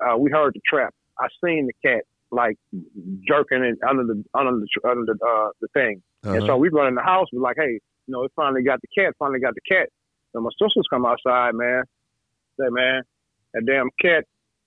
Uh, 0.00 0.16
we 0.18 0.30
heard 0.30 0.54
the 0.54 0.60
trap. 0.66 0.94
I 1.18 1.28
seen 1.44 1.66
the 1.66 1.72
cat 1.88 2.02
like 2.30 2.56
jerking 3.26 3.62
it 3.62 3.78
under 3.88 4.04
the 4.04 4.22
under 4.34 4.52
the 4.60 4.66
under 4.88 5.04
the 5.06 5.16
uh, 5.24 5.50
the 5.60 5.68
thing. 5.68 6.02
And 6.24 6.36
Uh-huh. 6.38 6.46
so 6.46 6.56
we 6.56 6.68
run 6.68 6.88
in 6.88 6.94
the 6.94 7.02
house. 7.02 7.28
We're 7.32 7.40
like, 7.40 7.56
hey, 7.58 7.72
you 8.06 8.12
know, 8.12 8.24
it 8.24 8.32
finally 8.36 8.62
got 8.62 8.80
the 8.82 8.88
cat. 8.88 9.14
Finally 9.18 9.40
got 9.40 9.54
the 9.54 9.60
cat. 9.74 9.88
So 10.32 10.40
my 10.40 10.50
sisters 10.60 10.86
come 10.90 11.06
outside, 11.06 11.54
man. 11.54 11.84
Say, 12.60 12.66
man, 12.70 13.02
that 13.56 13.66
damn 13.66 13.88
cat 14.00 14.24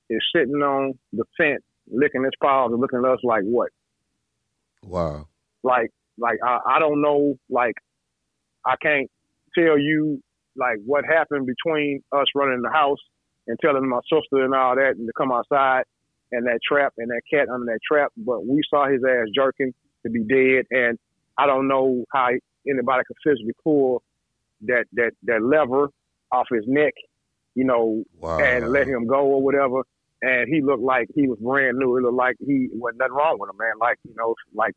is 0.09 0.21
sitting 0.35 0.55
on 0.55 0.97
the 1.13 1.23
fence, 1.37 1.61
licking 1.91 2.25
its 2.25 2.35
paws 2.41 2.71
and 2.71 2.81
looking 2.81 2.99
at 2.99 3.11
us 3.11 3.19
like 3.23 3.43
what? 3.43 3.69
Wow. 4.83 5.27
Like, 5.63 5.91
like 6.17 6.39
I, 6.43 6.59
I 6.65 6.79
don't 6.79 7.01
know, 7.01 7.37
like 7.49 7.75
I 8.65 8.75
can't 8.81 9.09
tell 9.57 9.77
you 9.77 10.21
like 10.55 10.77
what 10.85 11.05
happened 11.05 11.45
between 11.47 12.01
us 12.11 12.25
running 12.35 12.61
the 12.61 12.71
house 12.71 12.97
and 13.47 13.57
telling 13.61 13.87
my 13.87 13.99
sister 14.11 14.43
and 14.43 14.53
all 14.53 14.75
that 14.75 14.95
and 14.97 15.07
to 15.07 15.13
come 15.15 15.31
outside 15.31 15.83
and 16.31 16.45
that 16.45 16.59
trap 16.67 16.93
and 16.97 17.09
that 17.09 17.21
cat 17.31 17.47
under 17.49 17.65
that 17.65 17.79
trap. 17.87 18.11
But 18.17 18.45
we 18.45 18.61
saw 18.69 18.87
his 18.87 19.01
ass 19.07 19.27
jerking 19.33 19.73
to 20.03 20.09
be 20.09 20.23
dead, 20.23 20.65
and 20.71 20.97
I 21.37 21.45
don't 21.45 21.67
know 21.67 22.05
how 22.11 22.29
anybody 22.67 23.03
could 23.07 23.17
physically 23.23 23.53
pull 23.63 24.01
that 24.61 24.85
that 24.93 25.11
that 25.23 25.41
lever 25.41 25.89
off 26.31 26.47
his 26.51 26.63
neck, 26.67 26.93
you 27.59 27.65
know, 27.65 28.03
Wow. 28.21 28.39
and 28.39 28.69
let 28.71 28.87
him 28.87 29.05
go 29.05 29.21
or 29.35 29.41
whatever. 29.41 29.79
And 30.21 30.47
he 30.53 30.61
looked 30.61 30.83
like 30.83 31.07
he 31.15 31.27
was 31.27 31.37
brand 31.39 31.77
new. 31.77 31.97
It 31.97 32.01
looked 32.03 32.15
like 32.25 32.35
he 32.45 32.69
wasn't 32.73 32.99
nothing 32.99 33.13
wrong 33.15 33.37
with 33.39 33.49
him, 33.49 33.57
man. 33.57 33.73
Like 33.79 33.97
you 34.07 34.13
know, 34.17 34.35
like 34.53 34.73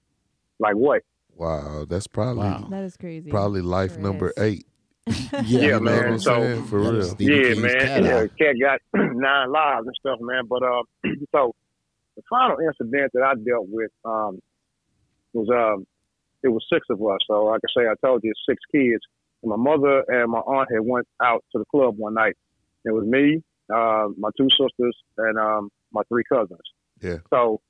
like 0.58 0.74
what? 0.74 1.02
Wow, 1.36 1.84
that's 1.88 2.06
probably 2.06 2.44
Wow. 2.44 2.66
That 2.70 2.84
is 2.84 2.96
crazy. 2.96 3.30
probably 3.30 3.62
life 3.62 3.92
Sure 3.94 4.02
number 4.02 4.28
is. 4.36 4.42
eight. 4.42 4.66
Yeah, 5.32 5.40
You 5.42 5.70
know 5.72 5.80
man. 5.80 5.96
what 5.96 6.06
I'm 6.06 6.18
So- 6.18 6.40
saying? 6.40 6.64
For 6.66 6.78
real. 6.80 7.02
Stephen 7.02 7.34
yeah, 7.36 7.42
King's 7.48 7.62
man. 7.62 7.78
Cat 7.80 8.04
yeah, 8.04 8.18
Eye. 8.20 8.28
cat 8.38 8.54
got 8.60 8.80
nine 9.16 9.50
lives 9.50 9.86
and 9.86 9.96
stuff, 9.98 10.18
man. 10.20 10.44
But 10.48 10.62
uh, 10.62 10.82
so 11.34 11.54
the 12.16 12.22
final 12.30 12.58
incident 12.60 13.10
that 13.14 13.22
I 13.24 13.34
dealt 13.34 13.66
with 13.68 13.90
um 14.04 14.38
was 15.32 15.48
um 15.50 15.86
it 16.44 16.48
was 16.48 16.64
six 16.72 16.86
of 16.90 17.00
us. 17.02 17.18
So 17.26 17.44
like 17.46 17.60
I 17.66 17.80
say, 17.80 17.86
I 17.88 17.94
told 18.06 18.20
you 18.22 18.32
six 18.48 18.60
kids. 18.70 19.02
And 19.42 19.50
my 19.50 19.56
mother 19.56 20.04
and 20.06 20.30
my 20.30 20.38
aunt 20.38 20.68
had 20.72 20.82
went 20.84 21.08
out 21.20 21.42
to 21.52 21.58
the 21.58 21.64
club 21.64 21.94
one 21.96 22.14
night. 22.14 22.36
It 22.84 22.92
was 22.92 23.06
me, 23.06 23.42
uh, 23.72 24.08
my 24.18 24.30
two 24.36 24.48
sisters, 24.50 24.96
and 25.18 25.38
um 25.38 25.70
my 25.92 26.02
three 26.08 26.24
cousins. 26.30 26.60
Yeah. 27.00 27.18
So 27.30 27.60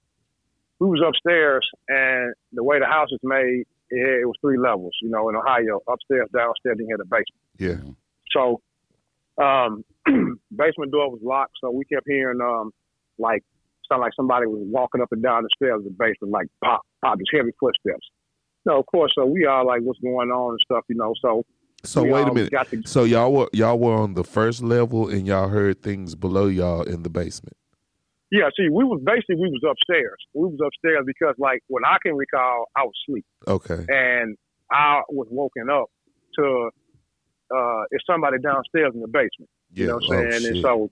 we 0.78 0.88
was 0.88 1.02
upstairs, 1.06 1.66
and 1.88 2.34
the 2.52 2.64
way 2.64 2.78
the 2.78 2.86
house 2.86 3.08
is 3.12 3.20
made, 3.22 3.64
it, 3.90 4.20
it 4.22 4.26
was 4.26 4.36
three 4.40 4.58
levels. 4.58 4.92
You 5.02 5.10
know, 5.10 5.28
in 5.28 5.36
Ohio, 5.36 5.80
upstairs, 5.88 6.28
downstairs, 6.34 6.76
and 6.78 6.90
had 6.90 7.00
the 7.00 7.04
basement. 7.04 7.42
Yeah. 7.58 7.92
So, 8.34 8.60
um, 9.42 9.84
basement 10.54 10.92
door 10.92 11.10
was 11.10 11.20
locked, 11.22 11.54
so 11.60 11.70
we 11.70 11.84
kept 11.84 12.06
hearing 12.06 12.40
um, 12.40 12.70
like 13.18 13.42
sound 13.88 14.00
like 14.00 14.12
somebody 14.16 14.46
was 14.46 14.62
walking 14.64 15.00
up 15.00 15.12
and 15.12 15.22
down 15.22 15.42
the 15.42 15.50
stairs 15.56 15.78
of 15.78 15.84
the 15.84 15.90
basement, 15.90 16.32
like 16.32 16.46
pop, 16.64 16.82
pop, 17.04 17.18
just 17.18 17.30
heavy 17.32 17.52
footsteps. 17.60 18.06
No, 18.64 18.78
of 18.78 18.86
course. 18.86 19.12
So 19.14 19.26
we 19.26 19.46
all 19.46 19.66
like, 19.66 19.82
what's 19.82 19.98
going 20.00 20.30
on 20.30 20.52
and 20.52 20.60
stuff, 20.64 20.84
you 20.88 20.96
know. 20.96 21.14
So 21.20 21.44
So 21.84 22.02
we 22.04 22.12
wait 22.12 22.28
a 22.28 22.32
minute. 22.34 22.52
To, 22.70 22.82
So 22.86 23.04
y'all 23.04 23.32
were 23.32 23.48
y'all 23.52 23.78
were 23.78 23.94
on 23.94 24.14
the 24.14 24.24
first 24.24 24.62
level 24.62 25.08
and 25.08 25.26
y'all 25.26 25.48
heard 25.48 25.82
things 25.82 26.14
below 26.14 26.46
y'all 26.46 26.82
in 26.82 27.02
the 27.02 27.10
basement. 27.10 27.56
yeah, 28.30 28.48
see, 28.56 28.68
we 28.70 28.84
was 28.84 29.00
basically 29.04 29.36
we 29.36 29.48
was 29.50 29.62
upstairs. 29.68 30.18
We 30.34 30.46
was 30.48 30.60
upstairs 30.64 31.04
because, 31.06 31.34
like, 31.38 31.60
what 31.68 31.82
I 31.86 31.96
can 32.02 32.14
recall, 32.16 32.66
I 32.76 32.82
was 32.84 32.94
asleep 33.06 33.26
Okay. 33.46 33.84
and 33.88 34.36
I 34.70 35.02
was 35.10 35.26
woken 35.30 35.68
up 35.70 35.90
to 36.38 36.70
uh, 37.54 37.82
it's 37.90 38.04
somebody 38.06 38.38
downstairs 38.38 38.92
in 38.94 39.00
the 39.00 39.08
basement. 39.08 39.50
Yeah. 39.74 39.80
You 39.80 39.86
know 39.88 39.94
what 39.96 40.04
oh, 40.08 40.14
I'm 40.14 40.32
saying? 40.32 40.46
and 40.54 40.62
so, 40.62 40.90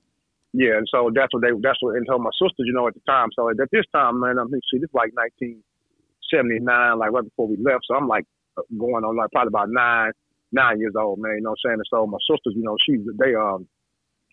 yeah, 0.52 0.76
and 0.76 0.86
so 0.90 1.10
that's 1.14 1.32
what 1.32 1.42
they, 1.42 1.50
that's 1.62 1.78
what, 1.80 1.96
and 1.96 2.06
told 2.06 2.22
my 2.22 2.30
sisters, 2.36 2.66
you 2.66 2.72
know, 2.74 2.86
at 2.88 2.94
the 2.94 3.00
time. 3.06 3.28
So 3.34 3.48
at 3.48 3.56
this 3.72 3.86
time, 3.94 4.20
man, 4.20 4.38
I'm, 4.38 4.50
see, 4.50 4.76
this 4.76 4.90
is 4.90 4.94
like 4.94 5.14
1979, 5.14 6.98
like 6.98 7.12
right 7.12 7.24
before 7.24 7.46
we 7.48 7.56
left. 7.56 7.86
So 7.88 7.94
I'm 7.94 8.08
like 8.08 8.24
uh, 8.58 8.62
going 8.76 9.04
on 9.04 9.16
like 9.16 9.30
probably 9.30 9.48
about 9.48 9.70
nine, 9.70 10.12
nine 10.52 10.80
years 10.80 10.94
old, 10.98 11.18
man, 11.18 11.36
you 11.36 11.42
know 11.42 11.50
what 11.50 11.58
I'm 11.64 11.70
saying? 11.70 11.80
And 11.80 11.90
so 11.90 12.06
my 12.06 12.18
sisters, 12.28 12.54
you 12.56 12.62
know, 12.62 12.76
she's, 12.84 13.00
they, 13.18 13.34
um, 13.34 13.66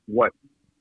what, 0.08 0.32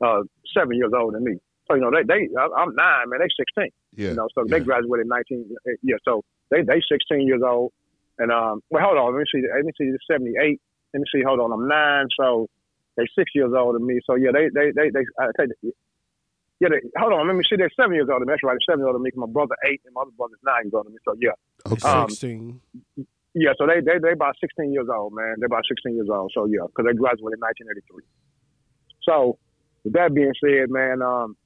uh, 0.05 0.23
seven 0.57 0.77
years 0.77 0.93
older 0.97 1.17
than 1.17 1.25
me. 1.25 1.39
So, 1.69 1.75
you 1.75 1.83
know, 1.83 1.91
they, 1.91 2.05
they, 2.05 2.29
I- 2.39 2.55
I'm 2.63 2.75
nine, 2.75 3.09
man, 3.11 3.21
they 3.21 3.29
16. 3.35 3.71
yeah. 3.97 4.11
You 4.11 4.15
know, 4.17 4.29
so 4.35 4.45
yeah. 4.47 4.59
they 4.59 4.65
graduated 4.65 5.07
in 5.07 5.09
19. 5.09 5.51
uh, 5.51 5.71
Yeah, 5.83 5.97
so 6.05 6.23
they 6.51 6.63
they 6.63 6.81
16 6.89 7.27
years 7.27 7.43
old. 7.45 7.73
And 8.19 8.31
um, 8.31 8.63
well, 8.71 8.83
hold 8.85 8.99
on, 8.99 9.13
let 9.13 9.19
me 9.21 9.25
see. 9.33 9.43
Let 9.55 9.65
me 9.65 9.73
see. 9.77 9.91
This 9.91 10.01
78. 10.11 10.61
Let 10.95 11.01
me 11.01 11.05
see. 11.13 11.23
Hold 11.27 11.41
on, 11.41 11.53
I'm 11.53 11.69
nine. 11.69 12.07
So 12.19 12.47
they 12.97 13.05
six 13.19 13.31
years 13.35 13.53
older 13.55 13.79
than 13.79 13.87
me. 13.87 14.01
So 14.07 14.15
yeah, 14.15 14.31
they 14.33 14.49
they 14.55 14.71
they 14.73 14.89
they. 14.89 15.05
I 15.21 15.27
take 15.39 15.51
it. 15.63 15.75
Yeah, 16.61 16.69
they, 16.71 16.81
hold 16.97 17.13
on. 17.13 17.27
Let 17.27 17.37
me 17.37 17.45
see. 17.45 17.57
They're 17.57 17.69
seven 17.77 17.95
years 17.95 18.09
older 18.09 18.21
than 18.25 18.29
me. 18.29 18.33
That's 18.33 18.43
right. 18.43 18.53
They're 18.57 18.73
seven 18.73 18.81
years 18.81 18.87
older 18.87 18.97
than 18.99 19.03
me. 19.03 19.11
'cause 19.11 19.21
My 19.29 19.33
brother 19.33 19.57
eight, 19.69 19.83
and 19.85 19.93
my 19.93 20.01
other 20.03 20.13
brother's 20.17 20.39
nine 20.47 20.65
years 20.65 20.73
older 20.73 20.89
than 20.89 20.95
me. 20.95 20.99
So 21.05 21.15
yeah, 21.21 21.37
Okay. 21.71 21.89
Um, 21.89 22.09
16. 22.09 22.61
Yeah. 23.37 23.53
So 23.59 23.67
they 23.67 23.85
they 23.85 24.01
they 24.01 24.13
about 24.13 24.35
16 24.41 24.73
years 24.73 24.89
old, 24.89 25.13
man. 25.13 25.37
They're 25.39 25.47
about 25.47 25.69
16 25.69 25.95
years 25.95 26.09
old. 26.11 26.33
So 26.35 26.47
yeah, 26.47 26.65
because 26.67 26.89
they 26.89 26.97
graduated 26.97 27.37
in 27.37 27.45
1983. 27.45 28.03
So 29.05 29.39
with 29.85 29.93
that 29.93 30.15
being 30.15 30.33
said, 30.41 30.71
man, 30.71 31.03
um, 31.03 31.37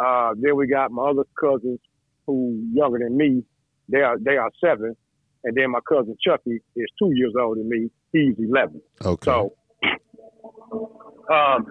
uh, 0.00 0.32
then 0.40 0.56
we 0.56 0.66
got 0.66 0.90
my 0.90 1.10
other 1.10 1.24
cousins 1.38 1.80
who 2.26 2.64
younger 2.72 2.98
than 2.98 3.16
me. 3.16 3.44
They 3.88 4.00
are 4.00 4.18
they 4.18 4.36
are 4.36 4.50
seven, 4.58 4.96
and 5.44 5.54
then 5.54 5.70
my 5.70 5.80
cousin 5.86 6.16
Chucky 6.26 6.62
is 6.74 6.88
two 6.98 7.12
years 7.12 7.34
older 7.38 7.60
than 7.60 7.68
me. 7.68 7.90
He's 8.12 8.34
11. 8.38 8.80
okay. 9.04 9.24
So, 9.24 9.54
um, 11.30 11.66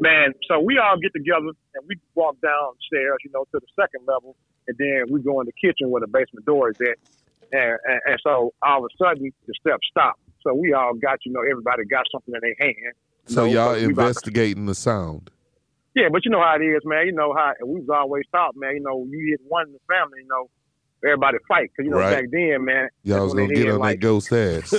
man, 0.00 0.32
so 0.48 0.58
we 0.60 0.78
all 0.78 0.96
get 0.96 1.12
together 1.12 1.52
and 1.74 1.84
we 1.86 1.96
walk 2.14 2.36
downstairs, 2.40 3.18
you 3.24 3.30
know, 3.34 3.44
to 3.52 3.60
the 3.60 3.66
second 3.78 4.06
level, 4.06 4.36
and 4.66 4.76
then 4.78 5.04
we 5.12 5.20
go 5.20 5.40
in 5.40 5.46
the 5.46 5.52
kitchen 5.52 5.90
where 5.90 6.00
the 6.00 6.08
basement 6.08 6.46
door 6.46 6.70
is 6.70 6.76
at. 6.80 6.96
And, 7.52 7.78
and, 7.84 8.00
and 8.06 8.20
so 8.22 8.52
all 8.62 8.84
of 8.84 8.90
a 8.92 9.04
sudden 9.04 9.30
the 9.46 9.54
steps 9.60 9.86
stop. 9.90 10.14
So 10.42 10.54
we 10.54 10.72
all 10.72 10.94
got, 10.94 11.18
you 11.24 11.32
know, 11.32 11.40
everybody 11.42 11.84
got 11.84 12.06
something 12.12 12.34
in 12.34 12.40
their 12.40 12.56
hand. 12.58 12.94
You 13.28 13.34
so 13.34 13.44
know, 13.46 13.52
y'all 13.52 13.74
investigating 13.74 14.66
the 14.66 14.74
sound. 14.74 15.30
yeah, 15.94 16.08
but 16.10 16.24
you 16.24 16.30
know 16.30 16.40
how 16.40 16.56
it 16.56 16.64
is, 16.64 16.80
man. 16.84 17.06
You 17.06 17.12
know 17.12 17.34
how 17.34 17.52
we 17.64 17.80
was 17.80 17.88
always 17.90 18.24
taught, 18.32 18.56
man. 18.56 18.74
You 18.76 18.80
know, 18.82 19.06
you 19.08 19.28
hit 19.30 19.40
one 19.46 19.66
in 19.66 19.72
the 19.74 19.78
family, 19.88 20.20
you 20.22 20.28
know, 20.28 20.48
everybody 21.04 21.38
fight. 21.46 21.70
Cause 21.76 21.84
you 21.84 21.90
know 21.90 21.98
Right. 21.98 22.22
back 22.22 22.30
then, 22.30 22.64
man. 22.64 22.88
Y'all 23.02 23.24
was 23.24 23.34
when 23.34 23.44
gonna 23.44 23.54
they 23.58 23.62
get 23.64 23.72
on 23.74 23.80
like, 23.80 24.00
that 24.00 24.06
ghost 24.06 24.32
ass. 24.32 24.70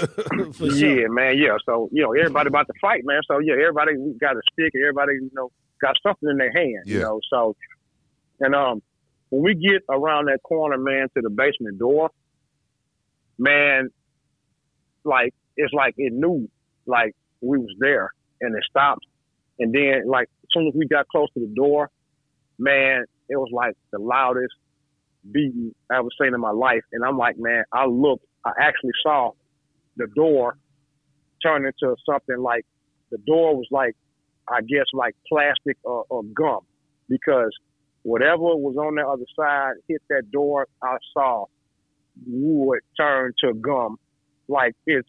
For 0.58 0.70
sure. 0.70 0.74
Yeah, 0.74 1.08
man. 1.10 1.38
Yeah. 1.38 1.58
So 1.66 1.90
you 1.92 2.02
know, 2.04 2.14
everybody 2.14 2.48
about 2.48 2.68
to 2.68 2.74
fight, 2.82 3.02
man. 3.06 3.22
So 3.28 3.40
yeah, 3.40 3.54
everybody 3.54 3.94
got 4.20 4.36
a 4.36 4.42
stick. 4.54 4.74
Everybody, 4.76 5.14
you 5.14 5.30
know, 5.34 5.52
got 5.82 5.96
something 6.02 6.30
in 6.30 6.38
their 6.38 6.52
hand. 6.52 6.84
You 6.86 7.00
know. 7.00 7.20
So, 7.32 7.56
and 8.40 8.56
um, 8.56 8.82
when 9.30 9.44
we 9.44 9.54
get 9.56 9.84
around 9.90 10.26
that 10.26 10.42
corner, 10.44 10.78
man, 10.78 11.08
to 11.16 11.22
the 11.22 11.30
basement 11.30 11.78
door, 11.80 12.10
man, 13.42 13.90
like 15.04 15.34
it's 15.58 15.74
like 15.74 15.96
it 15.98 16.14
knew, 16.14 16.48
like 16.86 17.14
we 17.42 17.58
was 17.58 17.76
there, 17.80 18.12
and 18.40 18.56
it 18.56 18.64
stopped. 18.70 19.06
And 19.60 19.74
then, 19.74 20.04
like, 20.08 20.28
as 20.44 20.48
soon 20.54 20.68
as 20.68 20.74
we 20.76 20.88
got 20.88 21.08
close 21.08 21.28
to 21.34 21.40
the 21.40 21.54
door, 21.56 21.90
man, 22.58 23.06
it 23.30 23.36
was 23.36 23.50
like 23.54 23.74
the 23.92 24.00
loudest 24.00 24.54
beating 25.32 25.74
I 25.92 25.98
ever 25.98 26.08
seen 26.20 26.34
in 26.34 26.40
my 26.40 26.52
life. 26.52 26.82
And 26.94 27.04
I'm 27.04 27.18
like, 27.18 27.36
man, 27.38 27.64
I 27.72 27.86
looked, 27.86 28.26
I 28.46 28.52
actually 28.60 28.92
saw 29.04 29.32
the 29.98 30.08
door 30.16 30.58
turn 31.44 31.66
into 31.66 31.96
something 32.10 32.38
like 32.40 32.66
the 33.12 33.18
door 33.28 33.56
was 33.56 33.68
like, 33.72 33.96
I 34.48 34.62
guess, 34.62 34.86
like 34.94 35.16
plastic 35.28 35.78
or, 35.84 36.06
or 36.10 36.24
gum, 36.24 36.62
because 37.10 37.52
whatever 38.04 38.56
was 38.56 38.78
on 38.78 38.96
the 38.96 39.08
other 39.08 39.26
side 39.36 39.74
hit 39.88 40.02
that 40.10 40.32
door. 40.32 40.68
I 40.84 40.98
saw 41.14 41.46
wood 42.28 42.80
turn 42.98 43.34
to 43.44 43.54
gum, 43.54 43.98
like 44.48 44.74
its 44.86 45.08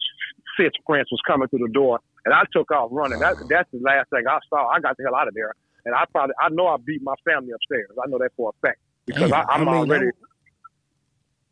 footprints 0.57 1.11
was 1.11 1.19
coming 1.27 1.47
through 1.47 1.59
the 1.67 1.73
door, 1.73 1.99
and 2.25 2.33
I 2.33 2.43
took 2.53 2.71
off 2.71 2.89
running. 2.91 3.19
That, 3.19 3.35
that's 3.49 3.69
the 3.71 3.79
last 3.79 4.09
thing 4.09 4.23
I 4.29 4.39
saw. 4.49 4.67
I 4.69 4.79
got 4.79 4.97
the 4.97 5.03
hell 5.03 5.15
out 5.15 5.27
of 5.27 5.33
there, 5.33 5.53
and 5.85 5.93
I 5.95 6.03
probably, 6.11 6.35
I 6.41 6.49
know 6.49 6.67
I 6.67 6.77
beat 6.85 7.01
my 7.03 7.15
family 7.25 7.51
upstairs. 7.53 7.89
I 8.03 8.07
know 8.09 8.17
that 8.19 8.29
for 8.37 8.49
a 8.55 8.67
fact 8.67 8.79
because 9.05 9.31
Damn. 9.31 9.41
I, 9.49 9.53
I'm 9.53 9.67
I 9.67 9.71
mean, 9.71 9.81
already. 9.91 10.05
that- 10.07 10.13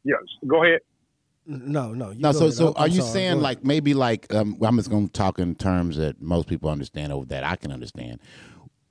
Yes, 0.04 0.18
go 0.48 0.64
ahead. 0.64 0.80
No, 1.46 1.94
no. 1.94 2.10
you 2.12 2.20
No, 2.20 2.32
so 2.32 2.46
ahead. 2.46 2.54
so 2.54 2.66
I'm- 2.68 2.74
are 2.78 2.88
you 2.88 3.02
sorry. 3.02 3.14
saying 3.14 3.40
like 3.42 3.64
maybe 3.64 3.94
like 3.94 4.34
um, 4.34 4.58
I'm 4.62 4.78
just 4.78 4.90
going 4.90 5.08
to 5.08 5.14
talk 5.14 5.38
in 5.40 5.54
terms 5.56 5.98
that 5.98 6.20
most 6.22 6.48
people 6.48 6.70
understand 6.70 7.12
or 7.14 7.26
that 7.26 7.44
I 7.44 7.56
can 7.56 7.72
understand. 7.72 8.20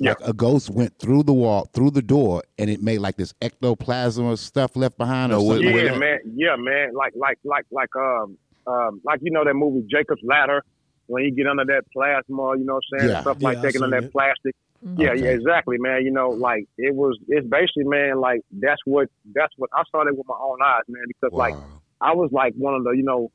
Yeah. 0.00 0.10
Like 0.18 0.28
a 0.28 0.32
ghost 0.32 0.70
went 0.70 0.98
through 0.98 1.24
the 1.24 1.32
wall, 1.32 1.68
through 1.74 1.90
the 1.90 2.02
door, 2.02 2.42
and 2.58 2.70
it 2.70 2.82
made 2.82 2.98
like 2.98 3.16
this 3.16 3.34
ectoplasm 3.42 4.24
or 4.24 4.36
stuff 4.36 4.74
left 4.76 4.96
behind. 4.98 5.32
Or 5.32 5.36
No, 5.36 5.42
what- 5.42 5.56
something 5.58 5.76
Yeah, 5.76 5.84
that? 5.92 5.98
man. 5.98 6.18
Yeah, 6.34 6.56
man. 6.56 6.94
Like, 6.94 7.12
like, 7.16 7.38
like, 7.44 7.66
like, 7.70 7.94
um, 7.96 8.36
um, 8.66 9.00
like 9.04 9.20
you 9.22 9.30
know 9.30 9.44
that 9.44 9.54
movie 9.54 9.86
Jacob's 9.90 10.22
Ladder 10.24 10.62
when 11.06 11.24
you 11.24 11.32
get 11.32 11.46
under 11.46 11.64
that 11.64 11.82
plasma, 11.92 12.56
you 12.56 12.64
know 12.64 12.74
what 12.74 12.82
I'm 12.94 12.98
saying? 13.00 13.10
Yeah. 13.10 13.20
Stuff 13.22 13.38
like 13.42 13.54
Yeah, 13.56 13.60
I 13.60 13.64
taking 13.64 13.82
on 13.82 13.88
seen 13.88 13.98
that 14.00 14.04
it. 14.04 14.12
plastic. 14.12 14.54
Yeah, 14.96 15.10
Okay. 15.10 15.20
yeah, 15.24 15.30
exactly, 15.30 15.76
man. 15.78 16.02
You 16.04 16.12
know, 16.12 16.30
like 16.30 16.64
it 16.78 16.94
was. 16.94 17.18
It's 17.28 17.46
basically, 17.46 17.84
man. 17.84 18.18
Like 18.20 18.40
that's 18.52 18.80
what. 18.86 19.08
That's 19.34 19.52
what 19.58 19.68
I 19.74 19.82
saw 19.90 20.06
it 20.06 20.16
with 20.16 20.26
my 20.26 20.36
own 20.40 20.58
eyes, 20.64 20.84
man. 20.88 21.02
Because 21.08 21.36
like 21.36 21.54
I 22.00 22.14
was 22.14 22.30
like 22.32 22.54
one 22.56 22.74
of 22.74 22.84
the, 22.84 22.92
you 22.92 23.02
know, 23.02 23.30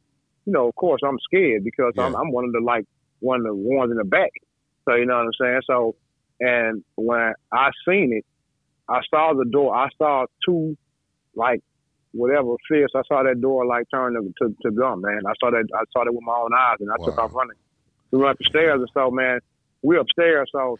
you 0.46 0.54
know, 0.54 0.68
of 0.70 0.76
course 0.76 1.02
I'm 1.06 1.20
scared 1.20 1.64
because 1.64 1.94
I'm, 2.00 2.16
I'm 2.16 2.32
one 2.32 2.46
of 2.46 2.52
the 2.54 2.62
like 2.62 2.86
one 3.20 3.42
of 3.42 3.46
the 3.46 3.54
ones 3.54 3.92
in 3.92 3.98
the 3.98 4.04
back. 4.06 4.32
So 4.86 4.96
you 4.96 5.06
know 5.06 5.18
what 5.18 5.26
I'm 5.26 5.32
saying. 5.40 5.62
So 5.68 5.96
and 6.40 6.84
when 6.96 7.34
I 7.52 7.70
seen 7.88 8.14
it, 8.14 8.26
I 8.88 9.02
saw 9.10 9.34
the 9.34 9.46
door. 9.46 9.76
I 9.76 9.90
saw 9.98 10.26
two, 10.46 10.78
like 11.36 11.62
whatever 12.12 12.56
fists. 12.70 12.96
I 12.96 13.02
saw 13.08 13.24
that 13.24 13.42
door 13.42 13.66
like 13.66 13.88
turn 13.92 14.14
to, 14.14 14.34
to, 14.42 14.56
to 14.64 14.72
gum, 14.72 15.02
man. 15.02 15.22
I 15.28 15.34
saw 15.40 15.52
that. 15.52 15.66
I 15.74 15.84
saw 15.92 16.04
that 16.04 16.14
with 16.14 16.24
my 16.24 16.36
own 16.36 16.52
eyes, 16.54 16.78
and 16.80 16.90
I 16.92 17.04
took 17.04 17.18
off 17.18 17.34
running. 17.34 17.58
We 18.12 18.20
went 18.20 18.32
up 18.32 18.38
the 18.38 18.46
stairs, 18.46 18.80
and 18.80 18.90
so 18.94 19.12
man, 19.12 19.40
we 19.82 19.98
upstairs. 19.98 20.50
So 20.52 20.80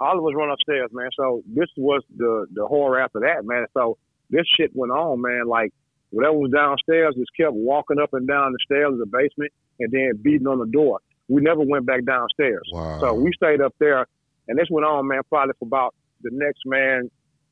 all 0.00 0.18
of 0.18 0.24
us 0.24 0.32
run 0.34 0.50
upstairs, 0.50 0.90
man. 0.92 1.10
So 1.16 1.42
this 1.46 1.68
was 1.76 2.02
the 2.16 2.46
the 2.52 2.66
horror 2.66 3.00
after 3.00 3.20
that, 3.20 3.44
man. 3.44 3.66
So 3.74 3.98
this 4.30 4.46
shit 4.56 4.70
went 4.74 4.92
on, 4.92 5.20
man. 5.20 5.46
Like 5.46 5.72
whatever 6.10 6.38
was 6.38 6.50
downstairs 6.50 7.14
just 7.16 7.30
kept 7.36 7.52
walking 7.52 7.98
up 8.00 8.10
and 8.12 8.26
down 8.26 8.52
the 8.52 8.58
stairs 8.64 8.92
of 8.92 8.98
the 8.98 9.06
basement 9.06 9.52
and 9.80 9.90
then 9.90 10.12
beating 10.22 10.46
on 10.46 10.58
the 10.58 10.66
door. 10.66 11.00
We 11.28 11.40
never 11.40 11.62
went 11.62 11.86
back 11.86 12.04
downstairs. 12.04 12.62
Wow. 12.72 13.00
So 13.00 13.14
we 13.14 13.32
stayed 13.32 13.60
up 13.60 13.74
there, 13.78 14.06
and 14.48 14.58
this 14.58 14.68
went 14.70 14.84
on, 14.86 15.06
man, 15.08 15.20
probably 15.28 15.54
for 15.58 15.66
about 15.66 15.94
the 16.22 16.30
next 16.32 16.60
man, 16.66 17.10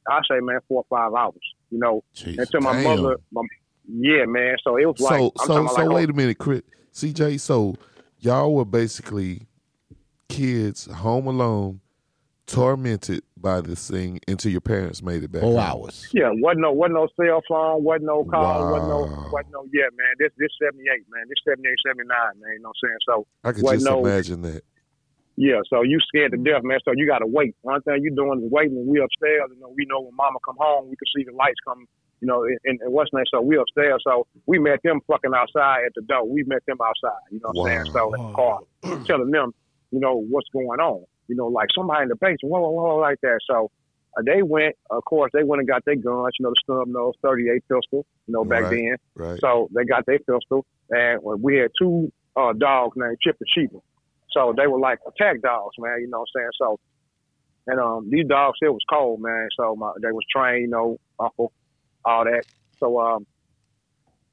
I 0.09 0.21
say, 0.29 0.41
man, 0.41 0.59
four 0.69 0.85
or 0.89 0.97
five 0.99 1.13
hours. 1.15 1.35
You 1.71 1.79
know, 1.79 2.03
Jeez, 2.15 2.39
until 2.39 2.61
my 2.61 2.73
damn. 2.73 2.85
mother, 3.03 3.17
my, 3.33 3.43
yeah, 3.89 4.25
man. 4.27 4.57
So 4.63 4.77
it 4.77 4.85
was 4.87 5.01
like, 5.01 5.19
so 5.19 5.33
I'm 5.41 5.47
so 5.47 5.55
talking 5.55 5.69
so 5.69 5.75
like, 5.75 5.87
oh, 5.91 5.95
wait 5.95 6.11
a 6.11 6.13
minute, 6.13 6.39
Chris, 6.39 6.63
CJ. 6.93 7.41
So 7.41 7.77
y'all 8.21 8.55
were 8.55 8.65
basically 8.65 9.47
kids 10.29 10.87
home 10.87 11.27
alone, 11.27 11.81
tormented 12.47 13.23
by 13.37 13.61
this 13.61 13.89
thing 13.91 14.21
until 14.29 14.53
your 14.53 14.61
parents 14.61 15.03
made 15.03 15.23
it 15.23 15.33
back. 15.33 15.43
Four 15.43 15.61
hours. 15.61 16.09
Yeah, 16.13 16.31
wasn't 16.35 16.61
no 16.61 16.73
wasn't 16.73 16.95
no 16.95 17.09
cell 17.17 17.41
phone, 17.49 17.83
wasn't 17.83 18.05
no 18.05 18.25
call, 18.25 18.71
wasn't 18.71 18.89
no 18.89 18.99
Wow. 18.99 19.31
wasn't 19.33 19.53
no 19.53 19.67
yeah, 19.73 19.89
man. 19.97 20.15
This 20.19 20.31
this 20.39 20.51
seventy 20.63 20.85
eight, 20.95 21.05
man. 21.11 21.25
This 21.29 21.39
78, 21.49 21.75
79, 21.87 22.09
man, 22.41 22.53
you 22.53 22.59
know 22.61 22.69
what 22.69 22.75
I'm 22.83 22.89
saying? 22.89 22.99
So 23.07 23.27
I 23.45 23.53
could 23.53 23.65
just 23.67 23.85
no- 23.85 24.01
imagine 24.01 24.43
that. 24.43 24.63
Yeah, 25.43 25.59
so 25.69 25.83
you 25.83 25.99
scared 25.99 26.31
to 26.31 26.39
death, 26.39 26.63
man. 26.63 26.79
So 26.85 26.93
you 26.95 27.05
gotta 27.05 27.27
wait. 27.27 27.57
One 27.63 27.83
thing 27.83 27.99
you 28.01 28.15
doing 28.15 28.45
is 28.45 28.51
waiting 28.51 28.77
and 28.77 28.87
we 28.87 29.01
upstairs, 29.03 29.51
you 29.53 29.61
know, 29.61 29.75
we 29.75 29.85
know 29.91 30.01
when 30.01 30.15
mama 30.15 30.39
come 30.47 30.55
home, 30.57 30.89
we 30.89 30.95
can 30.95 31.09
see 31.17 31.25
the 31.25 31.35
lights 31.35 31.59
come, 31.67 31.85
you 32.21 32.29
know, 32.29 32.45
and, 32.45 32.79
and 32.81 32.93
what's 32.93 33.11
name. 33.13 33.25
So 33.29 33.41
we 33.43 33.57
upstairs. 33.59 34.01
So 34.07 34.29
we 34.47 34.61
met 34.61 34.79
them 34.85 35.01
fucking 35.09 35.33
outside 35.35 35.81
at 35.87 35.93
the 35.97 36.03
door. 36.03 36.29
We 36.29 36.45
met 36.45 36.63
them 36.69 36.79
outside, 36.81 37.19
you 37.33 37.41
know 37.43 37.51
what 37.51 37.73
I'm 37.73 37.83
saying? 37.83 37.93
So 37.93 38.15
in 38.15 38.21
the 38.23 38.33
car, 38.37 38.59
telling 39.07 39.33
them, 39.33 39.53
you 39.91 39.99
know, 39.99 40.15
what's 40.15 40.49
going 40.53 40.79
on. 40.79 41.05
You 41.27 41.35
know, 41.35 41.49
like 41.49 41.69
somebody 41.75 42.05
in 42.05 42.09
the 42.09 42.17
basement, 42.17 42.39
whoa, 42.53 42.61
whoa, 42.61 42.71
whoa, 42.71 42.97
like 42.99 43.19
that. 43.23 43.41
So 43.51 43.69
uh, 44.17 44.23
they 44.25 44.43
went, 44.43 44.77
of 44.91 45.05
course, 45.05 45.31
they 45.35 45.43
went 45.43 45.59
and 45.61 45.69
got 45.69 45.85
their 45.85 45.97
guns, 45.97 46.35
you 46.39 46.45
know, 46.45 46.51
the 46.51 46.63
snub 46.67 46.87
nose 46.87 47.15
38 47.23 47.63
pistol, 47.63 48.07
you 48.27 48.33
know, 48.35 48.45
back 48.45 48.63
Right. 48.63 48.71
then. 48.71 48.97
Right. 49.17 49.41
So 49.41 49.69
they 49.75 49.85
got 49.85 50.07
their 50.07 50.19
pistol, 50.19 50.65
and 50.91 51.21
we 51.43 51.57
had 51.57 51.71
two 51.81 52.13
uh, 52.37 52.53
dogs 52.53 52.97
named 52.97 53.17
Chip 53.23 53.37
and 53.41 53.49
Sheba. 53.55 53.79
So 54.35 54.55
they 54.57 54.67
were 54.67 54.79
like 54.79 54.99
attack 55.07 55.43
dogs, 55.43 55.75
man. 55.79 56.01
You 56.01 56.09
know 56.09 56.21
what 56.21 56.29
I'm 56.37 56.41
saying? 56.41 56.51
So, 56.59 56.81
and 57.67 57.81
um, 57.81 58.11
these 58.11 58.27
dogs, 58.27 58.59
it 58.63 58.73
was 58.73 58.83
cold, 58.91 59.21
man. 59.21 59.49
So 59.59 59.77
my, 59.77 59.93
they 60.01 60.11
was 60.11 60.25
trained, 60.35 60.63
you 60.63 60.69
know, 60.69 60.99
all 61.19 62.25
that. 62.25 62.45
So 62.79 63.01
um, 63.01 63.27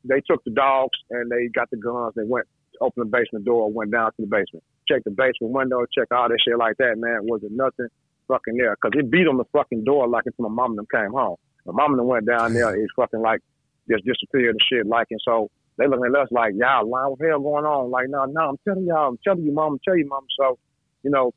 they 0.04 0.22
took 0.22 0.44
the 0.44 0.52
dogs 0.52 0.98
and 1.12 1.30
they 1.30 1.48
got 1.54 1.70
the 1.70 1.78
guns. 1.78 2.14
They 2.16 2.24
went, 2.26 2.48
opened 2.82 3.06
the 3.06 3.18
basement 3.18 3.46
door, 3.46 3.72
went 3.72 3.92
down 3.92 4.12
to 4.12 4.22
the 4.22 4.28
basement, 4.28 4.64
checked 4.88 5.06
the 5.06 5.12
basement 5.12 5.54
window, 5.54 5.86
checked 5.96 6.12
all 6.12 6.30
that 6.30 6.40
shit 6.44 6.58
like 6.58 6.78
that, 6.78 6.98
man. 6.98 7.20
Wasn't 7.24 7.52
nothing 7.52 7.88
fucking 8.28 8.58
there 8.58 8.76
because 8.76 8.98
it 8.98 9.12
beat 9.12 9.28
on 9.28 9.38
the 9.38 9.46
fucking 9.52 9.84
door 9.84 10.08
like 10.08 10.24
until 10.26 10.50
my 10.50 10.56
mom 10.56 10.72
and 10.72 10.80
them 10.80 10.88
came 10.94 11.12
home. 11.12 11.36
My 11.66 11.74
mom 11.74 11.92
and 11.92 12.00
them 12.00 12.08
went 12.08 12.26
down 12.26 12.54
there, 12.54 12.76
it's 12.76 12.94
fucking 12.96 13.22
like 13.22 13.42
just 13.90 14.06
disappeared 14.06 14.56
and 14.56 14.60
shit. 14.72 14.88
Like, 14.88 15.08
and 15.12 15.20
so 15.24 15.50
they 15.80 15.88
looking 15.88 16.12
at 16.14 16.22
us 16.22 16.28
like, 16.30 16.54
y'all 16.58 16.88
lying, 16.88 17.12
what 17.12 17.20
the 17.20 17.28
hell 17.28 17.40
going 17.40 17.64
on? 17.64 17.90
Like, 17.90 18.10
no, 18.10 18.26
no, 18.26 18.50
I'm 18.50 18.58
telling 18.68 18.86
y'all, 18.86 19.08
I'm 19.08 19.20
telling 19.24 19.44
you, 19.44 19.54
mom, 19.54 19.74
I'm 19.74 19.80
telling 19.86 20.02
you, 20.02 20.10
mom. 20.10 20.26
So, 20.38 20.60
you 21.04 21.10
know, 21.10 21.32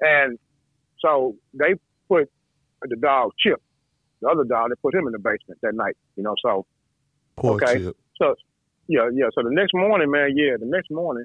and 0.00 0.38
so 0.98 1.36
they 1.52 1.74
put 2.08 2.30
the 2.80 2.96
dog 2.96 3.32
Chip, 3.38 3.60
the 4.22 4.28
other 4.28 4.44
dog, 4.44 4.70
they 4.70 4.76
put 4.80 4.94
him 4.94 5.06
in 5.06 5.12
the 5.12 5.18
basement 5.18 5.60
that 5.62 5.74
night, 5.74 5.96
you 6.16 6.22
know. 6.22 6.34
So, 6.42 6.64
Poor 7.36 7.54
okay. 7.54 7.78
Chip. 7.78 7.96
so 8.16 8.34
yeah, 8.88 9.10
yeah. 9.12 9.26
So 9.34 9.42
the 9.42 9.52
next 9.52 9.74
morning, 9.74 10.10
man, 10.10 10.30
yeah, 10.36 10.56
the 10.58 10.66
next 10.66 10.90
morning, 10.90 11.24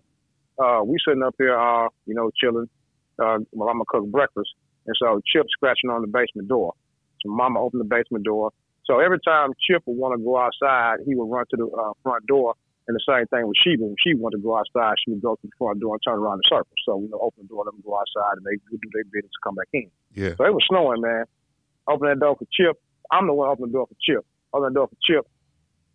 uh, 0.60 0.82
we 0.86 0.98
sitting 1.08 1.24
up 1.24 1.36
here, 1.38 1.58
uh, 1.58 1.88
you 2.06 2.16
know, 2.16 2.32
chilling. 2.36 2.68
Uh, 3.18 3.40
well, 3.54 3.70
I'm 3.70 3.78
gonna 3.78 3.86
cook 3.88 4.12
breakfast, 4.12 4.50
and 4.86 4.96
so 5.02 5.22
Chip 5.26 5.46
scratching 5.50 5.90
on 5.90 6.02
the 6.02 6.08
basement 6.08 6.50
door. 6.50 6.74
So 7.22 7.32
Mama 7.32 7.62
opened 7.62 7.80
the 7.80 7.86
basement 7.86 8.26
door. 8.26 8.52
So 8.88 9.00
every 9.00 9.20
time 9.20 9.52
Chip 9.60 9.84
would 9.86 10.00
want 10.00 10.18
to 10.18 10.24
go 10.24 10.40
outside, 10.40 11.04
he 11.06 11.14
would 11.14 11.30
run 11.30 11.46
to 11.52 11.58
the 11.58 11.68
uh, 11.68 11.92
front 12.02 12.26
door. 12.26 12.56
And 12.88 12.96
the 12.96 13.04
same 13.04 13.28
thing 13.28 13.46
with 13.46 13.60
Sheba. 13.60 13.84
When 13.84 14.00
she 14.00 14.16
wanted 14.16 14.38
to 14.38 14.44
go 14.44 14.56
outside, 14.56 14.96
she 15.04 15.12
would 15.12 15.22
go 15.22 15.36
to 15.36 15.44
the 15.44 15.52
front 15.60 15.82
door 15.82 16.00
and 16.00 16.02
turn 16.08 16.24
around 16.24 16.40
in 16.40 16.48
circles. 16.48 16.80
So, 16.88 17.04
you 17.04 17.10
know, 17.12 17.20
open 17.20 17.44
the 17.44 17.50
door, 17.52 17.68
let 17.68 17.76
them 17.76 17.84
go 17.84 18.00
outside, 18.00 18.40
and 18.40 18.46
they 18.48 18.56
would 18.72 18.80
do 18.80 18.90
their 18.96 19.04
business 19.12 19.28
and 19.28 19.44
come 19.44 19.56
back 19.60 19.68
in. 19.74 19.92
Yeah. 20.16 20.40
So 20.40 20.48
it 20.48 20.56
was 20.56 20.64
snowing, 20.72 21.02
man. 21.02 21.26
Open 21.92 22.08
that 22.08 22.24
door 22.24 22.40
for 22.40 22.48
Chip. 22.48 22.80
I'm 23.12 23.28
the 23.28 23.34
one 23.34 23.50
opening 23.50 23.76
the 23.76 23.84
door 23.84 23.88
for 23.92 24.00
Chip. 24.00 24.24
Open 24.54 24.72
the 24.72 24.80
door 24.80 24.88
for 24.88 24.96
Chip. 25.04 25.28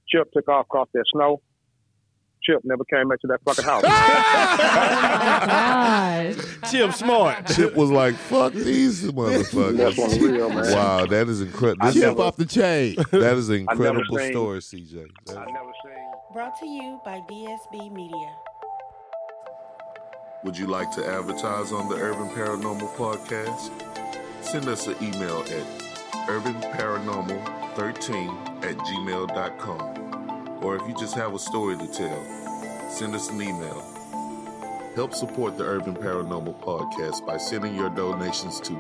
Chip 0.09 0.29
took 0.37 0.49
off 0.49 0.67
across 0.67 0.89
that 0.93 1.05
snow. 1.17 1.41
Chip 2.45 2.61
never 2.65 2.85
came 2.85 3.09
back 3.09 3.21
to 3.21 3.27
that 3.29 3.41
fucking 3.45 3.65
house. 3.65 3.83
Chip 6.73 6.93
smart. 6.93 7.47
Chip 7.49 7.75
was 7.77 7.91
like, 7.91 8.15
"Fuck 8.15 8.53
these 8.53 9.03
That's 9.03 9.15
motherfuckers." 9.15 9.99
one 9.99 10.21
real, 10.33 10.49
man. 10.49 10.73
Wow, 10.73 11.07
that 11.07 11.29
is 11.29 11.41
incredible. 11.41 11.87
I 11.87 11.93
Chip 11.93 12.03
never- 12.03 12.23
off 12.23 12.37
the 12.37 12.47
chain. 12.47 12.97
That 13.13 13.37
is 13.37 13.49
an 13.49 13.61
incredible 13.69 14.19
seen- 14.19 14.33
story, 14.33 14.59
CJ. 14.61 15.07
That- 15.27 15.39
I 15.39 15.45
never 15.47 15.73
seen. 15.85 15.93
Brought 16.33 16.59
to 16.61 16.67
you 16.67 17.01
by 17.05 17.21
DSB 17.29 17.91
Media. 17.93 18.31
Would 20.45 20.57
you 20.59 20.67
like 20.67 20.91
to 20.97 21.07
advertise 21.07 21.71
on 21.73 21.89
the 21.89 21.95
Urban 21.97 22.29
Paranormal 22.31 22.89
Podcast? 22.97 23.71
Send 24.43 24.67
us 24.69 24.87
an 24.89 24.97
email 25.01 25.43
at 25.43 25.65
urbanparanormal13 26.27 28.65
at 28.65 28.77
gmail.com. 28.79 30.02
Or 30.63 30.77
if 30.77 30.83
you 30.87 30.95
just 30.95 31.15
have 31.17 31.35
a 31.35 31.39
story 31.39 31.77
to 31.77 31.87
tell, 31.89 32.91
send 32.91 33.15
us 33.15 33.31
an 33.31 33.43
email. 33.43 33.81
Help 34.95 35.13
support 35.13 35.59
the 35.59 35.65
Urban 35.65 35.95
Paranormal 35.95 36.63
Podcast 36.63 37.27
by 37.27 37.37
sending 37.37 37.75
your 37.75 37.91
donations 37.91 38.61
to 38.61 38.75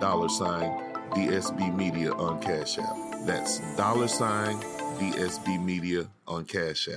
dollar 0.00 0.28
sign 0.28 0.70
DSB 1.10 1.74
Media 1.74 2.12
on 2.12 2.40
Cash 2.40 2.78
App. 2.78 2.96
That's 3.26 3.58
dollar 3.76 4.08
sign 4.08 4.56
DSB 4.98 5.62
Media 5.62 6.06
on 6.26 6.44
Cash 6.44 6.88
App. 6.88 6.96